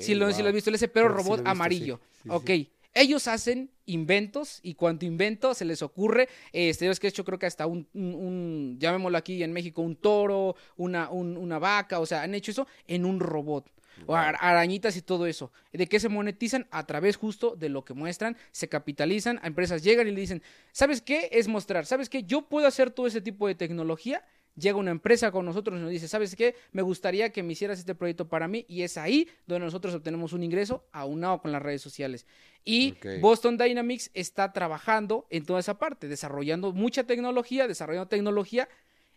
Si 0.00 0.14
lo, 0.14 0.30
si 0.32 0.38
lo 0.38 0.44
wow. 0.44 0.48
has 0.48 0.54
visto, 0.54 0.70
ese 0.70 0.88
perro 0.88 1.10
sí 1.10 1.16
robot 1.22 1.46
amarillo. 1.46 2.00
sí, 2.12 2.20
sí, 2.24 2.28
ok. 2.30 2.46
sí. 2.46 2.70
Ellos 2.96 3.26
hacen 3.26 3.70
inventos 3.86 4.60
y 4.62 4.74
cuanto 4.74 5.04
invento 5.04 5.52
se 5.52 5.64
les 5.64 5.82
ocurre, 5.82 6.28
este, 6.52 6.88
es 6.88 7.00
que 7.00 7.08
he 7.08 7.10
hecho 7.10 7.24
creo 7.24 7.40
que 7.40 7.46
hasta 7.46 7.66
un, 7.66 7.88
un- 7.92 8.14
un- 8.14 8.76
llamémoslo 8.78 9.18
aquí 9.18 9.42
en 9.42 9.52
México, 9.52 9.82
un 9.82 9.96
toro, 9.96 10.54
una, 10.76 11.10
un- 11.10 11.36
una 11.36 11.58
vaca, 11.58 11.98
o 11.98 12.06
sea, 12.06 12.22
han 12.22 12.34
hecho 12.36 12.52
eso 12.52 12.68
en 12.86 13.04
un 13.04 13.18
robot. 13.18 13.68
O 14.06 14.14
ar- 14.16 14.36
arañitas 14.40 14.96
y 14.96 15.02
todo 15.02 15.26
eso. 15.26 15.52
¿De 15.72 15.86
qué 15.86 16.00
se 16.00 16.08
monetizan? 16.08 16.66
A 16.72 16.84
través 16.84 17.16
justo 17.16 17.54
de 17.54 17.68
lo 17.68 17.84
que 17.84 17.94
muestran, 17.94 18.36
se 18.50 18.68
capitalizan, 18.68 19.38
a 19.42 19.46
empresas 19.46 19.82
llegan 19.84 20.08
y 20.08 20.10
le 20.10 20.20
dicen, 20.20 20.42
¿sabes 20.72 21.00
qué? 21.00 21.28
Es 21.32 21.46
mostrar, 21.46 21.86
¿sabes 21.86 22.08
qué? 22.08 22.24
Yo 22.24 22.42
puedo 22.42 22.66
hacer 22.66 22.90
todo 22.90 23.06
ese 23.06 23.20
tipo 23.20 23.46
de 23.46 23.54
tecnología 23.54 24.24
llega 24.56 24.78
una 24.78 24.90
empresa 24.90 25.30
con 25.30 25.44
nosotros 25.44 25.78
y 25.78 25.82
nos 25.82 25.90
dice, 25.90 26.08
¿sabes 26.08 26.36
qué? 26.36 26.54
Me 26.72 26.82
gustaría 26.82 27.30
que 27.30 27.42
me 27.42 27.52
hicieras 27.52 27.78
este 27.78 27.94
proyecto 27.94 28.28
para 28.28 28.48
mí 28.48 28.64
y 28.68 28.82
es 28.82 28.96
ahí 28.96 29.28
donde 29.46 29.64
nosotros 29.64 29.94
obtenemos 29.94 30.32
un 30.32 30.42
ingreso 30.42 30.86
aunado 30.92 31.40
con 31.40 31.52
las 31.52 31.62
redes 31.62 31.82
sociales. 31.82 32.26
Y. 32.64 32.94
Boston 33.20 33.58
Dynamics 33.58 34.10
está 34.14 34.52
trabajando 34.52 35.26
en 35.30 35.44
toda 35.44 35.60
esa 35.60 35.78
parte, 35.78 36.08
desarrollando 36.08 36.72
mucha 36.72 37.04
tecnología, 37.04 37.68
desarrollando 37.68 38.08
tecnología 38.08 38.68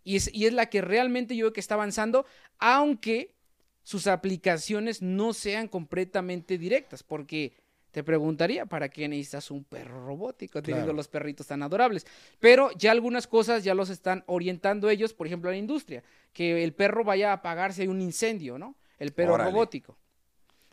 y 0.04 0.16
es, 0.16 0.34
y 0.34 0.46
es 0.46 0.54
la 0.54 0.70
que 0.70 0.82
realmente 0.82 1.36
yo 1.36 1.46
veo 1.46 1.54
que 1.54 1.60
está 1.60 1.76
avanzando, 1.76 2.26
aunque 2.60 3.36
sus 3.84 4.08
aplicaciones 4.08 5.02
no 5.02 5.34
sean 5.34 5.68
completamente 5.68 6.58
directas, 6.58 7.04
porque 7.04 7.54
te 7.92 8.04
preguntaría, 8.04 8.66
¿para 8.66 8.90
qué 8.90 9.08
necesitas 9.08 9.50
un 9.50 9.64
perro 9.64 10.06
robótico 10.06 10.62
teniendo 10.62 10.88
Claro. 10.88 10.98
los 10.98 11.08
perritos 11.08 11.48
tan 11.48 11.64
adorables? 11.64 12.06
Pero 12.40 12.72
ya 12.78 12.92
algunas 12.92 13.28
cosas 13.28 13.64
ya 13.64 13.74
los 13.74 13.90
están 13.90 14.24
orientando 14.28 14.90
ellos, 14.90 15.14
por 15.14 15.28
ejemplo, 15.28 15.50
a 15.50 15.54
la 15.54 15.58
industria, 15.58 16.04
que 16.34 16.64
el 16.64 16.74
perro 16.74 17.04
vaya 17.04 17.32
a 17.32 17.34
apagar 17.34 17.74
si 17.74 17.84
hay 17.84 17.88
un 17.88 18.02
incendio, 18.02 18.58
¿no? 18.60 18.76
El 19.00 19.14
perro 19.14 19.34
Órale. 19.36 19.52
robótico. 19.52 19.98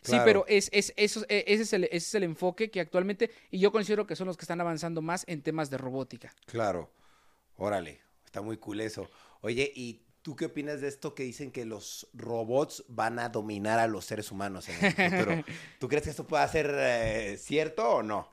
Sí, 0.03 0.17
pero 0.23 0.45
es, 0.49 0.69
es, 0.73 0.93
eso- 0.97 1.25
e- 1.31 1.45
ese, 1.47 1.63
es 1.63 1.73
el, 1.73 1.85
ese 1.85 1.97
es 1.97 2.15
el 2.15 2.25
enfoque 2.25 2.71
que 2.71 2.81
actualmente, 2.81 3.31
y 3.51 3.59
yo 3.59 3.73
considero 3.73 4.07
que 4.07 4.17
son 4.17 4.27
los 4.27 4.37
que 4.37 4.43
están 4.45 4.61
avanzando 4.61 5.01
más 5.01 5.25
en 5.27 5.41
temas 5.41 5.71
de 5.71 5.79
robótica. 5.79 6.35
Claro. 6.45 6.91
Órale, 7.57 8.01
está 8.27 8.43
muy 8.43 8.59
cool 8.59 8.81
eso. 8.81 9.09
Oye, 9.41 9.73
¿y 9.75 10.03
tú 10.25 10.35
qué 10.35 10.47
opinas 10.47 10.81
de 10.81 10.89
esto 10.89 11.15
que 11.15 11.23
dicen 11.23 11.53
que 11.53 11.67
los 11.67 12.09
robots 12.15 12.83
van 12.89 13.19
a 13.19 13.29
dominar 13.29 13.79
a 13.79 13.87
los 13.87 14.07
seres 14.07 14.33
humanos 14.33 14.69
en 14.71 14.83
el 14.83 14.93
futuro? 14.93 15.45
¿Tú 15.79 15.87
crees 15.87 16.03
que 16.03 16.11
esto 16.11 16.27
pueda 16.27 16.49
ser 16.49 16.75
eh, 16.77 17.37
cierto 17.39 17.89
o 17.89 18.03
no? 18.03 18.31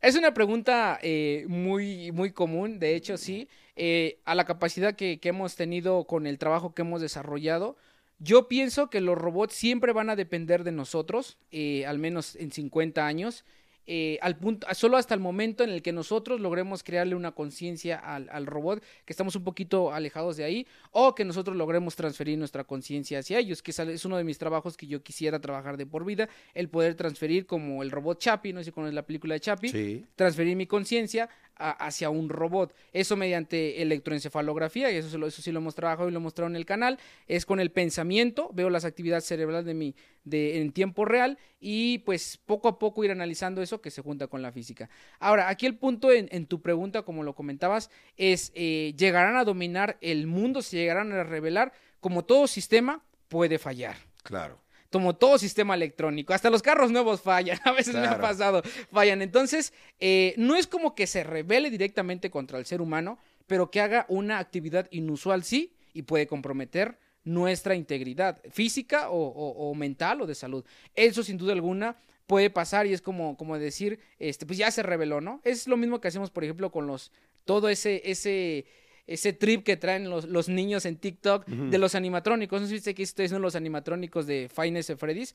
Es 0.00 0.16
una 0.16 0.34
pregunta 0.34 0.98
eh, 1.02 1.44
muy, 1.48 2.12
muy 2.12 2.32
común, 2.32 2.78
de 2.78 2.94
hecho 2.94 3.18
sí, 3.18 3.48
eh, 3.76 4.20
a 4.24 4.34
la 4.34 4.44
capacidad 4.46 4.96
que, 4.96 5.18
hemos 5.22 5.54
tenido 5.54 6.04
con 6.04 6.26
el 6.26 6.38
trabajo 6.38 6.74
que 6.74 6.82
hemos 6.82 7.02
desarrollado. 7.02 7.76
Yo 8.18 8.48
pienso 8.48 8.88
que 8.88 9.02
los 9.02 9.18
robots 9.18 9.54
siempre 9.54 9.92
van 9.92 10.08
a 10.08 10.16
depender 10.16 10.64
de 10.64 10.72
nosotros, 10.72 11.38
eh, 11.50 11.84
al 11.86 11.98
menos 11.98 12.36
en 12.36 12.52
50 12.52 13.06
años, 13.06 13.44
eh, 13.86 14.18
al 14.22 14.36
punto, 14.36 14.66
solo 14.74 14.96
hasta 14.96 15.14
el 15.14 15.20
momento 15.20 15.62
en 15.64 15.70
el 15.70 15.82
que 15.82 15.92
nosotros 15.92 16.40
logremos 16.40 16.82
crearle 16.82 17.14
una 17.14 17.32
conciencia 17.32 17.96
al, 17.98 18.28
al 18.30 18.46
robot, 18.46 18.82
que 19.04 19.12
estamos 19.12 19.36
un 19.36 19.44
poquito 19.44 19.92
alejados 19.92 20.36
de 20.36 20.44
ahí, 20.44 20.66
o 20.90 21.14
que 21.14 21.24
nosotros 21.24 21.56
logremos 21.56 21.94
transferir 21.96 22.38
nuestra 22.38 22.64
conciencia 22.64 23.18
hacia 23.18 23.38
ellos, 23.38 23.62
que 23.62 23.70
es, 23.72 23.78
es 23.78 24.04
uno 24.04 24.16
de 24.16 24.24
mis 24.24 24.38
trabajos 24.38 24.76
que 24.76 24.86
yo 24.86 25.02
quisiera 25.02 25.40
trabajar 25.40 25.76
de 25.76 25.86
por 25.86 26.04
vida, 26.04 26.28
el 26.54 26.68
poder 26.68 26.94
transferir 26.94 27.46
como 27.46 27.82
el 27.82 27.90
robot 27.90 28.18
Chapi, 28.18 28.52
no 28.52 28.60
sé 28.60 28.66
si 28.66 28.72
conoces 28.72 28.94
la 28.94 29.04
película 29.06 29.34
de 29.34 29.40
Chapi, 29.40 29.68
Sí. 29.68 30.04
transferir 30.16 30.56
mi 30.56 30.66
conciencia 30.66 31.28
hacia 31.56 32.10
un 32.10 32.28
robot. 32.28 32.74
Eso 32.92 33.16
mediante 33.16 33.82
electroencefalografía, 33.82 34.90
y 34.90 34.96
eso, 34.96 35.26
eso 35.26 35.42
sí 35.42 35.52
lo 35.52 35.60
hemos 35.60 35.74
trabajado 35.74 36.08
y 36.08 36.12
lo 36.12 36.18
he 36.18 36.22
mostrado 36.22 36.50
en 36.50 36.56
el 36.56 36.66
canal. 36.66 36.98
Es 37.26 37.46
con 37.46 37.60
el 37.60 37.70
pensamiento, 37.70 38.50
veo 38.52 38.70
las 38.70 38.84
actividades 38.84 39.24
cerebrales 39.24 39.64
de 39.64 39.74
mi, 39.74 39.94
de, 40.24 40.60
en 40.60 40.72
tiempo 40.72 41.04
real 41.04 41.38
y 41.60 41.98
pues 41.98 42.38
poco 42.44 42.68
a 42.68 42.78
poco 42.78 43.04
ir 43.04 43.10
analizando 43.10 43.62
eso 43.62 43.80
que 43.80 43.90
se 43.90 44.02
junta 44.02 44.26
con 44.26 44.42
la 44.42 44.52
física. 44.52 44.90
Ahora, 45.18 45.48
aquí 45.48 45.66
el 45.66 45.76
punto 45.76 46.12
en, 46.12 46.28
en 46.32 46.46
tu 46.46 46.60
pregunta, 46.60 47.02
como 47.02 47.22
lo 47.22 47.34
comentabas, 47.34 47.90
es, 48.16 48.52
eh, 48.54 48.94
¿llegarán 48.96 49.36
a 49.36 49.44
dominar 49.44 49.98
el 50.00 50.26
mundo? 50.26 50.62
¿Se 50.62 50.76
llegarán 50.76 51.12
a 51.12 51.24
revelar? 51.24 51.72
Como 52.00 52.24
todo 52.24 52.46
sistema, 52.46 53.02
puede 53.28 53.58
fallar 53.58 53.96
Claro. 54.24 54.58
Como 54.94 55.16
todo 55.16 55.38
sistema 55.38 55.74
electrónico. 55.74 56.32
Hasta 56.32 56.50
los 56.50 56.62
carros 56.62 56.92
nuevos 56.92 57.20
fallan. 57.20 57.58
A 57.64 57.72
veces 57.72 57.94
me 57.96 58.06
ha 58.06 58.20
pasado. 58.20 58.62
Fallan. 58.92 59.22
Entonces, 59.22 59.72
eh, 59.98 60.34
no 60.36 60.54
es 60.54 60.68
como 60.68 60.94
que 60.94 61.08
se 61.08 61.24
revele 61.24 61.68
directamente 61.68 62.30
contra 62.30 62.58
el 62.60 62.64
ser 62.64 62.80
humano, 62.80 63.18
pero 63.48 63.70
que 63.72 63.80
haga 63.80 64.06
una 64.08 64.38
actividad 64.38 64.86
inusual, 64.92 65.42
sí, 65.42 65.74
y 65.92 66.02
puede 66.02 66.28
comprometer 66.28 66.96
nuestra 67.24 67.74
integridad 67.74 68.40
física 68.50 69.10
o, 69.10 69.16
o- 69.18 69.70
o 69.70 69.74
mental 69.74 70.20
o 70.20 70.26
de 70.26 70.34
salud. 70.36 70.64
Eso, 70.94 71.22
sin 71.24 71.38
duda 71.38 71.52
alguna, 71.54 71.96
puede 72.28 72.50
pasar 72.50 72.86
y 72.86 72.92
es 72.92 73.02
como, 73.02 73.36
como 73.36 73.58
decir, 73.58 73.98
este, 74.18 74.46
pues 74.46 74.58
ya 74.58 74.70
se 74.70 74.82
reveló, 74.84 75.20
¿no? 75.20 75.40
Es 75.42 75.66
lo 75.66 75.76
mismo 75.76 76.00
que 76.00 76.08
hacemos, 76.08 76.30
por 76.30 76.44
ejemplo, 76.44 76.70
con 76.70 76.86
los, 76.86 77.10
todo 77.44 77.68
ese, 77.68 78.00
ese, 78.10 78.64
ese 79.06 79.32
trip 79.32 79.64
que 79.64 79.76
traen 79.76 80.08
los, 80.08 80.26
los 80.26 80.48
niños 80.48 80.86
en 80.86 80.96
TikTok 80.96 81.46
de 81.46 81.78
los 81.78 81.94
animatrónicos. 81.94 82.60
No 82.60 82.66
sé 82.66 82.70
si 82.70 82.74
viste 82.74 82.94
que 82.94 83.02
estos 83.02 83.30
son 83.30 83.42
los 83.42 83.54
animatrónicos 83.54 84.26
de 84.26 84.50
Nights 84.56 84.90
at 84.90 84.96
Freddy's. 84.96 85.34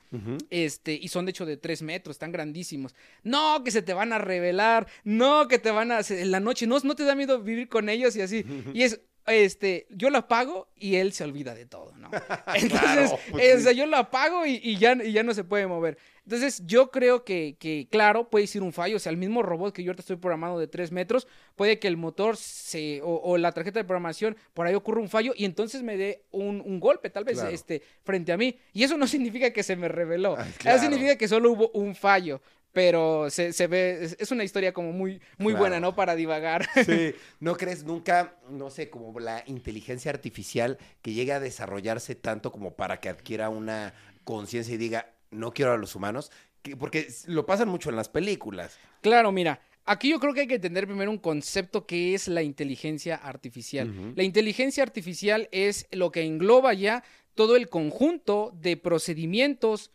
Este, 0.49 0.93
y 0.93 1.07
son 1.09 1.25
de 1.25 1.31
hecho 1.31 1.45
de 1.45 1.57
3 1.57 1.81
metros, 1.83 2.15
están 2.15 2.31
grandísimos. 2.31 2.95
No, 3.23 3.63
que 3.63 3.71
se 3.71 3.81
te 3.81 3.93
van 3.93 4.13
a 4.13 4.17
revelar, 4.17 4.87
no, 5.03 5.47
que 5.47 5.59
te 5.59 5.71
van 5.71 5.91
a 5.91 5.97
hacer 5.97 6.19
en 6.19 6.31
la 6.31 6.39
noche, 6.39 6.67
no, 6.67 6.79
no 6.79 6.95
te 6.95 7.03
da 7.03 7.15
miedo 7.15 7.41
vivir 7.41 7.69
con 7.69 7.89
ellos 7.89 8.15
y 8.15 8.21
así. 8.21 8.45
Y 8.73 8.83
es, 8.83 9.01
este, 9.27 9.87
yo 9.89 10.09
lo 10.09 10.17
apago 10.19 10.67
y 10.75 10.95
él 10.95 11.13
se 11.13 11.23
olvida 11.23 11.53
de 11.53 11.65
todo, 11.65 11.93
¿no? 11.97 12.09
Entonces, 12.55 12.69
Claro, 12.79 13.19
pues 13.31 13.43
eh, 13.43 13.55
o 13.55 13.59
sea, 13.59 13.71
yo 13.71 13.85
lo 13.85 13.97
apago 13.97 14.45
y, 14.45 14.59
y 14.63 14.77
ya, 14.77 14.93
y 15.03 15.11
ya 15.11 15.23
no 15.23 15.33
se 15.33 15.43
puede 15.43 15.67
mover. 15.67 15.97
Entonces, 16.23 16.61
yo 16.67 16.91
creo 16.91 17.23
que, 17.25 17.55
que, 17.59 17.87
claro, 17.89 18.29
puede 18.29 18.45
ser 18.45 18.61
un 18.61 18.71
fallo. 18.71 18.97
O 18.97 18.99
sea, 18.99 19.09
el 19.11 19.17
mismo 19.17 19.41
robot 19.41 19.73
que 19.73 19.83
yo 19.83 19.89
ahorita 19.89 20.01
estoy 20.01 20.17
programando 20.17 20.59
de 20.59 20.67
3 20.67 20.91
metros, 20.91 21.27
puede 21.55 21.79
que 21.79 21.87
el 21.87 21.97
motor 21.97 22.37
se, 22.37 23.01
o, 23.01 23.15
o 23.23 23.37
la 23.39 23.51
tarjeta 23.51 23.79
de 23.79 23.83
programación, 23.85 24.37
por 24.53 24.67
ahí 24.67 24.75
ocurra 24.75 25.01
un 25.01 25.09
fallo 25.09 25.33
y 25.35 25.45
entonces 25.45 25.81
me 25.81 25.97
dé 25.97 26.23
un, 26.31 26.61
un 26.63 26.79
golpe, 26.79 27.09
tal 27.09 27.23
vez, 27.23 27.37
Claro. 27.39 27.49
este, 27.49 27.81
frente 28.03 28.31
a 28.31 28.37
mí. 28.37 28.55
Y 28.73 28.83
eso 28.83 28.95
no 28.97 29.07
significa 29.07 29.51
que 29.51 29.63
se 29.63 29.75
me 29.75 29.87
reveló. 29.87 30.35
Ah, 30.37 30.45
Eso 30.65 30.79
significa 30.81 31.15
que 31.17 31.27
solo 31.27 31.51
hubo 31.51 31.69
un 31.73 31.95
fallo. 31.95 32.41
Pero 32.71 33.29
se, 33.29 33.51
se 33.53 33.67
ve, 33.67 34.15
es, 34.19 34.31
una 34.31 34.43
historia 34.43 34.73
como 34.73 34.91
muy, 34.91 35.19
muy 35.37 35.53
Claro. 35.53 35.59
buena, 35.59 35.79
¿no? 35.79 35.95
Para 35.95 36.15
divagar. 36.15 36.67
Sí, 36.85 37.13
¿no 37.39 37.55
crees 37.57 37.83
nunca, 37.83 38.35
no 38.49 38.69
sé, 38.69 38.89
como 38.89 39.19
la 39.19 39.43
inteligencia 39.47 40.11
artificial 40.11 40.77
que 41.01 41.13
llegue 41.13 41.33
a 41.33 41.39
desarrollarse 41.39 42.15
tanto 42.15 42.51
como 42.51 42.75
para 42.75 42.99
que 42.99 43.09
adquiera 43.09 43.49
una 43.49 43.93
conciencia 44.23 44.75
y 44.75 44.77
diga, 44.77 45.11
no 45.31 45.51
quiero 45.53 45.73
a 45.73 45.77
los 45.77 45.95
humanos? 45.95 46.31
Que- 46.61 46.75
porque 46.77 47.07
lo 47.27 47.45
pasan 47.45 47.69
mucho 47.69 47.89
en 47.89 47.95
las 47.95 48.09
películas. 48.09 48.77
Claro, 49.01 49.31
mira, 49.31 49.61
aquí 49.85 50.09
yo 50.11 50.19
creo 50.19 50.33
que 50.33 50.41
hay 50.41 50.47
que 50.47 50.55
entender 50.55 50.85
primero 50.85 51.09
un 51.09 51.17
concepto 51.17 51.85
que 51.87 52.13
es 52.13 52.27
la 52.27 52.43
inteligencia 52.43 53.15
artificial. 53.15 54.13
La 54.15 54.23
inteligencia 54.23 54.83
artificial 54.83 55.47
es 55.51 55.87
lo 55.91 56.11
que 56.11 56.21
engloba 56.23 56.73
ya 56.73 57.03
todo 57.33 57.55
el 57.55 57.69
conjunto 57.69 58.51
de 58.61 58.75
procedimientos, 58.77 59.91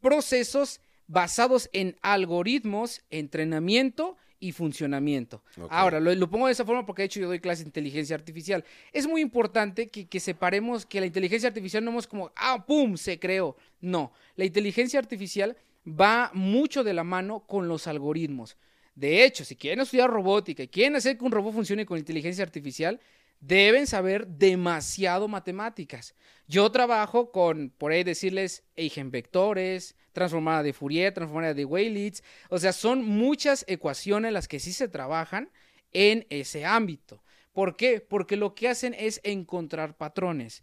procesos 0.00 0.80
basados 1.06 1.68
en 1.72 1.96
algoritmos, 2.02 3.02
entrenamiento 3.10 4.16
y 4.38 4.52
funcionamiento. 4.52 5.42
Ahora, 5.70 5.98
lo, 5.98 6.14
lo 6.14 6.30
pongo 6.30 6.46
de 6.46 6.52
esa 6.52 6.64
forma 6.64 6.84
porque 6.84 7.02
de 7.02 7.06
hecho 7.06 7.20
yo 7.20 7.28
doy 7.28 7.40
clase 7.40 7.62
de 7.62 7.68
inteligencia 7.68 8.14
artificial. 8.16 8.64
Es 8.92 9.06
muy 9.06 9.20
importante 9.20 9.88
que, 9.88 10.06
que 10.06 10.20
separemos 10.20 10.84
que 10.84 11.00
la 11.00 11.06
inteligencia 11.06 11.48
artificial 11.48 11.84
no 11.84 11.98
es 11.98 12.06
como, 12.06 12.30
ah, 12.36 12.64
¡pum!, 12.66 12.96
se 12.96 13.18
creó. 13.18 13.56
No, 13.80 14.12
la 14.34 14.44
inteligencia 14.44 14.98
artificial 14.98 15.56
va 15.86 16.30
mucho 16.34 16.84
de 16.84 16.94
la 16.94 17.04
mano 17.04 17.40
con 17.46 17.68
los 17.68 17.86
algoritmos. 17.86 18.56
De 18.94 19.24
hecho, 19.24 19.44
si 19.44 19.56
quieren 19.56 19.80
estudiar 19.80 20.10
robótica 20.10 20.62
y 20.62 20.68
quieren 20.68 20.96
hacer 20.96 21.18
que 21.18 21.24
un 21.24 21.32
robot 21.32 21.54
funcione 21.54 21.86
con 21.86 21.98
inteligencia 21.98 22.44
artificial, 22.44 23.00
deben 23.40 23.86
saber 23.86 24.26
demasiado 24.26 25.28
matemáticas. 25.28 26.14
Yo 26.48 26.70
trabajo 26.70 27.30
con, 27.30 27.70
por 27.70 27.92
ahí 27.92 28.04
decirles, 28.04 28.64
eigenvectores, 28.74 29.94
transformada 30.16 30.62
de 30.62 30.72
Fourier, 30.72 31.12
transformada 31.12 31.52
de 31.52 31.66
Weylitz. 31.66 32.22
O 32.48 32.58
sea, 32.58 32.72
son 32.72 33.04
muchas 33.04 33.66
ecuaciones 33.68 34.32
las 34.32 34.48
que 34.48 34.60
sí 34.60 34.72
se 34.72 34.88
trabajan 34.88 35.50
en 35.92 36.26
ese 36.30 36.64
ámbito. 36.64 37.22
¿Por 37.52 37.76
qué? 37.76 38.00
Porque 38.00 38.36
lo 38.36 38.54
que 38.54 38.68
hacen 38.68 38.94
es 38.98 39.20
encontrar 39.24 39.94
patrones. 39.98 40.62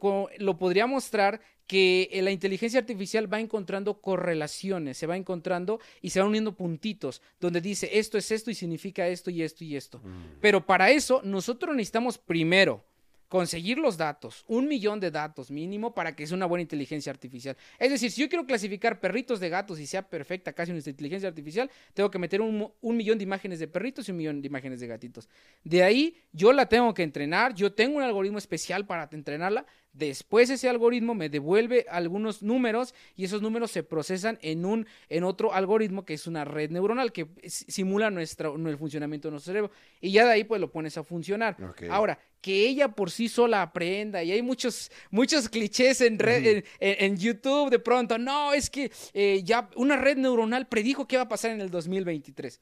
Como 0.00 0.28
lo 0.38 0.58
podría 0.58 0.88
mostrar 0.88 1.40
que 1.68 2.08
eh, 2.10 2.22
la 2.22 2.32
inteligencia 2.32 2.80
artificial 2.80 3.32
va 3.32 3.38
encontrando 3.38 4.00
correlaciones, 4.00 4.98
se 4.98 5.06
va 5.06 5.16
encontrando 5.16 5.78
y 6.00 6.10
se 6.10 6.18
van 6.18 6.30
uniendo 6.30 6.56
puntitos 6.56 7.22
donde 7.38 7.60
dice 7.60 7.88
esto 7.92 8.18
es 8.18 8.32
esto 8.32 8.50
y 8.50 8.54
significa 8.56 9.06
esto 9.06 9.30
y 9.30 9.42
esto 9.42 9.62
y 9.62 9.76
esto. 9.76 10.00
Pero 10.40 10.66
para 10.66 10.90
eso 10.90 11.20
nosotros 11.22 11.76
necesitamos 11.76 12.18
primero 12.18 12.84
conseguir 13.32 13.78
los 13.78 13.96
datos, 13.96 14.44
un 14.46 14.68
millón 14.68 15.00
de 15.00 15.10
datos 15.10 15.50
mínimo 15.50 15.94
para 15.94 16.14
que 16.14 16.26
sea 16.26 16.36
una 16.36 16.44
buena 16.44 16.60
inteligencia 16.60 17.10
artificial. 17.10 17.56
Es 17.78 17.90
decir, 17.90 18.10
si 18.10 18.20
yo 18.20 18.28
quiero 18.28 18.44
clasificar 18.44 19.00
perritos 19.00 19.40
de 19.40 19.48
gatos 19.48 19.80
y 19.80 19.86
sea 19.86 20.02
perfecta 20.02 20.52
casi 20.52 20.70
nuestra 20.70 20.90
inteligencia 20.90 21.30
artificial, 21.30 21.70
tengo 21.94 22.10
que 22.10 22.18
meter 22.18 22.42
un, 22.42 22.70
un 22.78 22.94
millón 22.94 23.16
de 23.16 23.24
imágenes 23.24 23.58
de 23.58 23.68
perritos 23.68 24.06
y 24.06 24.10
un 24.10 24.18
millón 24.18 24.42
de 24.42 24.48
imágenes 24.48 24.80
de 24.80 24.86
gatitos. 24.86 25.30
De 25.64 25.82
ahí 25.82 26.14
yo 26.32 26.52
la 26.52 26.66
tengo 26.66 26.92
que 26.92 27.04
entrenar, 27.04 27.54
yo 27.54 27.72
tengo 27.72 27.96
un 27.96 28.02
algoritmo 28.02 28.36
especial 28.36 28.84
para 28.84 29.08
entrenarla, 29.10 29.64
después 29.92 30.48
ese 30.50 30.68
algoritmo 30.68 31.14
me 31.14 31.28
devuelve 31.28 31.86
algunos 31.90 32.42
números 32.42 32.94
y 33.14 33.24
esos 33.24 33.42
números 33.42 33.70
se 33.70 33.82
procesan 33.82 34.38
en 34.42 34.64
un 34.64 34.86
en 35.08 35.24
otro 35.24 35.52
algoritmo 35.52 36.04
que 36.04 36.14
es 36.14 36.26
una 36.26 36.44
red 36.44 36.70
neuronal 36.70 37.12
que 37.12 37.28
simula 37.46 38.10
nuestro, 38.10 38.56
el 38.56 38.78
funcionamiento 38.78 39.28
de 39.28 39.32
nuestro 39.32 39.52
cerebro 39.52 39.70
y 40.00 40.10
ya 40.12 40.24
de 40.24 40.32
ahí 40.32 40.44
pues 40.44 40.60
lo 40.60 40.70
pones 40.70 40.96
a 40.96 41.04
funcionar. 41.04 41.56
Ahora, 41.90 42.18
que 42.40 42.66
ella 42.66 42.88
por 42.88 43.10
sí 43.10 43.28
sola 43.28 43.62
aprenda 43.62 44.22
y 44.24 44.32
hay 44.32 44.42
muchos 44.42 44.90
muchos 45.10 45.48
clichés 45.48 46.00
en, 46.00 46.18
red- 46.18 46.44
en, 46.46 46.64
en- 46.80 47.04
en 47.12 47.16
YouTube 47.18 47.70
de 47.70 47.78
pronto, 47.78 48.18
no, 48.18 48.52
es 48.54 48.68
que 48.70 48.90
eh, 49.12 49.42
ya 49.44 49.68
una 49.76 49.96
red 49.96 50.16
neuronal 50.16 50.66
predijo 50.66 51.06
qué 51.06 51.16
va 51.18 51.24
a 51.24 51.28
pasar 51.28 51.50
en 51.52 51.60
el 51.60 51.70
2023. 51.70 52.60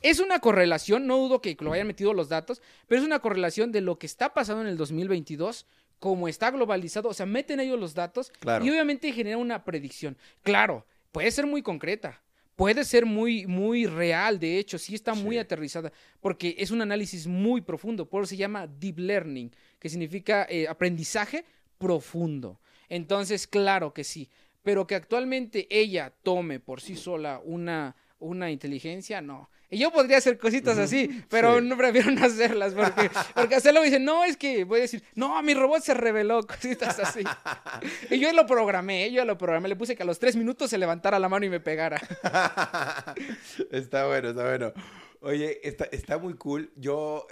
Es 0.00 0.18
una 0.18 0.40
correlación, 0.40 1.06
no 1.06 1.16
dudo 1.18 1.40
que 1.40 1.56
lo 1.60 1.72
hayan 1.72 1.86
metido 1.86 2.12
los 2.12 2.28
datos, 2.28 2.60
pero 2.88 3.00
es 3.00 3.06
una 3.06 3.20
correlación 3.20 3.70
de 3.70 3.80
lo 3.82 4.00
que 4.00 4.06
está 4.06 4.34
pasando 4.34 4.62
en 4.62 4.66
el 4.66 4.76
2022, 4.76 5.64
como 6.02 6.26
está 6.26 6.50
globalizado, 6.50 7.08
o 7.10 7.14
sea, 7.14 7.26
meten 7.26 7.60
ellos 7.60 7.78
los 7.78 7.94
datos 7.94 8.32
Claro. 8.40 8.64
y 8.64 8.70
obviamente 8.70 9.12
genera 9.12 9.38
una 9.38 9.62
predicción. 9.64 10.18
Claro, 10.42 10.84
puede 11.12 11.30
ser 11.30 11.46
muy 11.46 11.62
concreta, 11.62 12.20
puede 12.56 12.84
ser 12.84 13.06
muy, 13.06 13.46
muy 13.46 13.86
real, 13.86 14.40
de 14.40 14.58
hecho, 14.58 14.78
sí 14.78 14.96
está 14.96 15.14
muy 15.14 15.36
Sí. 15.36 15.38
aterrizada, 15.38 15.92
porque 16.20 16.56
es 16.58 16.72
un 16.72 16.82
análisis 16.82 17.28
muy 17.28 17.60
profundo, 17.60 18.08
por 18.10 18.24
eso 18.24 18.30
se 18.30 18.36
llama 18.36 18.66
deep 18.66 18.98
learning, 18.98 19.52
que 19.78 19.88
significa 19.88 20.44
eh, 20.50 20.66
aprendizaje 20.66 21.44
profundo. 21.78 22.58
Entonces, 22.88 23.46
claro 23.46 23.94
que 23.94 24.02
sí, 24.02 24.28
pero 24.64 24.88
que 24.88 24.96
actualmente 24.96 25.68
ella 25.70 26.12
tome 26.24 26.58
por 26.58 26.80
sí 26.80 26.96
sola 26.96 27.40
una, 27.44 27.94
una 28.18 28.50
inteligencia, 28.50 29.20
no. 29.20 29.50
Y 29.72 29.78
yo 29.78 29.90
podría 29.90 30.18
hacer 30.18 30.36
cositas 30.38 30.76
así, 30.76 31.24
pero 31.30 31.58
Sí. 31.58 31.64
no 31.64 31.78
prefiero 31.78 32.10
no 32.10 32.24
hacerlas, 32.24 32.74
porque, 32.74 33.10
porque 33.34 33.54
hacerlo 33.54 33.80
me 33.80 33.86
dicen, 33.86 34.04
no, 34.04 34.22
es 34.22 34.36
que 34.36 34.64
voy 34.64 34.80
a 34.80 34.82
decir, 34.82 35.02
no, 35.14 35.42
mi 35.42 35.54
robot 35.54 35.82
se 35.82 35.94
reveló, 35.94 36.46
cositas 36.46 36.98
así. 36.98 37.24
Y 38.10 38.18
yo 38.20 38.30
lo 38.34 38.46
programé, 38.46 39.10
yo 39.10 39.24
lo 39.24 39.38
programé, 39.38 39.68
le 39.70 39.76
puse 39.76 39.96
que 39.96 40.02
a 40.02 40.06
los 40.06 40.18
tres 40.18 40.36
minutos 40.36 40.68
se 40.68 40.76
levantara 40.76 41.18
la 41.18 41.30
mano 41.30 41.46
y 41.46 41.48
me 41.48 41.58
pegara. 41.58 41.98
está 43.70 44.06
bueno, 44.06 44.28
está 44.28 44.44
bueno. 44.44 44.72
Oye, 45.20 45.60
está, 45.66 45.84
está 45.86 46.18
muy 46.18 46.34
cool. 46.34 46.70
Yo 46.76 47.26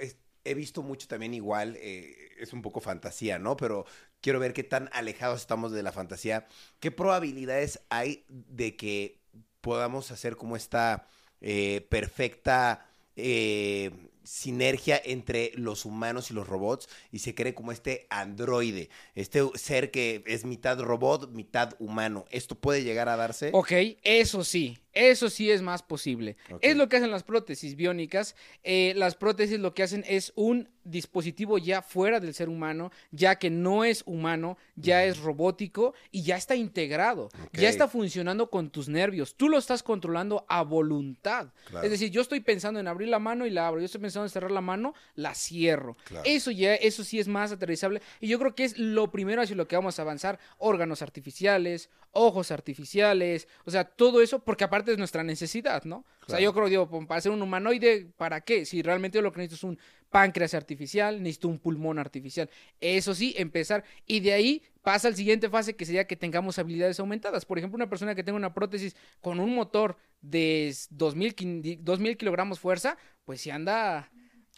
he 0.45 0.55
visto 0.55 0.83
mucho 0.83 1.09
también 1.09 1.35
igual, 1.35 1.77
eh, 1.79 2.15
es 2.39 2.53
un 2.55 2.63
poco 2.63 2.81
fantasía, 2.81 3.39
¿no? 3.39 3.57
Pero 3.57 3.85
quiero 4.23 4.41
ver 4.41 4.53
qué 4.55 4.65
tan 4.65 4.89
alejados 4.93 5.41
estamos 5.41 5.73
de 5.73 5.83
la 5.83 5.93
fantasía. 5.93 6.47
¿Qué 6.79 6.91
probabilidades 6.91 7.81
hay 7.91 8.25
de 8.29 8.77
que 8.77 9.21
podamos 9.61 10.11
hacer 10.11 10.37
como 10.37 10.57
esta 10.57 11.07
eh, 11.41 11.85
perfecta 11.89 12.87
eh, 13.15 13.91
sinergia 14.23 15.01
entre 15.05 15.53
los 15.55 15.85
humanos 15.85 16.31
y 16.31 16.35
los 16.35 16.49
robots 16.49 16.89
y 17.13 17.21
se 17.21 17.35
cree 17.35 17.55
como 17.55 17.73
este 17.73 18.07
androide, 18.11 18.91
este 19.15 19.43
ser 19.55 19.91
que 19.91 20.23
es 20.27 20.45
mitad 20.45 20.79
robot, 20.81 21.31
mitad 21.33 21.75
humano? 21.79 22.25
¿Esto 22.31 22.55
puede 22.55 22.85
llegar 22.85 23.09
a 23.09 23.17
darse? 23.17 23.51
Ok, 23.53 23.73
eso 24.03 24.45
sí, 24.45 24.79
eso 24.93 25.31
sí 25.31 25.51
es 25.51 25.63
más 25.63 25.83
posible. 25.83 26.37
Es 26.61 26.77
lo 26.77 26.89
que 26.89 26.97
hacen 26.97 27.11
las 27.11 27.23
prótesis 27.23 27.77
biónicas. 27.77 28.35
Eh, 28.65 28.93
las 28.97 29.15
prótesis 29.15 29.61
lo 29.61 29.73
que 29.73 29.85
hacen 29.85 30.05
es 30.09 30.33
un 30.35 30.69
dispositivo 30.85 31.59
ya 31.59 31.83
fuera 31.83 32.21
del 32.21 32.35
ser 32.35 32.49
humano, 32.49 32.91
ya 33.13 33.37
que 33.37 33.51
no 33.51 33.85
es 33.85 34.03
humano, 34.07 34.59
ya 34.77 35.05
es 35.05 35.19
robótico 35.19 35.95
y 36.11 36.23
ya 36.23 36.37
está 36.37 36.57
integrado, 36.57 37.29
ya 37.53 37.69
está 37.69 37.87
funcionando 37.87 38.51
con 38.51 38.71
tus 38.71 38.89
nervios. 38.89 39.35
Tú 39.37 39.49
lo 39.49 39.59
estás 39.59 39.83
controlando 39.83 40.45
a 40.49 40.63
voluntad. 40.63 41.49
Claro. 41.67 41.85
Es 41.85 41.93
decir, 41.93 42.11
yo 42.11 42.23
estoy 42.23 42.41
pensando 42.41 42.81
en 42.81 42.89
abrir 42.89 43.09
la 43.09 43.19
mano 43.19 43.47
y 43.47 43.51
la 43.51 43.69
abro, 43.69 43.81
yo 43.81 43.87
estoy 43.87 44.01
cerrar 44.11 44.51
la 44.51 44.61
mano, 44.61 44.95
la 45.15 45.35
cierro. 45.35 45.97
Claro. 46.05 46.25
Eso 46.27 46.51
ya, 46.51 46.75
eso 46.75 47.05
sí 47.05 47.19
es 47.19 47.29
más 47.29 47.53
aterrizable 47.53 48.03
y 48.21 48.29
yo 48.29 48.39
creo 48.39 48.55
que 48.55 48.65
es 48.65 48.79
lo 48.79 49.11
primero 49.11 49.43
hacia 49.43 49.57
lo 49.57 49.69
que 49.69 49.77
vamos 49.77 49.99
a 49.99 50.03
avanzar, 50.03 50.39
órganos 50.59 51.03
artificiales, 51.03 51.91
ojos 52.13 52.51
artificiales, 52.51 53.49
o 53.65 53.71
sea, 53.71 53.85
todo 53.85 54.21
eso 54.21 54.41
porque 54.41 54.65
aparte 54.65 54.93
es 54.93 54.99
nuestra 54.99 55.23
necesidad, 55.23 55.85
¿no? 55.85 56.05
O 56.31 56.37
sea, 56.37 56.41
yo 56.41 56.53
creo, 56.53 56.69
digo, 56.69 57.07
para 57.07 57.21
ser 57.21 57.33
un 57.33 57.43
humanoide, 57.43 58.07
¿para 58.17 58.41
qué? 58.41 58.65
Si 58.65 58.83
realmente 58.83 59.17
yo 59.19 59.23
lo 59.23 59.33
que 59.33 59.39
necesito 59.41 59.57
es 59.67 59.71
un 59.71 59.79
páncreas 60.09 60.55
artificial, 60.55 61.23
necesito 61.23 61.49
un 61.49 61.59
pulmón 61.59 61.99
artificial. 61.99 62.51
Eso 62.81 63.15
sí, 63.15 63.35
empezar 63.39 63.85
y 64.07 64.21
de 64.21 64.33
ahí 64.33 64.63
pasa 64.83 65.09
al 65.09 65.15
siguiente 65.15 65.49
fase 65.49 65.77
que 65.77 65.85
sería 65.85 66.07
que 66.07 66.17
tengamos 66.17 66.59
habilidades 66.59 66.99
aumentadas. 66.99 67.45
Por 67.45 67.59
ejemplo, 67.59 67.77
una 67.77 67.89
persona 67.89 68.15
que 68.15 68.25
tenga 68.25 68.37
una 68.37 68.53
prótesis 68.55 68.97
con 69.21 69.39
un 69.41 69.55
motor 69.55 69.97
de 70.21 70.75
2000, 70.91 71.37
quin- 71.37 71.79
2000 71.81 72.17
kilogramos 72.17 72.59
fuerza, 72.59 72.97
pues 73.25 73.41
si 73.41 73.51
anda 73.51 74.11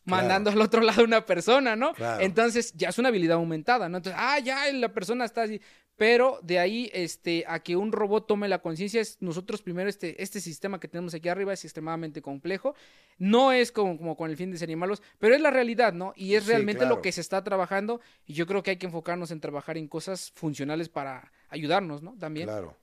mandando 0.04 0.50
al 0.50 0.60
otro 0.60 0.80
lado 0.80 1.04
una 1.04 1.24
persona, 1.26 1.76
¿no? 1.76 1.92
Claro. 1.92 2.24
Entonces 2.24 2.72
ya 2.74 2.88
es 2.88 2.98
una 2.98 3.08
habilidad 3.10 3.36
aumentada, 3.36 3.88
¿no? 3.88 3.98
Entonces, 3.98 4.20
ah, 4.20 4.38
ya 4.40 4.70
la 4.72 4.92
persona 4.92 5.24
está 5.24 5.42
así. 5.42 5.60
Pero 5.97 6.40
de 6.43 6.59
ahí 6.59 6.90
este, 6.95 7.45
a 7.47 7.61
que 7.62 7.76
un 7.76 7.93
robot 7.93 8.26
tome 8.26 8.49
la 8.49 8.61
conciencia, 8.61 9.01
es 9.01 9.18
nosotros 9.20 9.62
primero, 9.62 9.88
este, 9.88 10.20
este 10.22 10.40
sistema 10.40 10.80
que 10.80 10.88
tenemos 10.88 11.14
aquí 11.14 11.28
arriba 11.28 11.53
es 11.53 11.64
extremadamente 11.64 12.22
complejo. 12.22 12.74
No 13.18 13.53
es 13.53 13.70
como, 13.70 13.97
como 13.99 14.16
con 14.16 14.30
el 14.30 14.36
fin 14.36 14.51
de 14.51 14.59
ser 14.59 14.74
malos, 14.76 15.03
pero 15.18 15.34
es 15.34 15.40
la 15.40 15.51
realidad, 15.51 15.93
¿no? 15.93 16.12
Y 16.16 16.34
es 16.34 16.45
Sí, 16.45 16.51
realmente 16.51 16.80
claro. 16.80 16.97
lo 16.97 17.03
que 17.03 17.12
se 17.12 17.20
está 17.20 17.45
trabajando. 17.45 18.01
Y 18.26 18.32
yo 18.32 18.47
creo 18.47 18.62
que 18.62 18.70
hay 18.70 18.76
que 18.78 18.86
enfocarnos 18.86 19.30
en 19.30 19.40
trabajar 19.40 19.76
en 19.76 19.86
cosas 19.86 20.32
funcionales 20.34 20.88
para 20.88 21.30
ayudarnos, 21.49 22.03
¿no? 22.03 22.16
También. 22.18 22.47
Claro. 22.49 22.76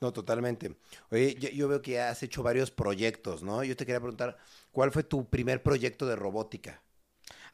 No, 0.00 0.12
totalmente. 0.12 0.76
Oye, 1.10 1.34
yo, 1.36 1.48
yo 1.48 1.68
veo 1.68 1.80
que 1.80 1.98
has 1.98 2.22
hecho 2.22 2.42
varios 2.42 2.70
proyectos, 2.70 3.42
¿no? 3.42 3.64
Yo 3.64 3.74
te 3.74 3.86
quería 3.86 4.00
preguntar, 4.00 4.36
¿cuál 4.70 4.92
fue 4.92 5.02
tu 5.02 5.28
primer 5.30 5.62
proyecto 5.62 6.06
de 6.06 6.14
robótica? 6.14 6.82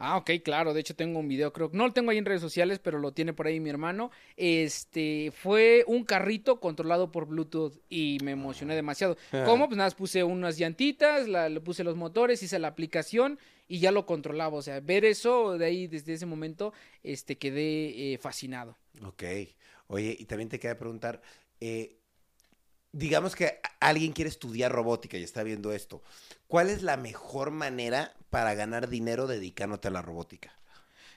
Ah, 0.03 0.17
ok, 0.17 0.31
claro. 0.43 0.73
De 0.73 0.81
hecho, 0.81 0.97
tengo 0.97 1.19
un 1.19 1.29
video, 1.29 1.53
creo 1.53 1.71
que 1.71 1.77
no 1.77 1.87
lo 1.87 1.93
tengo 1.93 2.11
ahí 2.11 2.17
en 2.17 2.25
redes 2.25 2.41
sociales, 2.41 2.79
pero 2.79 2.99
lo 2.99 3.13
tiene 3.13 3.35
por 3.35 3.47
ahí 3.47 3.61
mi 3.61 3.69
hermano. 3.69 4.11
Este 4.37 5.31
fue 5.31 5.85
un 5.87 6.05
carrito 6.05 6.59
controlado 6.59 7.13
por 7.13 7.27
Bluetooth 7.27 7.75
y 7.91 8.17
me 8.25 8.31
emocioné 8.31 8.75
demasiado. 8.75 9.19
¿Cómo? 9.45 9.67
Pues 9.69 9.77
nada, 9.77 9.91
puse 9.91 10.25
unas 10.25 10.57
llantitas, 10.59 11.29
la- 11.29 11.51
le 11.51 11.61
puse 11.61 11.85
los 11.85 11.97
motores, 11.97 12.43
hice 12.43 12.59
la 12.59 12.69
aplicación 12.69 13.39
y 13.69 13.79
ya 13.81 13.93
lo 13.93 14.07
controlaba. 14.07 14.57
O 14.57 14.63
sea, 14.63 14.81
ver 14.81 15.05
eso 15.05 15.59
de 15.59 15.67
ahí, 15.67 15.87
desde 15.87 16.15
ese 16.15 16.25
momento, 16.25 16.73
este 17.03 17.37
quedé 17.37 18.15
eh, 18.15 18.19
fascinado. 18.19 18.79
Ok. 19.05 19.23
Oye, 19.89 20.17
y 20.19 20.25
también 20.25 20.49
te 20.49 20.59
quería 20.59 20.79
preguntar, 20.79 21.21
eh, 21.61 22.00
digamos 22.93 23.37
que 23.37 23.61
alguien 23.79 24.13
quiere 24.13 24.29
estudiar 24.29 24.73
robótica 24.73 25.17
y 25.19 25.23
está 25.23 25.43
viendo 25.43 25.73
esto. 25.73 26.03
¿Cuál 26.47 26.71
es 26.71 26.83
la 26.83 26.97
mejor 26.97 27.51
manera 27.51 28.15
para 28.31 28.55
ganar 28.55 28.89
dinero 28.89 29.27
dedicándote 29.27 29.89
a 29.89 29.93
la 29.93 30.03
robótica? 30.03 30.53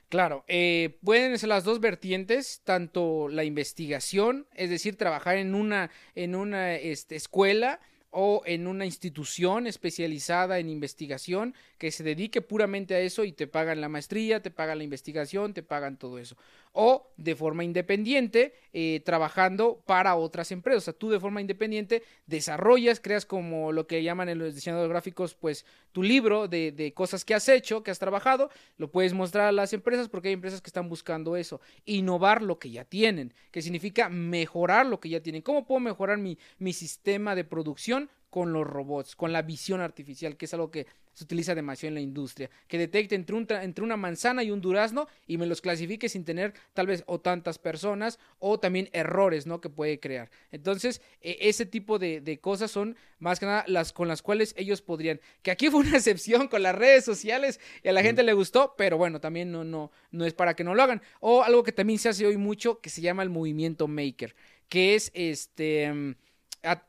Claro, 0.09 0.43
eh, 0.47 0.99
pueden 1.03 1.39
ser 1.39 1.49
las 1.49 1.63
dos 1.63 1.79
vertientes, 1.79 2.61
tanto 2.63 3.29
la 3.29 3.43
investigación, 3.45 4.45
es 4.53 4.69
decir, 4.69 4.95
trabajar 4.95 5.37
en 5.37 5.55
una, 5.55 5.89
en 6.13 6.35
una 6.35 6.75
este, 6.75 7.15
escuela 7.15 7.79
o 8.11 8.43
en 8.45 8.67
una 8.67 8.85
institución 8.85 9.65
especializada 9.65 10.59
en 10.59 10.69
investigación 10.69 11.55
que 11.79 11.89
se 11.89 12.03
dedique 12.03 12.43
puramente 12.43 12.93
a 12.93 12.99
eso 12.99 13.23
y 13.23 13.31
te 13.31 13.47
pagan 13.47 13.81
la 13.81 13.89
maestría, 13.89 14.39
te 14.39 14.51
pagan 14.51 14.77
la 14.77 14.83
investigación, 14.83 15.55
te 15.55 15.63
pagan 15.63 15.97
todo 15.97 16.19
eso. 16.19 16.37
O 16.73 17.13
de 17.17 17.35
forma 17.35 17.63
independiente, 17.63 18.55
eh, 18.73 19.01
trabajando 19.05 19.83
para 19.85 20.15
otras 20.15 20.51
empresas. 20.51 20.83
O 20.83 20.85
sea, 20.85 20.93
tú 20.93 21.09
de 21.11 21.19
forma 21.19 21.39
independiente 21.39 22.01
desarrollas, 22.25 22.99
creas 22.99 23.25
como 23.25 23.71
lo 23.71 23.85
que 23.85 24.01
llaman 24.01 24.29
en 24.29 24.39
los 24.39 24.55
diseñadores 24.55 24.89
gráficos, 24.89 25.35
pues 25.35 25.65
tu 25.91 26.01
libro 26.01 26.47
de, 26.47 26.71
de 26.71 26.91
cosas 26.93 27.23
que 27.23 27.35
has 27.35 27.47
hecho, 27.47 27.83
que 27.83 27.91
has 27.91 27.99
trabajado, 27.99 28.49
lo 28.77 28.89
puedes 28.89 29.13
mostrar 29.13 29.47
a 29.47 29.51
las 29.51 29.71
empresas 29.73 30.09
porque 30.09 30.29
hay 30.29 30.33
empresas 30.33 30.61
que 30.61 30.69
están 30.69 30.89
buscando 30.89 31.37
eso, 31.37 31.61
innovar 31.85 32.41
lo 32.41 32.57
que 32.57 32.71
ya 32.71 32.83
tienen, 32.85 33.33
que 33.51 33.61
significa 33.61 34.09
mejorar 34.09 34.87
lo 34.87 34.99
que 34.99 35.09
ya 35.09 35.21
tienen. 35.21 35.43
¿Cómo 35.43 35.65
puedo 35.65 35.79
mejorar 35.79 36.17
mi, 36.17 36.37
mi 36.57 36.73
sistema 36.73 37.35
de 37.35 37.43
producción? 37.43 38.09
con 38.33 38.51
los 38.51 38.65
robots, 38.65 39.15
con 39.15 39.31
la 39.31 39.43
visión 39.43 39.79
artificial, 39.79 40.37
que 40.37 40.45
es 40.45 40.53
algo 40.55 40.71
que 40.71 40.87
se 41.13 41.23
utiliza 41.23 41.55
demasiado 41.55 41.89
en 41.89 41.95
la 41.95 42.01
industria, 42.01 42.49
que 42.67 42.77
detecte 42.77 43.15
entre, 43.15 43.35
un 43.35 43.47
entre 43.49 43.83
una 43.83 43.97
manzana 43.97 44.43
y 44.43 44.51
un 44.51 44.61
durazno 44.61 45.07
y 45.27 45.37
me 45.37 45.45
los 45.45 45.61
clasifique 45.61 46.09
sin 46.09 46.25
tener 46.25 46.53
tal 46.73 46.87
vez 46.87 47.03
o 47.07 47.19
tantas 47.19 47.59
personas 47.59 48.19
o 48.39 48.59
también 48.59 48.89
errores, 48.93 49.45
¿no? 49.45 49.61
Que 49.61 49.69
puede 49.69 49.99
crear. 49.99 50.29
Entonces, 50.51 51.01
e- 51.21 51.37
ese 51.41 51.65
tipo 51.65 51.99
de, 51.99 52.21
de 52.21 52.39
cosas 52.39 52.71
son 52.71 52.95
más 53.19 53.39
que 53.39 53.45
nada 53.45 53.63
las 53.67 53.93
con 53.93 54.07
las 54.07 54.21
cuales 54.21 54.53
ellos 54.57 54.81
podrían, 54.81 55.19
que 55.41 55.51
aquí 55.51 55.69
fue 55.69 55.81
una 55.81 55.97
excepción 55.97 56.47
con 56.47 56.63
las 56.63 56.75
redes 56.75 57.05
sociales 57.05 57.59
y 57.83 57.87
a 57.89 57.93
la 57.93 58.01
gente 58.01 58.23
le 58.23 58.33
gustó, 58.33 58.73
pero 58.77 58.97
bueno, 58.97 59.19
también 59.19 59.51
no, 59.51 59.63
no, 59.63 59.91
no 60.11 60.25
es 60.25 60.33
para 60.33 60.55
que 60.55 60.63
no 60.63 60.75
lo 60.75 60.83
hagan. 60.83 61.01
O 61.19 61.43
algo 61.43 61.63
que 61.63 61.71
también 61.71 61.99
se 61.99 62.09
hace 62.09 62.25
hoy 62.25 62.37
mucho, 62.37 62.79
que 62.81 62.89
se 62.89 63.01
llama 63.01 63.23
el 63.23 63.29
movimiento 63.29 63.87
maker, 63.87 64.35
que 64.69 64.95
es 64.95 65.11
este... 65.13 65.91
mm, 65.93 66.15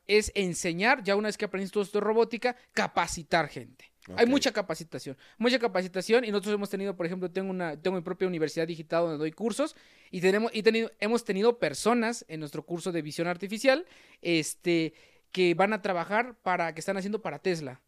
es 0.06 0.32
enseñar, 0.34 1.02
ya 1.02 1.16
una 1.16 1.28
vez 1.28 1.36
que 1.36 1.44
aprendiste 1.46 1.74
todo 1.74 1.82
esto 1.82 1.98
de 1.98 2.04
robótica, 2.04 2.56
capacitar 2.72 3.48
gente. 3.48 3.90
Hay 4.16 4.26
mucha 4.26 4.52
capacitación, 4.52 5.16
mucha 5.38 5.58
capacitación 5.58 6.24
y 6.24 6.30
nosotros 6.30 6.54
hemos 6.54 6.68
tenido, 6.68 6.94
por 6.94 7.06
ejemplo, 7.06 7.30
tengo 7.30 7.50
una 7.50 7.80
tengo 7.80 7.96
mi 7.96 8.02
propia 8.02 8.28
universidad 8.28 8.66
digital 8.66 9.04
donde 9.04 9.18
doy 9.18 9.32
cursos 9.32 9.74
y 10.10 10.20
tenemos 10.20 10.50
y 10.54 10.62
tenido 10.62 10.90
hemos 11.00 11.24
tenido 11.24 11.58
personas 11.58 12.24
en 12.28 12.40
nuestro 12.40 12.64
curso 12.66 12.92
de 12.92 13.00
visión 13.02 13.28
artificial 13.28 13.86
este 14.20 14.92
que 15.32 15.54
van 15.54 15.72
a 15.72 15.82
trabajar 15.82 16.36
para 16.42 16.74
que 16.74 16.80
están 16.80 16.96
haciendo 16.96 17.22
para 17.22 17.38
Tesla. 17.38 17.80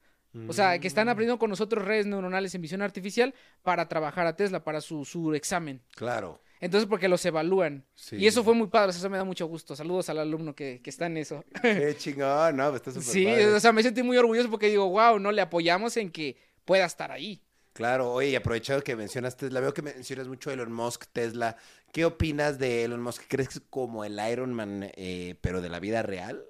O 0.49 0.53
sea, 0.53 0.79
que 0.79 0.87
Mm. 0.87 0.93
están 0.93 1.09
aprendiendo 1.09 1.39
con 1.39 1.49
nosotros 1.49 1.83
redes 1.85 2.05
neuronales 2.05 2.55
en 2.55 2.61
visión 2.61 2.83
artificial 2.83 3.35
para 3.63 3.89
trabajar 3.89 4.27
a 4.27 4.37
Tesla, 4.37 4.65
para 4.65 4.83
su, 4.83 5.05
su 5.07 5.33
examen. 5.35 5.81
Claro. 5.95 6.43
Entonces, 6.61 6.89
porque 6.89 7.09
los 7.09 7.25
evalúan. 7.27 7.85
Sí. 7.95 8.17
Y 8.17 8.27
eso 8.27 8.43
fue 8.43 8.55
muy 8.55 8.69
padre, 8.69 8.91
o 8.91 8.93
sea, 8.93 9.01
eso 9.01 9.11
me 9.11 9.19
da 9.19 9.25
mucho 9.25 9.47
gusto. 9.47 9.77
Saludos 9.77 10.09
al 10.09 10.19
alumno 10.19 10.55
que, 10.55 10.81
que 10.83 10.91
está 10.91 11.07
en 11.07 11.19
eso. 11.19 11.45
Qué 11.63 11.95
chingón, 11.99 12.57
no, 12.57 12.75
está 12.75 12.91
súper 12.91 13.07
Sí, 13.07 13.25
padre. 13.25 13.47
o 13.55 13.61
sea, 13.61 13.73
me 13.73 13.83
sentí 13.83 14.03
muy 14.03 14.17
orgulloso 14.17 14.51
porque 14.51 14.69
digo, 14.69 14.89
wow, 14.89 15.19
no 15.19 15.33
le 15.33 15.43
apoyamos 15.43 15.97
en 15.97 16.11
que 16.11 16.37
pueda 16.65 16.87
estar 16.87 17.13
ahí. 17.13 17.43
Claro, 17.75 18.11
oye, 18.13 18.31
y 18.31 18.37
aprovechado 18.37 18.83
que 18.83 18.97
mencionas 18.97 19.37
Tesla, 19.37 19.61
veo 19.61 19.75
que 19.75 19.83
mencionas 19.83 20.29
mucho 20.29 20.51
Elon 20.51 20.73
Musk, 20.73 21.05
Tesla. 21.13 21.57
¿Qué 21.93 22.07
opinas 22.07 22.59
de 22.59 22.85
Elon 22.85 23.03
Musk? 23.03 23.25
¿Crees 23.29 23.51
que 23.51 23.59
es 23.59 23.65
como 23.69 24.03
el 24.05 24.19
Iron 24.33 24.55
Man, 24.55 24.91
eh, 24.97 25.35
pero 25.43 25.61
de 25.61 25.69
la 25.69 25.79
vida 25.79 26.03
real? 26.03 26.43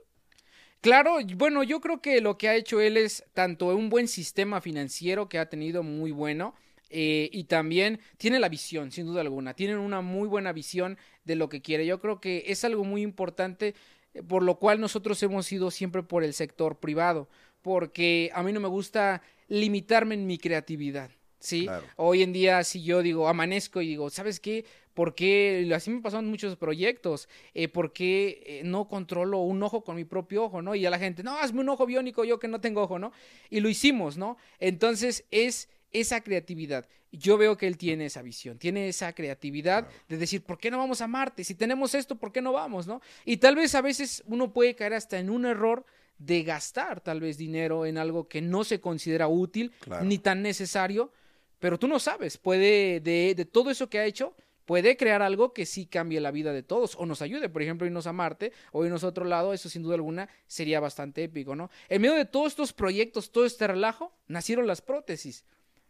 Claro, 0.81 1.17
bueno, 1.35 1.65
yo 1.65 1.81
creo 1.81 2.01
que 2.01 2.21
lo 2.21 2.39
que 2.39 2.49
ha 2.49 2.55
hecho 2.55 2.81
él 2.81 2.97
es 2.97 3.25
tanto 3.35 3.67
un 3.75 3.89
buen 3.91 4.07
sistema 4.07 4.61
financiero 4.61 5.29
que 5.29 5.41
ha 5.41 5.49
tenido 5.49 5.83
muy 5.83 6.13
bueno. 6.13 6.55
Eh, 6.91 7.29
y 7.33 7.45
también 7.45 8.01
tiene 8.17 8.39
la 8.39 8.49
visión, 8.49 8.93
sin 8.93 9.07
duda 9.07 9.21
alguna. 9.21 9.55
Tienen 9.55 9.79
una 9.79 10.01
muy 10.01 10.29
buena 10.29 10.53
visión 10.53 10.99
de 11.25 11.37
lo 11.37 11.49
que 11.49 11.63
quiere. 11.63 11.87
Yo 11.87 12.01
creo 12.01 12.21
que 12.21 12.45
es 12.47 12.65
algo 12.65 12.85
muy 12.85 13.03
importante, 13.03 13.75
eh, 14.15 14.23
por 14.23 14.43
lo 14.43 14.59
cual 14.59 14.81
nosotros 14.81 15.23
hemos 15.23 15.51
ido 15.53 15.71
siempre 15.71 16.03
por 16.03 16.25
el 16.25 16.35
sector 16.35 16.79
privado. 16.79 17.29
Porque 17.63 18.31
a 18.35 18.43
mí 18.43 18.53
no 18.53 18.61
me 18.61 18.69
gusta 18.69 19.23
limitarme 19.49 20.15
en 20.15 20.27
mi 20.27 20.39
creatividad. 20.39 21.11
¿sí? 21.39 21.65
Claro. 21.65 21.87
Hoy 21.97 22.23
en 22.23 22.33
día, 22.33 22.63
si 22.65 22.83
yo 22.83 23.03
digo, 23.03 23.29
amanezco 23.29 23.81
y 23.83 23.89
digo, 23.89 24.11
¿sabes 24.11 24.41
qué? 24.41 24.65
¿Por 24.95 25.15
qué? 25.15 25.71
Así 25.75 25.91
me 25.91 26.01
pasaron 26.01 26.29
muchos 26.29 26.57
proyectos. 26.57 27.29
Eh, 27.55 27.69
¿Por 27.69 27.93
qué 27.93 28.43
eh, 28.47 28.63
no 28.65 28.89
controlo 28.89 29.41
un 29.41 29.63
ojo 29.63 29.85
con 29.85 29.97
mi 29.97 30.05
propio 30.05 30.45
ojo, 30.45 30.63
no? 30.63 30.75
Y 30.75 30.87
a 30.87 30.91
la 30.91 30.99
gente, 30.99 31.23
no, 31.23 31.39
hazme 31.39 31.61
un 31.61 31.69
ojo 31.69 31.87
biónico, 31.87 32.25
yo 32.25 32.39
que 32.39 32.49
no 32.49 32.61
tengo 32.61 32.83
ojo, 32.83 32.99
¿no? 32.99 33.13
Y 33.51 33.61
lo 33.61 33.69
hicimos, 33.69 34.17
¿no? 34.17 34.39
Entonces 34.59 35.25
es 35.31 35.69
esa 36.01 36.21
creatividad. 36.23 36.87
Yo 37.13 37.39
veo 37.39 37.57
que 37.57 37.67
él 37.67 37.79
tiene 37.79 38.07
esa 38.07 38.23
visión, 38.23 38.59
tiene 38.59 38.89
esa 38.89 39.13
creatividad 39.15 39.89
de 40.09 40.17
decir, 40.17 40.43
¿por 40.43 40.59
qué 40.59 40.71
no 40.71 40.79
vamos 40.79 41.01
a 41.01 41.07
Marte? 41.07 41.45
Si 41.45 41.55
tenemos 41.55 41.95
esto, 41.95 42.17
¿por 42.17 42.33
qué 42.33 42.43
no 42.43 42.53
vamos, 42.53 42.87
no? 42.87 43.01
Y 43.25 43.39
tal 43.39 43.57
vez 43.57 43.75
a 43.75 43.81
veces 43.81 44.23
uno 44.27 44.53
puede 44.53 44.75
caer 44.75 44.95
hasta 44.95 45.19
en 45.19 45.31
un 45.31 45.47
error 45.47 45.85
de 46.19 46.43
gastar 46.43 47.01
tal 47.01 47.21
vez 47.21 47.37
dinero 47.39 47.87
en 47.87 47.99
algo 47.99 48.29
que 48.29 48.41
no 48.43 48.65
se 48.65 48.81
considera 48.81 49.29
útil 49.29 49.73
Claro. 49.81 50.05
ni 50.05 50.19
tan 50.19 50.43
necesario, 50.43 51.11
pero 51.59 51.79
tú 51.79 51.89
no 51.89 51.99
sabes, 51.99 52.39
puede, 52.39 53.01
de, 53.01 53.35
de 53.37 53.45
todo 53.45 53.71
eso 53.71 53.89
que 53.89 53.99
ha 53.99 54.05
hecho, 54.05 54.35
puede 54.65 54.97
crear 54.97 55.23
algo 55.23 55.53
que 55.53 55.65
sí 55.65 55.87
cambie 55.87 56.21
la 56.21 56.31
vida 56.33 56.53
de 56.53 56.63
todos 56.63 56.97
o 56.97 57.07
nos 57.07 57.23
ayude, 57.23 57.49
por 57.49 57.63
ejemplo, 57.63 57.87
irnos 57.87 58.07
a 58.07 58.13
Marte 58.13 58.53
o 58.73 58.85
irnos 58.85 59.05
a 59.05 59.09
otro 59.09 59.25
lado, 59.25 59.53
eso 59.55 59.69
sin 59.69 59.83
duda 59.83 59.95
alguna 59.95 60.29
sería 60.47 60.81
bastante 60.81 61.23
épico, 61.25 61.55
¿no? 61.55 61.71
En 61.89 62.03
medio 62.03 62.15
de 62.17 62.25
todos 62.25 62.49
estos 62.49 62.73
proyectos, 62.73 63.31
todo 63.31 63.47
este 63.47 63.67
relajo, 63.67 64.13
nacieron 64.27 64.67
las 64.67 64.81
prótesis. 64.83 65.45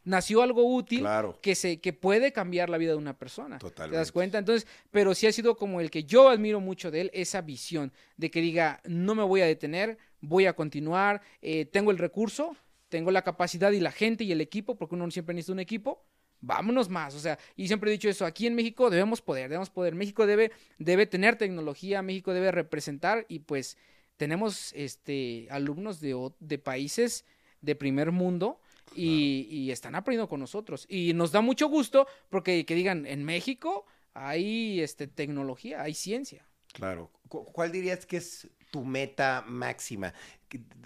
Nació 0.07 0.41
algo 0.43 0.65
útil 0.65 1.01
Claro. 1.01 1.37
que 1.43 1.57
se 1.57 1.81
que 1.81 1.93
puede 1.93 2.33
cambiar 2.33 2.71
la 2.71 2.79
vida 2.79 2.93
de 2.93 2.97
una 2.97 3.19
persona. 3.19 3.59
¿Te 3.59 3.67
Totalmente. 3.67 3.97
das 3.99 4.13
cuenta? 4.13 4.39
Entonces, 4.39 4.67
pero 4.93 5.15
sí 5.17 5.27
ha 5.27 5.33
sido 5.33 5.57
como 5.57 5.81
el 5.81 5.91
que 5.91 6.05
yo 6.05 6.29
admiro 6.29 6.61
mucho 6.61 6.93
de 6.93 7.01
él, 7.03 7.11
esa 7.13 7.41
visión 7.43 7.93
de 8.17 8.31
que 8.31 8.41
diga, 8.41 8.81
no 8.85 9.17
me 9.17 9.25
voy 9.25 9.41
a 9.41 9.47
detener, 9.47 9.99
voy 10.21 10.47
a 10.47 10.53
continuar, 10.55 11.23
eh, 11.43 11.65
tengo 11.65 11.91
el 11.91 11.99
recurso, 11.99 12.57
tengo 12.89 13.11
la 13.11 13.23
capacidad 13.23 13.73
y 13.73 13.81
la 13.81 13.91
gente 13.91 14.23
y 14.23 14.31
el 14.31 14.41
equipo, 14.41 14.77
porque 14.77 14.95
uno 14.95 15.11
siempre 15.11 15.35
necesita 15.35 15.55
un 15.55 15.59
equipo, 15.61 16.05
vámonos 16.41 16.89
más. 16.89 17.17
O 17.17 17.19
sea, 17.19 17.37
y 17.57 17.67
siempre 17.67 17.91
he 17.91 17.93
dicho 17.93 18.09
eso, 18.09 18.25
aquí 18.27 18.47
en 18.47 18.55
México 18.55 18.91
debemos 18.91 19.21
poder, 19.21 19.49
debemos 19.49 19.71
poder. 19.71 19.97
México 19.97 20.25
debe, 20.25 20.53
debe 20.79 21.07
tener 21.07 21.35
tecnología, 21.35 22.01
México 22.03 22.33
debe 22.33 22.53
representar 22.53 23.27
y 23.29 23.41
pues 23.41 23.77
tenemos 24.17 24.73
este 24.75 25.49
alumnos 25.51 26.01
de, 26.01 26.31
de 26.39 26.59
países 26.59 27.25
de 27.61 27.75
primer 27.75 28.13
mundo 28.13 28.61
y, 28.95 29.47
y 29.51 29.70
están 29.70 29.95
aprendiendo 29.95 30.28
con 30.28 30.41
nosotros. 30.41 30.87
Y 30.89 31.12
nos 31.14 31.32
da 31.32 31.41
mucho 31.41 31.68
gusto 31.68 32.07
porque 32.30 32.64
que 32.64 32.74
digan, 32.74 33.07
en 33.07 33.24
México 33.24 33.87
hay 34.14 34.80
este, 34.80 35.07
tecnología, 35.07 35.82
hay 35.82 35.95
ciencia. 35.95 36.47
Claro. 36.72 37.11
Cu- 37.28 37.45
¿Cuál 37.47 37.72
dirías 37.72 38.07
que 38.07 38.18
es 38.18 38.49
tu 38.70 38.84
meta 38.84 39.45
máxima? 39.47 40.14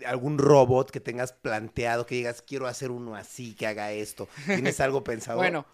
¿Algún 0.06 0.38
robot 0.38 0.90
que 0.90 1.00
tengas 1.00 1.32
planteado 1.32 2.06
que 2.06 2.14
digas, 2.14 2.42
quiero 2.42 2.66
hacer 2.66 2.90
uno 2.90 3.14
así, 3.14 3.54
que 3.54 3.66
haga 3.66 3.92
esto? 3.92 4.28
¿Tienes 4.46 4.80
algo 4.80 5.04
pensado? 5.04 5.38
Bueno, 5.38 5.66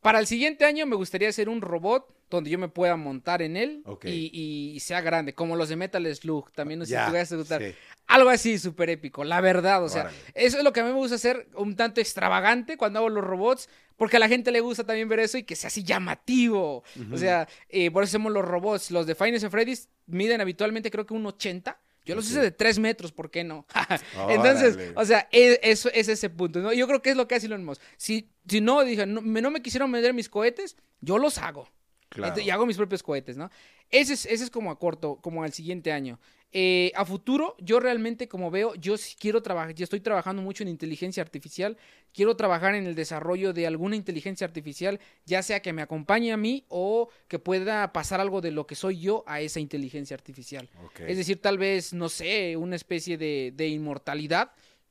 para 0.00 0.18
el 0.18 0.26
siguiente 0.26 0.64
año 0.64 0.86
me 0.86 0.96
gustaría 0.96 1.28
hacer 1.28 1.48
un 1.48 1.60
robot 1.60 2.14
donde 2.30 2.48
yo 2.50 2.58
me 2.58 2.68
pueda 2.68 2.96
montar 2.96 3.42
en 3.42 3.56
él 3.56 3.82
y, 4.04 4.72
y 4.74 4.80
sea 4.80 5.00
grande, 5.00 5.34
como 5.34 5.56
los 5.56 5.68
de 5.68 5.76
Metal 5.76 6.14
Slug. 6.14 6.52
También 6.52 6.78
no 6.78 6.86
sé 6.86 6.90
si 6.90 7.10
te 7.12 7.18
a 7.18 7.36
gustar. 7.36 7.60
sí. 7.62 7.74
Algo 8.10 8.28
así 8.30 8.58
súper 8.58 8.90
épico, 8.90 9.22
la 9.24 9.40
verdad. 9.40 9.82
O 9.84 9.88
sea, 9.88 10.02
Órale. 10.02 10.16
eso 10.34 10.58
es 10.58 10.64
lo 10.64 10.72
que 10.72 10.80
a 10.80 10.84
mí 10.84 10.90
me 10.90 10.96
gusta 10.96 11.14
hacer 11.14 11.48
un 11.54 11.76
tanto 11.76 12.00
extravagante 12.00 12.76
cuando 12.76 12.98
hago 12.98 13.08
los 13.08 13.22
robots, 13.24 13.68
porque 13.96 14.16
a 14.16 14.20
la 14.20 14.28
gente 14.28 14.50
le 14.50 14.60
gusta 14.60 14.84
también 14.84 15.08
ver 15.08 15.20
eso 15.20 15.38
y 15.38 15.44
que 15.44 15.54
sea 15.56 15.68
así 15.68 15.84
llamativo. 15.84 16.82
O 17.12 17.16
sea, 17.16 17.48
eh, 17.68 17.90
por 17.90 18.02
eso 18.02 18.10
hacemos 18.10 18.32
los 18.32 18.44
robots. 18.44 18.90
Los 18.90 19.06
de 19.06 19.14
Finance 19.14 19.46
and 19.46 19.52
Freddy's 19.52 19.88
miden 20.06 20.40
habitualmente 20.40 20.90
creo 20.90 21.06
que 21.06 21.14
un 21.14 21.24
80. 21.26 21.78
Yo 22.06 22.14
los 22.16 22.28
hice 22.28 22.40
de 22.40 22.50
3 22.50 22.78
metros, 22.80 23.12
¿por 23.12 23.30
qué 23.30 23.44
no? 23.44 23.66
Entonces, 24.28 24.74
Órale. 24.74 24.92
o 24.96 25.04
sea, 25.04 25.28
e- 25.30 25.60
eso 25.62 25.90
es 25.92 26.08
ese 26.08 26.30
punto, 26.30 26.58
¿no? 26.60 26.72
Yo 26.72 26.86
creo 26.88 27.02
que 27.02 27.10
es 27.10 27.16
lo 27.16 27.28
que 27.28 27.34
hace 27.36 27.46
Elon 27.46 27.64
Musk. 27.64 27.80
Si, 27.96 28.28
si 28.48 28.60
no, 28.60 28.82
dije, 28.84 29.06
no 29.06 29.20
me, 29.20 29.40
no 29.42 29.50
me 29.50 29.62
quisieron 29.62 29.92
vender 29.92 30.14
mis 30.14 30.28
cohetes, 30.28 30.76
yo 31.00 31.18
los 31.18 31.38
hago. 31.38 31.68
Claro. 32.08 32.40
Y 32.40 32.50
hago 32.50 32.66
mis 32.66 32.76
propios 32.76 33.02
cohetes, 33.04 33.36
¿no? 33.36 33.50
Ese 33.90 34.14
es, 34.14 34.26
ese 34.26 34.42
es 34.44 34.50
como 34.50 34.70
a 34.72 34.78
corto, 34.78 35.16
como 35.22 35.44
al 35.44 35.52
siguiente 35.52 35.92
año. 35.92 36.18
Eh, 36.52 36.90
a 36.96 37.04
futuro, 37.04 37.54
yo 37.60 37.78
realmente, 37.78 38.26
como 38.26 38.50
veo, 38.50 38.74
yo 38.74 38.96
sí 38.96 39.14
quiero 39.18 39.40
trabajar, 39.40 39.72
yo 39.72 39.84
estoy 39.84 40.00
trabajando 40.00 40.42
mucho 40.42 40.64
en 40.64 40.68
inteligencia 40.68 41.22
artificial, 41.22 41.76
quiero 42.12 42.34
trabajar 42.34 42.74
en 42.74 42.86
el 42.86 42.96
desarrollo 42.96 43.52
de 43.52 43.68
alguna 43.68 43.94
inteligencia 43.94 44.46
artificial, 44.46 44.98
ya 45.26 45.44
sea 45.44 45.60
que 45.60 45.72
me 45.72 45.82
acompañe 45.82 46.32
a 46.32 46.36
mí 46.36 46.64
o 46.68 47.08
que 47.28 47.38
pueda 47.38 47.92
pasar 47.92 48.20
algo 48.20 48.40
de 48.40 48.50
lo 48.50 48.66
que 48.66 48.74
soy 48.74 48.98
yo 48.98 49.22
a 49.28 49.40
esa 49.40 49.60
inteligencia 49.60 50.16
artificial. 50.16 50.68
Es 51.06 51.16
decir, 51.16 51.40
tal 51.40 51.56
vez, 51.56 51.92
no 51.92 52.08
sé, 52.08 52.56
una 52.56 52.74
especie 52.74 53.16
de, 53.16 53.52
de 53.54 53.68
inmortalidad, 53.68 54.50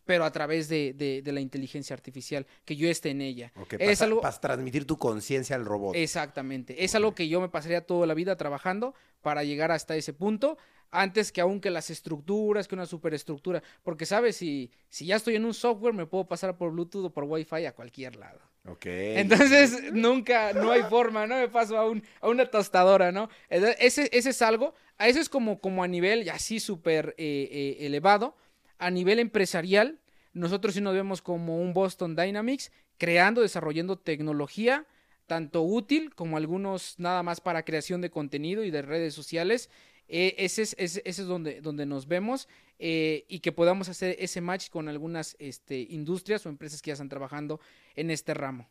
pero 0.09 0.25
a 0.25 0.31
través 0.31 0.67
de, 0.69 0.93
de- 0.93 1.21
de 1.21 1.31
la 1.31 1.39
inteligencia 1.39 1.93
artificial, 1.93 2.47
que 2.65 2.75
yo 2.75 2.89
esté 2.89 3.11
en 3.11 3.21
ella. 3.21 3.51
Ok, 3.61 3.73
es 3.73 3.89
pasa- 3.89 4.05
algo, 4.05 4.21
Para 4.21 4.39
transmitir 4.41 4.87
tu 4.87 4.97
conciencia 4.97 5.55
al 5.55 5.65
robot. 5.65 5.95
Exactamente. 5.95 6.83
Es 6.83 6.95
algo 6.95 7.13
que 7.13 7.27
yo 7.27 7.39
me 7.39 7.47
pasaría 7.47 7.81
toda 7.85 8.07
la 8.07 8.15
vida 8.15 8.35
trabajando 8.35 8.95
para 9.21 9.43
llegar 9.43 9.71
hasta 9.71 9.95
ese 9.95 10.11
punto, 10.13 10.57
antes 10.89 11.31
que 11.31 11.41
aún 11.41 11.61
que 11.61 11.69
las 11.69 11.91
estructuras, 11.91 12.67
que 12.67 12.73
una 12.73 12.87
superestructura. 12.87 13.61
Porque, 13.83 14.07
¿sabes? 14.07 14.35
Si, 14.37 14.71
si 14.89 15.05
ya 15.05 15.15
estoy 15.17 15.35
en 15.35 15.45
un 15.45 15.53
software, 15.53 15.93
me 15.93 16.07
puedo 16.07 16.25
pasar 16.27 16.57
por 16.57 16.71
Bluetooth 16.71 17.05
o 17.05 17.13
por 17.13 17.25
Wi-Fi 17.25 17.67
a 17.67 17.75
cualquier 17.75 18.15
lado. 18.15 18.39
Ok. 18.67 18.87
Entonces, 18.87 19.93
nunca, 19.93 20.53
no 20.53 20.71
hay 20.71 20.81
forma, 20.89 21.27
¿no? 21.27 21.35
Me 21.35 21.49
paso 21.49 21.77
a, 21.77 21.87
un, 21.87 22.01
a 22.19 22.29
una 22.29 22.47
tostadora, 22.47 23.11
¿no? 23.11 23.29
Ese, 23.49 24.09
ese 24.11 24.29
es 24.31 24.41
algo, 24.41 24.73
a 24.97 25.07
eso 25.07 25.19
es 25.19 25.29
como, 25.29 25.59
como 25.59 25.83
a 25.83 25.87
nivel 25.87 26.27
así 26.31 26.59
súper 26.59 27.13
eh, 27.19 27.47
eh, 27.51 27.85
elevado. 27.85 28.35
A 28.79 28.89
nivel 28.89 29.19
empresarial, 29.19 29.99
nosotros 30.33 30.73
sí 30.73 30.81
nos 30.81 30.95
vemos 30.95 31.21
como 31.21 31.61
un 31.61 31.73
Boston 31.73 32.15
Dynamics, 32.15 32.71
creando, 32.97 33.41
desarrollando 33.41 33.97
tecnología, 33.97 34.87
tanto 35.27 35.61
útil 35.61 36.13
como 36.15 36.37
algunos 36.37 36.95
nada 36.97 37.21
más 37.21 37.39
para 37.39 37.63
creación 37.63 38.01
de 38.01 38.09
contenido 38.09 38.63
y 38.63 38.71
de 38.71 38.81
redes 38.81 39.13
sociales. 39.13 39.69
Eh, 40.07 40.35
ese, 40.39 40.63
es, 40.63 40.75
ese 40.77 41.01
es 41.05 41.25
donde, 41.25 41.61
donde 41.61 41.85
nos 41.85 42.07
vemos 42.07 42.47
eh, 42.79 43.25
y 43.27 43.41
que 43.41 43.51
podamos 43.51 43.89
hacer 43.89 44.15
ese 44.17 44.41
match 44.41 44.69
con 44.69 44.89
algunas 44.89 45.35
este, 45.37 45.81
industrias 45.81 46.45
o 46.45 46.49
empresas 46.49 46.81
que 46.81 46.89
ya 46.89 46.93
están 46.93 47.09
trabajando 47.09 47.59
en 47.95 48.09
este 48.09 48.33
ramo. 48.33 48.67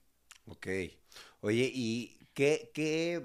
Ok. 0.47 0.67
Oye, 1.41 1.71
¿y 1.73 2.19
qué, 2.35 2.71
qué 2.75 3.23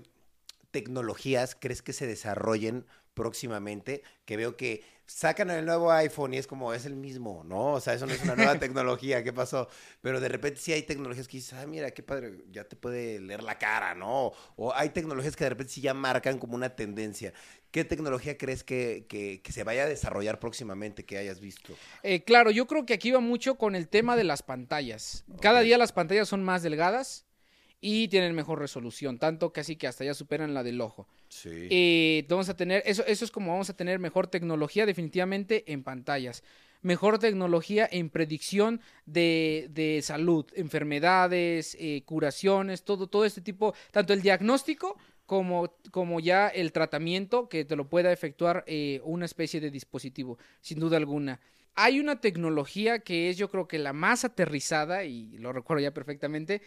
tecnologías 0.70 1.56
crees 1.60 1.82
que 1.82 1.94
se 1.94 2.06
desarrollen 2.06 2.86
próximamente? 3.14 4.04
Que 4.26 4.38
veo 4.38 4.56
que 4.58 4.84
sacan 5.06 5.50
el 5.52 5.66
nuevo 5.66 5.92
iPhone 5.92 6.34
y 6.34 6.38
es 6.38 6.48
como, 6.48 6.74
es 6.74 6.86
el 6.86 6.96
mismo, 6.96 7.44
¿no? 7.44 7.74
O 7.74 7.82
sea, 7.82 7.94
eso 7.94 8.06
no 8.08 8.14
es 8.14 8.24
una 8.24 8.36
nueva 8.36 8.58
tecnología, 8.60 9.24
¿qué 9.24 9.34
pasó? 9.34 9.68
Pero 10.02 10.20
de 10.20 10.30
repente 10.30 10.60
sí 10.60 10.72
hay 10.72 10.84
tecnologías 10.84 11.28
que 11.28 11.38
dices, 11.38 11.54
ah, 11.54 11.66
mira, 11.68 11.92
qué 11.92 12.04
padre, 12.04 12.44
ya 12.52 12.64
te 12.64 12.76
puede 12.76 13.20
leer 13.20 13.44
la 13.44 13.58
cara, 13.60 13.94
¿no? 13.96 14.32
O 14.56 14.74
hay 14.74 14.90
tecnologías 14.90 15.36
que 15.36 15.44
de 15.44 15.50
repente 15.52 15.74
sí 15.74 15.82
ya 15.82 15.94
marcan 15.94 16.40
como 16.40 16.56
una 16.56 16.76
tendencia. 16.76 17.34
¿Qué 17.72 17.84
tecnología 17.84 18.38
crees 18.38 18.64
que, 18.64 19.06
que- 19.10 19.42
que 19.44 19.52
se 19.52 19.64
vaya 19.64 19.84
a 19.84 19.88
desarrollar 19.88 20.40
próximamente 20.40 21.06
que 21.06 21.18
hayas 21.18 21.40
visto? 21.40 21.74
Eh, 22.04 22.24
claro, 22.24 22.52
yo 22.52 22.68
creo 22.68 22.86
que 22.86 22.94
aquí 22.94 23.12
va 23.12 23.20
mucho 23.20 23.56
con 23.56 23.76
el 23.76 23.88
tema 23.90 24.16
de 24.16 24.24
las 24.24 24.42
pantallas. 24.44 25.26
Cada 25.42 25.62
día 25.62 25.78
las 25.78 25.92
pantallas 25.92 26.30
son 26.30 26.44
más 26.44 26.62
delgadas 26.64 27.26
y 27.86 28.08
tienen 28.08 28.34
mejor 28.34 28.60
resolución, 28.60 29.20
tanto 29.20 29.52
casi 29.52 29.76
que 29.76 29.88
hasta 29.88 30.06
ya 30.06 30.14
superan 30.14 30.54
la 30.54 30.64
del 30.64 30.80
ojo. 30.80 31.06
Sí. 31.28 31.68
Eh, 31.70 32.26
vamos 32.30 32.48
a 32.48 32.56
tener, 32.56 32.82
eso, 32.86 33.06
eso 33.06 33.26
es 33.26 33.30
como 33.30 33.52
vamos 33.52 33.70
a 33.70 33.76
tener 33.76 34.00
mejor 34.00 34.28
tecnología 34.28 34.86
definitivamente 34.86 35.70
en 35.74 35.84
pantallas. 35.84 36.46
Mejor 36.82 37.20
tecnología 37.20 37.86
en 37.92 38.10
predicción 38.10 38.80
de, 39.06 39.68
de 39.72 40.02
salud, 40.02 40.46
enfermedades, 40.56 41.76
eh, 41.78 42.04
curaciones, 42.06 42.86
todo, 42.86 43.08
todo 43.08 43.26
este 43.26 43.42
tipo, 43.42 43.74
tanto 43.92 44.14
el 44.14 44.22
diagnóstico 44.22 44.98
como, 45.26 45.76
como 45.92 46.22
ya 46.22 46.48
el 46.48 46.72
tratamiento 46.72 47.50
que 47.50 47.66
te 47.66 47.76
lo 47.76 47.90
pueda 47.90 48.14
efectuar 48.14 48.64
eh, 48.66 49.02
una 49.04 49.26
especie 49.26 49.60
de 49.60 49.72
dispositivo, 49.72 50.38
sin 50.62 50.80
duda 50.80 50.96
alguna. 50.96 51.42
Hay 51.76 52.00
una 52.00 52.22
tecnología 52.22 53.00
que 53.00 53.30
es 53.30 53.38
yo 53.38 53.50
creo 53.50 53.68
que 53.68 53.80
la 53.80 53.92
más 53.92 54.24
aterrizada, 54.24 55.04
y 55.04 55.38
lo 55.40 55.52
recuerdo 55.52 55.82
ya 55.82 55.94
perfectamente, 55.94 56.62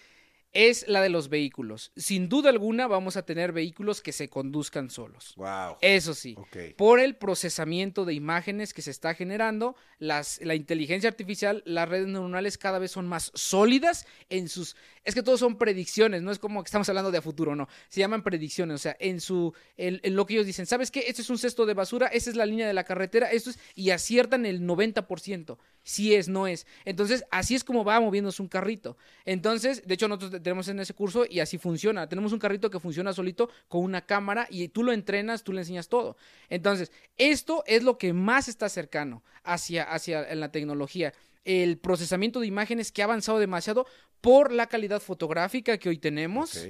es 0.56 0.88
la 0.88 1.02
de 1.02 1.10
los 1.10 1.28
vehículos. 1.28 1.92
Sin 1.96 2.28
duda 2.28 2.50
alguna 2.50 2.86
vamos 2.86 3.16
a 3.16 3.24
tener 3.24 3.52
vehículos 3.52 4.00
que 4.00 4.12
se 4.12 4.28
conduzcan 4.28 4.90
solos. 4.90 5.34
Wow. 5.36 5.76
Eso 5.80 6.14
sí, 6.14 6.36
por 6.76 6.98
el 6.98 7.16
procesamiento 7.16 8.04
de 8.04 8.14
imágenes 8.14 8.72
que 8.72 8.82
se 8.82 8.90
está 8.90 9.14
generando, 9.14 9.76
las, 9.98 10.40
la 10.42 10.54
inteligencia 10.54 11.08
artificial, 11.08 11.62
las 11.66 11.88
redes 11.88 12.08
neuronales 12.08 12.58
cada 12.58 12.78
vez 12.78 12.90
son 12.90 13.06
más 13.06 13.32
sólidas 13.34 14.06
en 14.30 14.48
sus... 14.48 14.76
Es 15.06 15.14
que 15.14 15.22
todos 15.22 15.38
son 15.38 15.56
predicciones, 15.56 16.20
no 16.20 16.32
es 16.32 16.38
como 16.40 16.62
que 16.62 16.66
estamos 16.66 16.88
hablando 16.88 17.12
de 17.12 17.18
a 17.18 17.22
futuro, 17.22 17.54
no. 17.54 17.68
Se 17.88 18.00
llaman 18.00 18.22
predicciones, 18.24 18.74
o 18.74 18.78
sea, 18.78 18.96
en 18.98 19.20
su... 19.20 19.54
En, 19.76 20.00
lo 20.16 20.26
que 20.26 20.34
ellos 20.34 20.46
dicen, 20.46 20.66
¿sabes 20.66 20.90
qué? 20.90 21.04
Esto 21.06 21.22
es 21.22 21.30
un 21.30 21.38
cesto 21.38 21.64
de 21.64 21.74
basura, 21.74 22.08
esa 22.08 22.28
es 22.28 22.34
la 22.36 22.44
línea 22.44 22.66
de 22.66 22.74
la 22.74 22.82
carretera, 22.82 23.30
esto 23.30 23.50
es... 23.50 23.58
Y 23.76 23.90
aciertan 23.90 24.44
el 24.44 24.62
90%. 24.62 25.56
Si 25.84 26.14
es, 26.16 26.28
no 26.28 26.48
es. 26.48 26.66
Entonces, 26.84 27.24
así 27.30 27.54
es 27.54 27.62
como 27.62 27.84
va 27.84 28.00
moviéndose 28.00 28.42
un 28.42 28.48
carrito. 28.48 28.96
Entonces, 29.24 29.86
de 29.86 29.94
hecho, 29.94 30.08
nosotros 30.08 30.32
te- 30.32 30.40
tenemos 30.40 30.66
en 30.66 30.80
ese 30.80 30.92
curso 30.92 31.24
y 31.30 31.38
así 31.38 31.56
funciona. 31.58 32.08
Tenemos 32.08 32.32
un 32.32 32.40
carrito 32.40 32.68
que 32.68 32.80
funciona 32.80 33.12
solito 33.12 33.48
con 33.68 33.84
una 33.84 34.04
cámara 34.04 34.48
y 34.50 34.66
tú 34.68 34.82
lo 34.82 34.92
entrenas, 34.92 35.44
tú 35.44 35.52
le 35.52 35.60
enseñas 35.60 35.88
todo. 35.88 36.16
Entonces, 36.48 36.90
esto 37.16 37.62
es 37.68 37.84
lo 37.84 37.96
que 37.98 38.12
más 38.12 38.48
está 38.48 38.68
cercano 38.68 39.22
hacia, 39.44 39.84
hacia 39.84 40.34
la 40.34 40.50
tecnología. 40.50 41.12
El 41.46 41.78
procesamiento 41.78 42.40
de 42.40 42.48
imágenes 42.48 42.92
que 42.92 43.00
ha 43.00 43.06
avanzado 43.06 43.38
demasiado 43.38 43.86
por 44.20 44.52
la 44.52 44.66
calidad 44.66 45.00
fotográfica 45.00 45.78
que 45.78 45.88
hoy 45.88 45.98
tenemos 45.98 46.66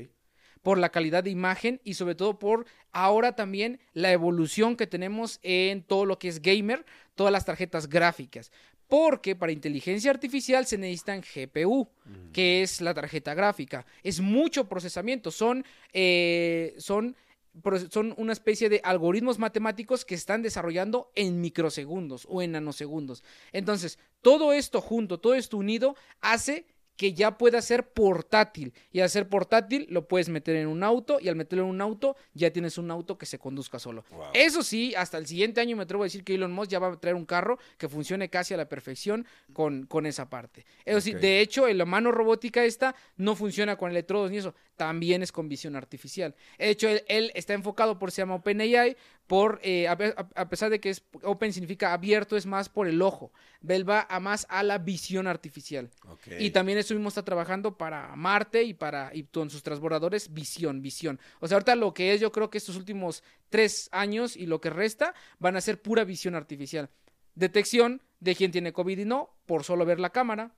por 0.66 0.78
la 0.78 0.90
calidad 0.90 1.22
de 1.22 1.30
imagen 1.30 1.80
y 1.84 1.94
sobre 1.94 2.16
todo 2.16 2.40
por 2.40 2.66
ahora 2.90 3.36
también 3.36 3.78
la 3.92 4.10
evolución 4.10 4.76
que 4.76 4.88
tenemos 4.88 5.38
en 5.44 5.84
todo 5.84 6.04
lo 6.04 6.18
que 6.18 6.26
es 6.26 6.42
gamer, 6.42 6.84
todas 7.14 7.32
las 7.32 7.44
tarjetas 7.44 7.88
gráficas. 7.88 8.50
Porque 8.88 9.36
para 9.36 9.52
inteligencia 9.52 10.10
artificial 10.10 10.66
se 10.66 10.76
necesitan 10.76 11.22
GPU, 11.22 11.88
que 12.32 12.62
es 12.62 12.80
la 12.80 12.94
tarjeta 12.94 13.32
gráfica. 13.32 13.86
Es 14.02 14.20
mucho 14.20 14.68
procesamiento, 14.68 15.30
son, 15.30 15.64
eh, 15.92 16.74
son, 16.78 17.16
son 17.90 18.14
una 18.16 18.32
especie 18.32 18.68
de 18.68 18.80
algoritmos 18.84 19.38
matemáticos 19.38 20.04
que 20.04 20.14
están 20.14 20.42
desarrollando 20.42 21.10
en 21.14 21.40
microsegundos 21.40 22.26
o 22.28 22.42
en 22.42 22.52
nanosegundos. 22.52 23.24
Entonces, 23.52 23.98
todo 24.22 24.52
esto 24.52 24.80
junto, 24.80 25.18
todo 25.18 25.34
esto 25.34 25.56
unido, 25.56 25.96
hace 26.20 26.66
que 26.96 27.12
ya 27.12 27.36
pueda 27.38 27.60
ser 27.62 27.88
portátil. 27.90 28.72
Y 28.92 29.00
al 29.00 29.10
ser 29.10 29.28
portátil 29.28 29.86
lo 29.90 30.08
puedes 30.08 30.28
meter 30.28 30.56
en 30.56 30.66
un 30.68 30.82
auto 30.82 31.18
y 31.20 31.28
al 31.28 31.36
meterlo 31.36 31.64
en 31.64 31.70
un 31.70 31.80
auto 31.80 32.16
ya 32.34 32.50
tienes 32.50 32.78
un 32.78 32.90
auto 32.90 33.18
que 33.18 33.26
se 33.26 33.38
conduzca 33.38 33.78
solo. 33.78 34.04
Wow. 34.10 34.26
Eso 34.34 34.62
sí, 34.62 34.94
hasta 34.94 35.18
el 35.18 35.26
siguiente 35.26 35.60
año 35.60 35.76
me 35.76 35.82
atrevo 35.82 36.02
a 36.02 36.06
decir 36.06 36.24
que 36.24 36.34
Elon 36.34 36.52
Musk 36.52 36.70
ya 36.70 36.78
va 36.78 36.88
a 36.92 36.96
traer 37.00 37.16
un 37.16 37.26
carro 37.26 37.58
que 37.78 37.88
funcione 37.88 38.28
casi 38.30 38.54
a 38.54 38.56
la 38.56 38.68
perfección 38.68 39.26
con, 39.52 39.86
con 39.86 40.06
esa 40.06 40.28
parte. 40.30 40.64
Eso 40.84 41.00
sí, 41.00 41.14
Ok. 41.14 41.20
de 41.20 41.40
hecho, 41.40 41.68
la 41.68 41.84
mano 41.84 42.12
robótica 42.12 42.64
esta 42.64 42.94
no 43.16 43.36
funciona 43.36 43.76
con 43.76 43.90
electrodos 43.90 44.30
ni 44.30 44.38
eso, 44.38 44.54
también 44.76 45.22
es 45.22 45.32
con 45.32 45.48
visión 45.48 45.76
artificial. 45.76 46.34
De 46.58 46.70
hecho, 46.70 46.88
él, 46.88 47.02
él 47.08 47.32
está 47.34 47.54
enfocado 47.54 47.98
por 47.98 48.10
se 48.10 48.22
llama 48.22 48.34
OpenAI, 48.36 48.96
por, 49.26 49.58
eh, 49.62 49.88
a, 49.88 49.96
pe- 49.96 50.14
a- 50.16 50.28
a 50.40 50.48
pesar 50.48 50.70
de 50.70 50.78
que 50.80 50.90
es 50.90 51.02
open 51.22 51.52
significa 51.52 51.92
abierto, 51.92 52.36
es 52.36 52.46
más 52.46 52.68
por 52.68 52.86
el 52.86 53.02
ojo. 53.02 53.32
Él 53.66 53.88
va 53.88 54.06
a 54.08 54.20
más 54.20 54.46
a 54.48 54.62
la 54.62 54.78
visión 54.78 55.26
artificial. 55.26 55.90
Y 56.38 56.50
también 56.50 56.78
eso 56.78 56.94
mismo 56.94 57.08
está 57.08 57.24
trabajando 57.24 57.76
para 57.76 58.14
Marte 58.14 58.62
y 58.62 58.72
para 58.74 59.10
y 59.14 59.24
con 59.24 59.50
sus 59.50 59.62
transbordadores 59.64 60.32
visión, 60.32 60.80
visión. 60.82 61.18
O 61.40 61.48
sea, 61.48 61.56
ahorita 61.56 61.74
lo 61.74 61.92
que 61.92 62.12
es, 62.14 62.20
yo 62.20 62.30
creo 62.30 62.50
que 62.50 62.58
estos 62.58 62.76
últimos 62.76 63.24
tres 63.50 63.88
años 63.92 64.36
y 64.36 64.46
lo 64.46 64.60
que 64.60 64.70
resta 64.70 65.12
van 65.38 65.56
a 65.56 65.60
ser 65.60 65.82
pura 65.82 66.04
visión 66.04 66.34
artificial. 66.36 66.88
Detección 67.34 68.02
de 68.20 68.34
quién 68.34 68.50
tiene 68.52 68.72
COVID 68.72 68.98
y 68.98 69.04
no, 69.04 69.30
por 69.46 69.64
solo 69.64 69.84
ver 69.84 70.00
la 70.00 70.10
cámara. 70.10 70.54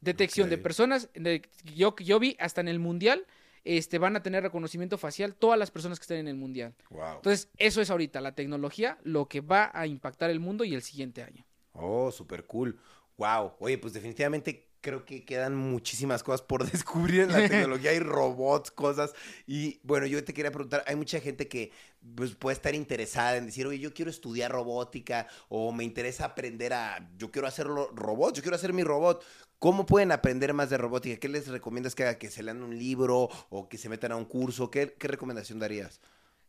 Detección 0.00 0.48
de 0.48 0.56
personas. 0.62 1.08
de- 1.14 1.42
yo, 1.74 1.94
yo 1.98 2.18
vi 2.18 2.36
hasta 2.40 2.60
en 2.60 2.68
el 2.68 2.78
mundial. 2.78 3.26
Este, 3.64 3.98
van 3.98 4.16
a 4.16 4.22
tener 4.22 4.42
reconocimiento 4.42 4.98
facial 4.98 5.34
todas 5.34 5.58
las 5.58 5.70
personas 5.70 5.98
que 5.98 6.02
estén 6.02 6.18
en 6.18 6.28
el 6.28 6.34
mundial. 6.34 6.74
Wow. 6.90 7.16
Entonces, 7.16 7.48
eso 7.58 7.80
es 7.80 7.90
ahorita 7.90 8.20
la 8.20 8.34
tecnología, 8.34 8.98
lo 9.04 9.28
que 9.28 9.40
va 9.40 9.70
a 9.72 9.86
impactar 9.86 10.30
el 10.30 10.40
mundo 10.40 10.64
y 10.64 10.74
el 10.74 10.82
siguiente 10.82 11.22
año. 11.22 11.46
Oh, 11.72 12.10
súper 12.10 12.44
cool. 12.46 12.78
Wow. 13.16 13.52
Oye, 13.60 13.78
pues 13.78 13.92
definitivamente 13.92 14.71
creo 14.82 15.06
que 15.06 15.24
quedan 15.24 15.56
muchísimas 15.56 16.22
cosas 16.22 16.42
por 16.42 16.70
descubrir 16.70 17.22
en 17.22 17.32
la 17.32 17.38
tecnología. 17.48 17.92
Hay 17.92 18.00
robots, 18.00 18.70
cosas. 18.70 19.14
Y 19.46 19.80
bueno, 19.82 20.06
yo 20.06 20.22
te 20.22 20.34
quería 20.34 20.50
preguntar, 20.50 20.84
hay 20.86 20.96
mucha 20.96 21.20
gente 21.20 21.48
que 21.48 21.72
pues, 22.14 22.34
puede 22.34 22.54
estar 22.54 22.74
interesada 22.74 23.36
en 23.36 23.46
decir, 23.46 23.66
oye, 23.66 23.78
yo 23.78 23.94
quiero 23.94 24.10
estudiar 24.10 24.52
robótica 24.52 25.26
o 25.48 25.72
me 25.72 25.84
interesa 25.84 26.26
aprender 26.26 26.74
a, 26.74 27.10
yo 27.16 27.30
quiero 27.30 27.48
hacerlo 27.48 27.90
robots, 27.94 28.34
yo 28.36 28.42
quiero 28.42 28.56
hacer 28.56 28.74
mi 28.74 28.82
robot. 28.82 29.24
¿Cómo 29.58 29.86
pueden 29.86 30.10
aprender 30.10 30.52
más 30.52 30.70
de 30.70 30.76
robótica? 30.76 31.20
¿Qué 31.20 31.28
les 31.28 31.46
recomiendas 31.46 31.94
que 31.94 32.02
haga? 32.02 32.18
¿Que 32.18 32.30
se 32.30 32.42
lean 32.42 32.64
un 32.64 32.76
libro 32.76 33.28
o 33.48 33.68
que 33.68 33.78
se 33.78 33.88
metan 33.88 34.10
a 34.10 34.16
un 34.16 34.24
curso? 34.24 34.70
¿Qué, 34.70 34.96
qué 34.98 35.06
recomendación 35.06 35.60
darías? 35.60 36.00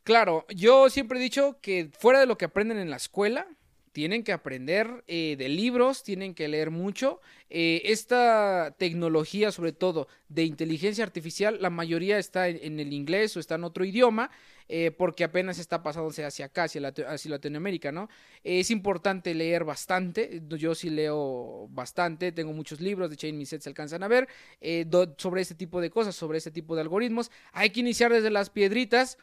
Claro, 0.04 0.46
yo 0.50 0.90
siempre 0.90 1.20
he 1.20 1.22
dicho 1.22 1.60
que 1.62 1.92
fuera 1.98 2.20
de 2.20 2.26
lo 2.26 2.38
que 2.38 2.46
aprenden 2.46 2.80
en 2.80 2.90
la 2.90 2.98
escuela, 2.98 3.48
tienen 3.94 4.24
que 4.24 4.34
aprender 4.34 5.04
eh, 5.08 5.36
de 5.38 5.48
libros, 5.48 6.04
tienen 6.04 6.34
que 6.34 6.48
leer 6.48 6.72
mucho. 6.72 7.22
Eh, 7.50 7.84
esta 7.86 8.76
tecnología, 8.80 9.52
sobre 9.52 9.72
todo 9.72 10.08
de 10.28 10.44
inteligencia 10.44 11.04
artificial, 11.04 11.60
la 11.62 11.70
mayoría 11.70 12.18
está 12.18 12.48
en, 12.50 12.80
el 12.80 12.92
inglés 12.92 13.38
o 13.38 13.40
está 13.40 13.56
en 13.56 13.64
otro 13.64 13.86
idioma, 13.86 14.32
eh, 14.68 14.90
porque 14.90 15.24
apenas 15.24 15.60
está 15.60 15.84
pasándose 15.84 16.26
hacia 16.26 16.46
acá, 16.46 16.64
hacia, 16.64 17.30
Latinoamérica, 17.30 17.92
¿no? 17.92 18.10
es 18.44 18.72
importante 18.72 19.36
leer 19.36 19.64
bastante, 19.66 20.42
yo 20.50 20.74
sí 20.74 20.90
leo 20.90 21.68
bastante, 21.70 22.32
tengo 22.32 22.54
muchos 22.54 22.82
libros, 22.82 23.12
de 23.12 23.18
Chain 23.18 23.46
Set 23.46 23.62
se 23.62 23.70
alcanzan 23.70 24.02
a 24.02 24.08
ver, 24.08 24.28
eh, 24.60 24.88
sobre 25.18 25.42
este 25.42 25.54
tipo 25.54 25.80
de 25.80 25.92
cosas, 25.92 26.16
sobre 26.16 26.40
este 26.40 26.50
tipo 26.50 26.74
de 26.74 26.82
algoritmos. 26.82 27.30
Hay 27.52 27.70
que 27.70 27.82
iniciar 27.82 28.12
desde 28.12 28.32
las 28.32 28.50
piedritas 28.50 29.20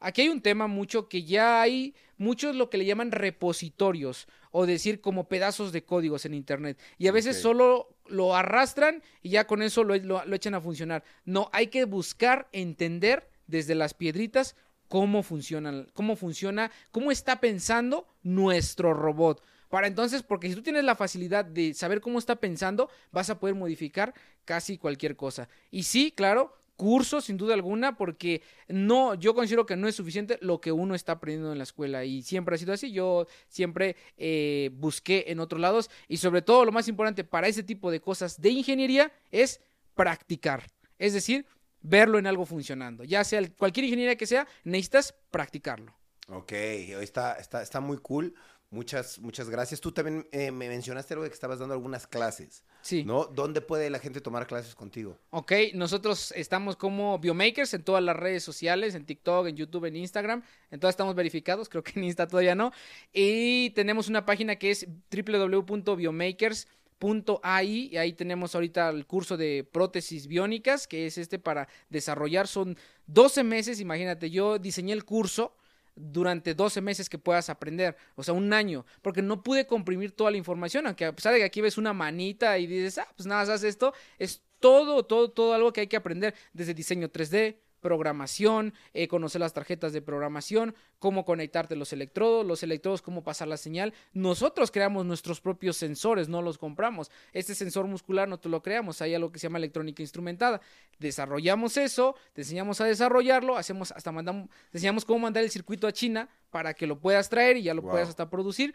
aquí 0.00 0.22
hay 0.22 0.28
un 0.28 0.40
tema 0.40 0.66
mucho 0.66 1.08
que 1.08 1.24
ya 1.24 1.60
hay 1.60 1.94
muchos 2.16 2.56
lo 2.56 2.70
que 2.70 2.78
le 2.78 2.84
llaman 2.84 3.12
repositorios 3.12 4.26
o 4.50 4.66
decir 4.66 5.00
como 5.00 5.28
pedazos 5.28 5.72
de 5.72 5.84
códigos 5.84 6.24
en 6.24 6.34
internet 6.34 6.78
y 6.98 7.08
a 7.08 7.12
veces 7.12 7.40
solo 7.40 7.96
lo 8.06 8.34
arrastran 8.34 9.02
y 9.22 9.30
ya 9.30 9.46
con 9.46 9.62
eso 9.62 9.84
lo, 9.84 9.96
lo, 9.96 10.24
lo 10.24 10.36
echan 10.36 10.54
a 10.54 10.60
funcionar. 10.60 11.04
No, 11.24 11.50
hay 11.52 11.68
que 11.68 11.84
buscar 11.84 12.48
entender 12.52 13.28
desde 13.46 13.74
las 13.74 13.94
piedritas 13.94 14.56
cómo 14.88 15.22
funciona, 15.22 15.86
cómo 15.92 16.16
funciona, 16.16 16.70
cómo 16.90 17.10
está 17.10 17.40
pensando 17.40 18.08
nuestro 18.22 18.94
robot. 18.94 19.42
Para 19.68 19.86
entonces, 19.86 20.22
porque 20.22 20.48
si 20.48 20.54
tú 20.54 20.62
tienes 20.62 20.84
la 20.84 20.94
facilidad 20.94 21.44
de 21.44 21.74
saber 21.74 22.00
cómo 22.00 22.18
está 22.18 22.36
pensando, 22.36 22.88
vas 23.12 23.28
a 23.28 23.38
poder 23.38 23.54
modificar 23.54 24.14
casi 24.46 24.78
cualquier 24.78 25.14
cosa. 25.14 25.48
Y 25.70 25.82
sí, 25.82 26.10
claro, 26.10 26.54
cursos 26.78 27.24
sin 27.24 27.36
duda 27.36 27.54
alguna, 27.54 27.96
porque 27.96 28.40
no, 28.68 29.14
yo 29.14 29.34
considero 29.34 29.66
que 29.66 29.76
no 29.76 29.88
es 29.88 29.96
suficiente 29.96 30.38
lo 30.40 30.60
que 30.60 30.70
uno 30.70 30.94
está 30.94 31.12
aprendiendo 31.12 31.50
en 31.50 31.58
la 31.58 31.64
escuela 31.64 32.04
y 32.04 32.22
siempre 32.22 32.54
ha 32.54 32.58
sido 32.58 32.72
así. 32.72 32.92
Yo 32.92 33.26
siempre 33.48 33.96
eh, 34.16 34.70
busqué 34.74 35.24
en 35.26 35.40
otros 35.40 35.60
lados 35.60 35.90
y 36.06 36.18
sobre 36.18 36.40
todo 36.40 36.64
lo 36.64 36.72
más 36.72 36.86
importante 36.86 37.24
para 37.24 37.48
ese 37.48 37.64
tipo 37.64 37.90
de 37.90 38.00
cosas 38.00 38.40
de 38.40 38.50
ingeniería 38.50 39.12
es 39.32 39.60
practicar. 39.94 40.70
Es 41.00 41.12
decir, 41.12 41.46
verlo 41.82 42.16
en 42.16 42.28
algo 42.28 42.46
funcionando. 42.46 43.02
Ya 43.02 43.24
sea 43.24 43.42
cualquier 43.58 43.84
ingeniería 43.84 44.16
que 44.16 44.26
sea, 44.26 44.46
necesitas 44.62 45.14
practicarlo. 45.32 45.92
Ok, 46.28 46.52
está, 46.52 47.34
está, 47.34 47.60
está 47.60 47.80
muy 47.80 47.98
cool. 47.98 48.34
Muchas, 48.70 49.18
muchas 49.18 49.48
gracias. 49.48 49.80
Tú 49.80 49.92
también 49.92 50.28
eh, 50.30 50.50
me 50.50 50.68
mencionaste 50.68 51.14
algo 51.14 51.24
de 51.24 51.30
que 51.30 51.34
estabas 51.34 51.58
dando 51.58 51.72
algunas 51.72 52.06
clases, 52.06 52.64
Sí. 52.82 53.02
¿no? 53.02 53.24
¿Dónde 53.24 53.62
puede 53.62 53.88
la 53.88 53.98
gente 53.98 54.20
tomar 54.20 54.46
clases 54.46 54.74
contigo? 54.74 55.16
Ok, 55.30 55.52
nosotros 55.72 56.34
estamos 56.36 56.76
como 56.76 57.18
Biomakers 57.18 57.72
en 57.72 57.82
todas 57.82 58.04
las 58.04 58.14
redes 58.14 58.42
sociales, 58.42 58.94
en 58.94 59.06
TikTok, 59.06 59.46
en 59.46 59.56
YouTube, 59.56 59.86
en 59.86 59.96
Instagram. 59.96 60.42
En 60.70 60.80
todas 60.80 60.92
estamos 60.92 61.14
verificados, 61.14 61.66
creo 61.70 61.82
que 61.82 61.98
en 61.98 62.04
Insta 62.04 62.28
todavía 62.28 62.54
no. 62.54 62.70
Y 63.10 63.70
tenemos 63.70 64.06
una 64.08 64.26
página 64.26 64.56
que 64.56 64.70
es 64.70 64.86
www.biomakers.ai 65.10 67.88
y 67.92 67.96
ahí 67.96 68.12
tenemos 68.12 68.54
ahorita 68.54 68.90
el 68.90 69.06
curso 69.06 69.38
de 69.38 69.66
prótesis 69.70 70.26
biónicas, 70.26 70.86
que 70.86 71.06
es 71.06 71.16
este 71.16 71.38
para 71.38 71.68
desarrollar. 71.88 72.46
Son 72.48 72.76
12 73.06 73.44
meses, 73.44 73.80
imagínate, 73.80 74.30
yo 74.30 74.58
diseñé 74.58 74.92
el 74.92 75.04
curso 75.04 75.54
durante 75.98 76.54
12 76.54 76.80
meses 76.80 77.08
que 77.08 77.18
puedas 77.18 77.50
aprender, 77.50 77.96
o 78.14 78.22
sea, 78.22 78.34
un 78.34 78.52
año, 78.52 78.86
porque 79.02 79.22
no 79.22 79.42
pude 79.42 79.66
comprimir 79.66 80.12
toda 80.12 80.30
la 80.30 80.36
información, 80.36 80.86
aunque 80.86 81.04
a 81.04 81.14
pesar 81.14 81.32
de 81.32 81.40
que 81.40 81.44
aquí 81.44 81.60
ves 81.60 81.78
una 81.78 81.92
manita 81.92 82.58
y 82.58 82.66
dices, 82.66 82.98
ah, 82.98 83.08
pues 83.16 83.26
nada, 83.26 83.52
haz 83.52 83.64
esto, 83.64 83.92
es 84.18 84.42
todo, 84.60 85.04
todo, 85.04 85.30
todo 85.30 85.54
algo 85.54 85.72
que 85.72 85.82
hay 85.82 85.86
que 85.86 85.96
aprender, 85.96 86.34
desde 86.52 86.74
diseño 86.74 87.08
3D, 87.08 87.56
programación, 87.80 88.74
eh, 88.94 89.08
conocer 89.08 89.40
las 89.40 89.52
tarjetas 89.54 89.92
de 89.92 90.02
programación, 90.02 90.74
cómo 90.98 91.24
conectarte 91.24 91.76
los 91.76 91.92
electrodos, 91.92 92.44
los 92.46 92.62
electrodos, 92.62 93.02
cómo 93.02 93.22
pasar 93.22 93.48
la 93.48 93.56
señal. 93.56 93.94
Nosotros 94.12 94.70
creamos 94.70 95.06
nuestros 95.06 95.40
propios 95.40 95.76
sensores, 95.76 96.28
no 96.28 96.42
los 96.42 96.58
compramos. 96.58 97.10
Este 97.32 97.54
sensor 97.54 97.86
muscular 97.86 98.28
no 98.28 98.38
te 98.38 98.48
lo 98.48 98.62
creamos, 98.62 99.00
hay 99.02 99.14
algo 99.14 99.30
que 99.32 99.38
se 99.38 99.44
llama 99.46 99.58
electrónica 99.58 100.02
instrumentada. 100.02 100.60
Desarrollamos 100.98 101.76
eso, 101.76 102.16
te 102.32 102.42
enseñamos 102.42 102.80
a 102.80 102.84
desarrollarlo, 102.84 103.56
hacemos 103.56 103.92
hasta 103.92 104.10
mandamos, 104.12 104.48
te 104.70 104.78
enseñamos 104.78 105.04
cómo 105.04 105.20
mandar 105.20 105.44
el 105.44 105.50
circuito 105.50 105.86
a 105.86 105.92
China 105.92 106.28
para 106.50 106.74
que 106.74 106.86
lo 106.86 106.98
puedas 106.98 107.28
traer 107.28 107.56
y 107.56 107.62
ya 107.62 107.74
lo 107.74 107.82
Wow. 107.82 107.92
puedas 107.92 108.08
hasta 108.08 108.28
producir 108.28 108.74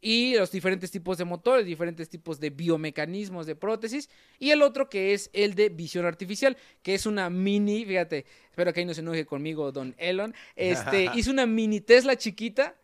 y 0.00 0.34
los 0.34 0.50
diferentes 0.50 0.90
tipos 0.90 1.18
de 1.18 1.24
motores, 1.24 1.66
diferentes 1.66 2.08
tipos 2.08 2.40
de 2.40 2.50
biomecanismos 2.50 3.46
de 3.46 3.54
prótesis, 3.56 4.08
y 4.38 4.50
el 4.50 4.62
otro 4.62 4.88
que 4.88 5.12
es 5.12 5.30
el 5.32 5.54
de 5.54 5.68
visión 5.68 6.06
artificial, 6.06 6.56
que 6.82 6.94
es 6.94 7.06
una 7.06 7.28
mini, 7.30 7.84
fíjate, 7.84 8.24
espero 8.50 8.72
que 8.72 8.80
ahí 8.80 8.86
no 8.86 8.94
se 8.94 9.00
enoje 9.02 9.26
conmigo 9.26 9.72
don 9.72 9.94
Elon, 9.98 10.34
este, 10.56 11.10
hizo 11.14 11.30
una 11.30 11.46
mini 11.46 11.80
Tesla 11.80 12.16
chiquita 12.16 12.76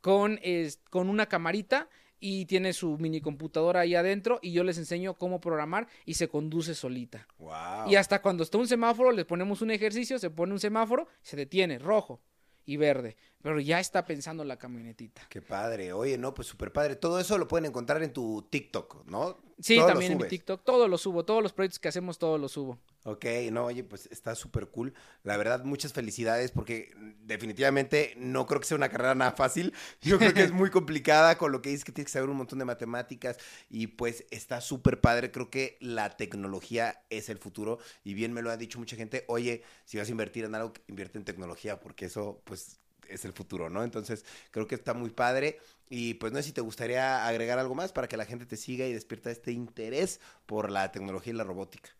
con, 0.00 0.38
es- 0.42 0.80
con 0.90 1.08
una 1.08 1.26
camarita 1.26 1.88
y 2.20 2.46
tiene 2.46 2.72
su 2.72 2.98
mini 2.98 3.20
computadora 3.20 3.80
ahí 3.80 3.94
adentro 3.94 4.40
y 4.42 4.50
yo 4.52 4.64
les 4.64 4.76
enseño 4.76 5.14
cómo 5.14 5.40
programar 5.40 5.86
y 6.04 6.14
se 6.14 6.26
conduce 6.28 6.74
solita. 6.74 7.26
Wow. 7.38 7.88
Y 7.88 7.94
hasta 7.94 8.20
cuando 8.20 8.42
está 8.42 8.58
un 8.58 8.66
semáforo, 8.66 9.12
les 9.12 9.24
ponemos 9.24 9.62
un 9.62 9.70
ejercicio, 9.70 10.18
se 10.18 10.28
pone 10.30 10.52
un 10.52 10.58
semáforo, 10.58 11.06
se 11.22 11.36
detiene, 11.36 11.78
rojo 11.78 12.20
y 12.64 12.76
verde, 12.76 13.16
pero 13.42 13.60
ya 13.60 13.78
está 13.78 14.04
pensando 14.04 14.44
la 14.44 14.58
camionetita. 14.58 15.26
Qué 15.28 15.40
padre. 15.40 15.92
Oye, 15.92 16.18
no, 16.18 16.34
pues 16.34 16.48
súper 16.48 16.72
padre. 16.72 16.96
Todo 16.96 17.20
eso 17.20 17.38
lo 17.38 17.46
pueden 17.46 17.66
encontrar 17.66 18.02
en 18.02 18.12
tu 18.12 18.46
TikTok, 18.50 19.06
¿no? 19.06 19.38
Sí, 19.60 19.76
Todo 19.76 19.88
también 19.88 20.12
en 20.12 20.18
mi. 20.18 20.28
TikTok, 20.28 20.62
todo 20.64 20.86
lo 20.86 20.98
subo, 20.98 21.24
todos 21.24 21.42
los 21.42 21.52
proyectos 21.52 21.80
que 21.80 21.88
hacemos, 21.88 22.18
todo 22.18 22.38
lo 22.38 22.48
subo. 22.48 22.78
Ok, 23.04 23.24
no, 23.50 23.64
oye, 23.64 23.82
pues 23.82 24.06
está 24.12 24.34
súper 24.34 24.68
cool. 24.68 24.94
La 25.24 25.36
verdad, 25.36 25.64
muchas 25.64 25.92
felicidades 25.92 26.52
porque 26.52 26.92
definitivamente 27.22 28.14
no 28.16 28.46
creo 28.46 28.60
que 28.60 28.66
sea 28.66 28.76
una 28.76 28.88
carrera 28.88 29.14
nada 29.14 29.32
fácil. 29.32 29.72
Yo 30.00 30.18
creo 30.18 30.32
que 30.32 30.42
es 30.42 30.52
muy 30.52 30.70
complicada 30.70 31.38
con 31.38 31.50
lo 31.50 31.60
que 31.60 31.70
dices 31.70 31.84
que 31.84 31.92
tienes 31.92 32.06
que 32.06 32.12
saber 32.12 32.28
un 32.28 32.36
montón 32.36 32.58
de 32.58 32.64
matemáticas 32.66 33.38
y 33.68 33.88
pues 33.88 34.26
está 34.30 34.60
súper 34.60 35.00
padre. 35.00 35.32
Creo 35.32 35.50
que 35.50 35.76
la 35.80 36.16
tecnología 36.16 37.02
es 37.10 37.28
el 37.28 37.38
futuro 37.38 37.78
y 38.04 38.14
bien 38.14 38.32
me 38.32 38.42
lo 38.42 38.50
ha 38.50 38.56
dicho 38.56 38.78
mucha 38.78 38.96
gente. 38.96 39.24
Oye, 39.26 39.62
si 39.84 39.98
vas 39.98 40.08
a 40.08 40.10
invertir 40.10 40.44
en 40.44 40.54
algo, 40.54 40.72
invierte 40.86 41.18
en 41.18 41.24
tecnología 41.24 41.80
porque 41.80 42.06
eso 42.06 42.42
pues 42.44 42.78
es 43.08 43.24
el 43.24 43.32
futuro, 43.32 43.70
¿no? 43.70 43.84
Entonces 43.84 44.24
creo 44.50 44.66
que 44.66 44.74
está 44.74 44.94
muy 44.94 45.10
padre 45.10 45.58
y 45.90 46.14
pues 46.14 46.32
no 46.32 46.38
sé 46.38 46.44
si 46.44 46.52
te 46.52 46.60
gustaría 46.60 47.26
agregar 47.26 47.58
algo 47.58 47.74
más 47.74 47.92
para 47.92 48.08
que 48.08 48.16
la 48.16 48.24
gente 48.24 48.46
te 48.46 48.56
siga 48.56 48.86
y 48.86 48.92
despierta 48.92 49.30
este 49.30 49.52
interés 49.52 50.20
por 50.46 50.70
la 50.70 50.92
tecnología 50.92 51.32
y 51.32 51.36
la 51.36 51.44
robótica. 51.44 51.90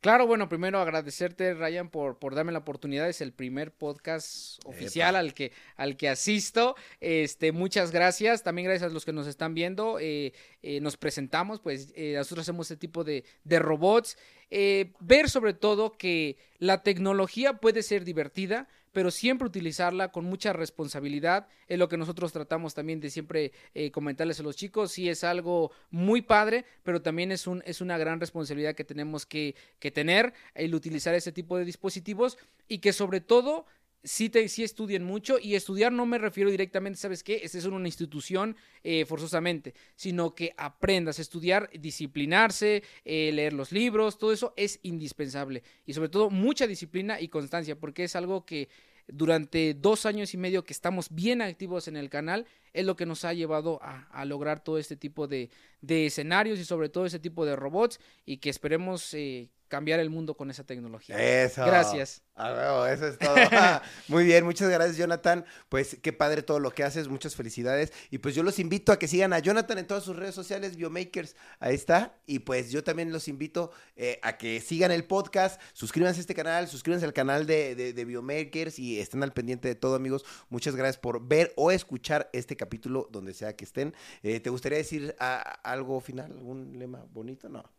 Claro, 0.00 0.28
bueno, 0.28 0.48
primero 0.48 0.78
agradecerte, 0.78 1.54
Ryan, 1.54 1.88
por, 1.90 2.20
por 2.20 2.36
darme 2.36 2.52
la 2.52 2.60
oportunidad. 2.60 3.08
Es 3.08 3.20
el 3.20 3.32
primer 3.32 3.72
podcast 3.72 4.64
oficial 4.64 5.16
Epa. 5.16 5.18
al 5.18 5.34
que, 5.34 5.52
al 5.76 5.96
que 5.96 6.08
asisto. 6.08 6.76
Este, 7.00 7.50
muchas 7.50 7.90
gracias. 7.90 8.44
También 8.44 8.66
gracias 8.66 8.92
a 8.92 8.94
los 8.94 9.04
que 9.04 9.12
nos 9.12 9.26
están 9.26 9.54
viendo. 9.54 9.98
Eh, 9.98 10.32
eh, 10.62 10.80
nos 10.80 10.96
presentamos, 10.96 11.58
pues 11.58 11.92
eh, 11.96 12.14
nosotros 12.16 12.44
hacemos 12.44 12.70
este 12.70 12.76
tipo 12.80 13.02
de, 13.02 13.24
de 13.42 13.58
robots. 13.58 14.16
Eh, 14.50 14.92
ver 15.00 15.28
sobre 15.28 15.52
todo 15.52 15.92
que 15.92 16.38
la 16.58 16.82
tecnología 16.82 17.54
puede 17.54 17.82
ser 17.82 18.04
divertida, 18.04 18.68
pero 18.98 19.12
siempre 19.12 19.46
utilizarla 19.46 20.10
con 20.10 20.24
mucha 20.24 20.52
responsabilidad. 20.52 21.46
Es 21.68 21.78
lo 21.78 21.88
que 21.88 21.96
nosotros 21.96 22.32
tratamos 22.32 22.74
también 22.74 22.98
de 22.98 23.10
siempre 23.10 23.52
eh, 23.72 23.92
comentarles 23.92 24.40
a 24.40 24.42
los 24.42 24.56
chicos. 24.56 24.90
Sí 24.90 25.08
es 25.08 25.22
algo 25.22 25.70
muy 25.92 26.20
padre, 26.20 26.64
pero 26.82 27.00
también 27.00 27.30
es, 27.30 27.46
un, 27.46 27.62
es 27.64 27.80
una 27.80 27.96
gran 27.96 28.18
responsabilidad 28.18 28.74
que 28.74 28.82
tenemos 28.82 29.24
que, 29.24 29.54
que 29.78 29.92
tener 29.92 30.34
el 30.56 30.74
utilizar 30.74 31.14
ese 31.14 31.30
tipo 31.30 31.56
de 31.56 31.64
dispositivos 31.64 32.38
y 32.66 32.78
que 32.78 32.92
sobre 32.92 33.20
todo 33.20 33.66
sí, 34.02 34.28
te, 34.28 34.44
estudien 34.44 35.04
mucho 35.04 35.38
y 35.38 35.54
estudiar 35.54 35.92
no 35.92 36.06
me 36.06 36.18
refiero 36.18 36.50
directamente, 36.50 36.98
¿sabes 36.98 37.22
qué? 37.22 37.40
Esta 37.42 37.58
es 37.58 37.64
una 37.64 37.88
institución 37.88 38.56
eh, 38.82 39.04
forzosamente, 39.04 39.74
sino 39.96 40.34
que 40.34 40.54
aprendas 40.56 41.18
a 41.18 41.22
estudiar, 41.22 41.70
disciplinarse, 41.78 42.82
eh, 43.04 43.30
leer 43.32 43.52
los 43.52 43.72
libros, 43.72 44.18
todo 44.18 44.32
eso 44.32 44.54
es 44.56 44.80
indispensable 44.82 45.62
y 45.86 45.92
sobre 45.92 46.08
todo 46.08 46.30
mucha 46.30 46.66
disciplina 46.66 47.20
y 47.20 47.28
constancia 47.28 47.78
porque 47.78 48.04
es 48.04 48.16
algo 48.16 48.44
que 48.44 48.68
durante 49.08 49.74
dos 49.74 50.06
años 50.06 50.34
y 50.34 50.36
medio 50.36 50.64
que 50.64 50.72
estamos 50.72 51.08
bien 51.10 51.40
activos 51.40 51.88
en 51.88 51.96
el 51.96 52.10
canal 52.10 52.46
es 52.74 52.84
lo 52.84 52.94
que 52.94 53.06
nos 53.06 53.24
ha 53.24 53.32
llevado 53.32 53.80
a, 53.82 54.24
lograr 54.26 54.62
todo 54.62 54.78
este 54.78 54.96
tipo 54.96 55.26
de, 55.26 55.50
de 55.80 56.06
escenarios 56.06 56.58
y 56.58 56.64
sobre 56.64 56.90
todo 56.90 57.06
ese 57.06 57.18
tipo 57.18 57.46
de 57.46 57.56
robots 57.56 57.98
y 58.26 58.36
que 58.36 58.50
esperemos 58.50 59.14
eh, 59.14 59.48
cambiar 59.68 60.00
el 60.00 60.10
mundo 60.10 60.36
con 60.36 60.50
esa 60.50 60.64
tecnología. 60.64 61.16
Eso. 61.44 61.64
Gracias. 61.64 62.22
Huevo, 62.36 62.86
eso 62.86 63.08
es 63.08 63.18
todo. 63.18 63.34
Muy 64.08 64.24
bien, 64.24 64.44
muchas 64.44 64.68
gracias, 64.70 64.96
Jonathan. 64.96 65.44
Pues 65.68 65.98
qué 66.00 66.12
padre 66.12 66.42
todo 66.42 66.60
lo 66.60 66.70
que 66.70 66.84
haces, 66.84 67.08
muchas 67.08 67.34
felicidades. 67.34 67.92
Y 68.10 68.18
pues 68.18 68.34
yo 68.34 68.42
los 68.42 68.58
invito 68.58 68.92
a 68.92 68.98
que 68.98 69.08
sigan 69.08 69.32
a 69.32 69.38
Jonathan 69.40 69.78
en 69.78 69.86
todas 69.86 70.04
sus 70.04 70.16
redes 70.16 70.34
sociales, 70.34 70.76
Biomakers. 70.76 71.36
Ahí 71.58 71.74
está. 71.74 72.18
Y 72.26 72.40
pues 72.40 72.70
yo 72.70 72.84
también 72.84 73.12
los 73.12 73.28
invito 73.28 73.72
eh, 73.96 74.18
a 74.22 74.38
que 74.38 74.60
sigan 74.60 74.90
el 74.90 75.04
podcast, 75.04 75.60
suscríbanse 75.72 76.20
a 76.20 76.22
este 76.22 76.34
canal, 76.34 76.68
suscríbanse 76.68 77.06
al 77.06 77.12
canal 77.12 77.46
de, 77.46 77.74
de, 77.74 77.92
de 77.92 78.04
Biomakers 78.04 78.78
y 78.78 79.00
estén 79.00 79.22
al 79.22 79.32
pendiente 79.32 79.68
de 79.68 79.74
todo, 79.74 79.96
amigos. 79.96 80.24
Muchas 80.48 80.76
gracias 80.76 80.98
por 80.98 81.26
ver 81.26 81.52
o 81.56 81.70
escuchar 81.70 82.30
este 82.32 82.56
capítulo 82.56 83.08
donde 83.10 83.34
sea 83.34 83.56
que 83.56 83.64
estén. 83.64 83.94
Eh, 84.22 84.40
¿Te 84.40 84.50
gustaría 84.50 84.78
decir 84.78 85.14
ah, 85.18 85.60
algo 85.62 86.00
final, 86.00 86.32
algún 86.32 86.78
lema 86.78 87.04
bonito? 87.12 87.48
No. 87.48 87.77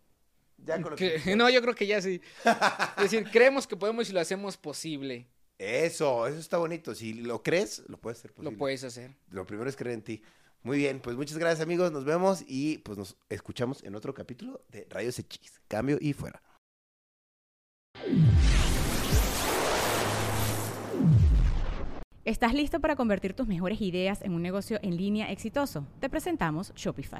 Ya 0.65 0.75
con 0.81 0.91
lo 0.91 0.95
que- 0.97 1.21
Que- 1.21 1.35
no, 1.35 1.49
yo 1.49 1.61
creo 1.61 1.75
que 1.75 1.87
ya 1.87 2.01
sí. 2.01 2.21
Es 2.97 3.03
decir, 3.03 3.23
creemos 3.31 3.67
que 3.67 3.75
podemos 3.77 4.09
y 4.09 4.13
lo 4.13 4.19
hacemos 4.19 4.57
posible. 4.57 5.27
Eso, 5.57 6.25
eso 6.27 6.39
está 6.39 6.57
bonito. 6.57 6.95
Si 6.95 7.13
lo 7.13 7.43
crees, 7.43 7.83
lo 7.87 7.97
puedes 7.99 8.19
hacer 8.19 8.31
posible. 8.31 8.51
Lo 8.51 8.57
puedes 8.57 8.83
hacer. 8.83 9.15
Lo 9.29 9.45
primero 9.45 9.69
es 9.69 9.75
creer 9.75 9.95
en 9.95 10.01
ti. 10.03 10.21
Muy 10.63 10.77
bien, 10.77 10.99
pues 10.99 11.15
muchas 11.15 11.37
gracias 11.37 11.61
amigos, 11.61 11.91
nos 11.93 12.03
vemos 12.03 12.43
y 12.45 12.79
pues 12.79 12.97
nos 12.97 13.15
escuchamos 13.29 13.81
en 13.83 13.95
otro 13.95 14.13
capítulo 14.13 14.61
de 14.69 14.85
Rayos 14.89 15.17
X. 15.19 15.61
Cambio 15.69 15.97
y 16.01 16.11
fuera. 16.13 16.41
¿Estás 22.25 22.53
listo 22.53 22.79
para 22.79 22.95
convertir 22.95 23.33
tus 23.33 23.47
mejores 23.47 23.81
ideas 23.81 24.21
en 24.21 24.33
un 24.33 24.41
negocio 24.41 24.79
en 24.83 24.97
línea 24.97 25.31
exitoso? 25.31 25.87
Te 25.99 26.09
presentamos 26.09 26.73
Shopify. 26.75 27.19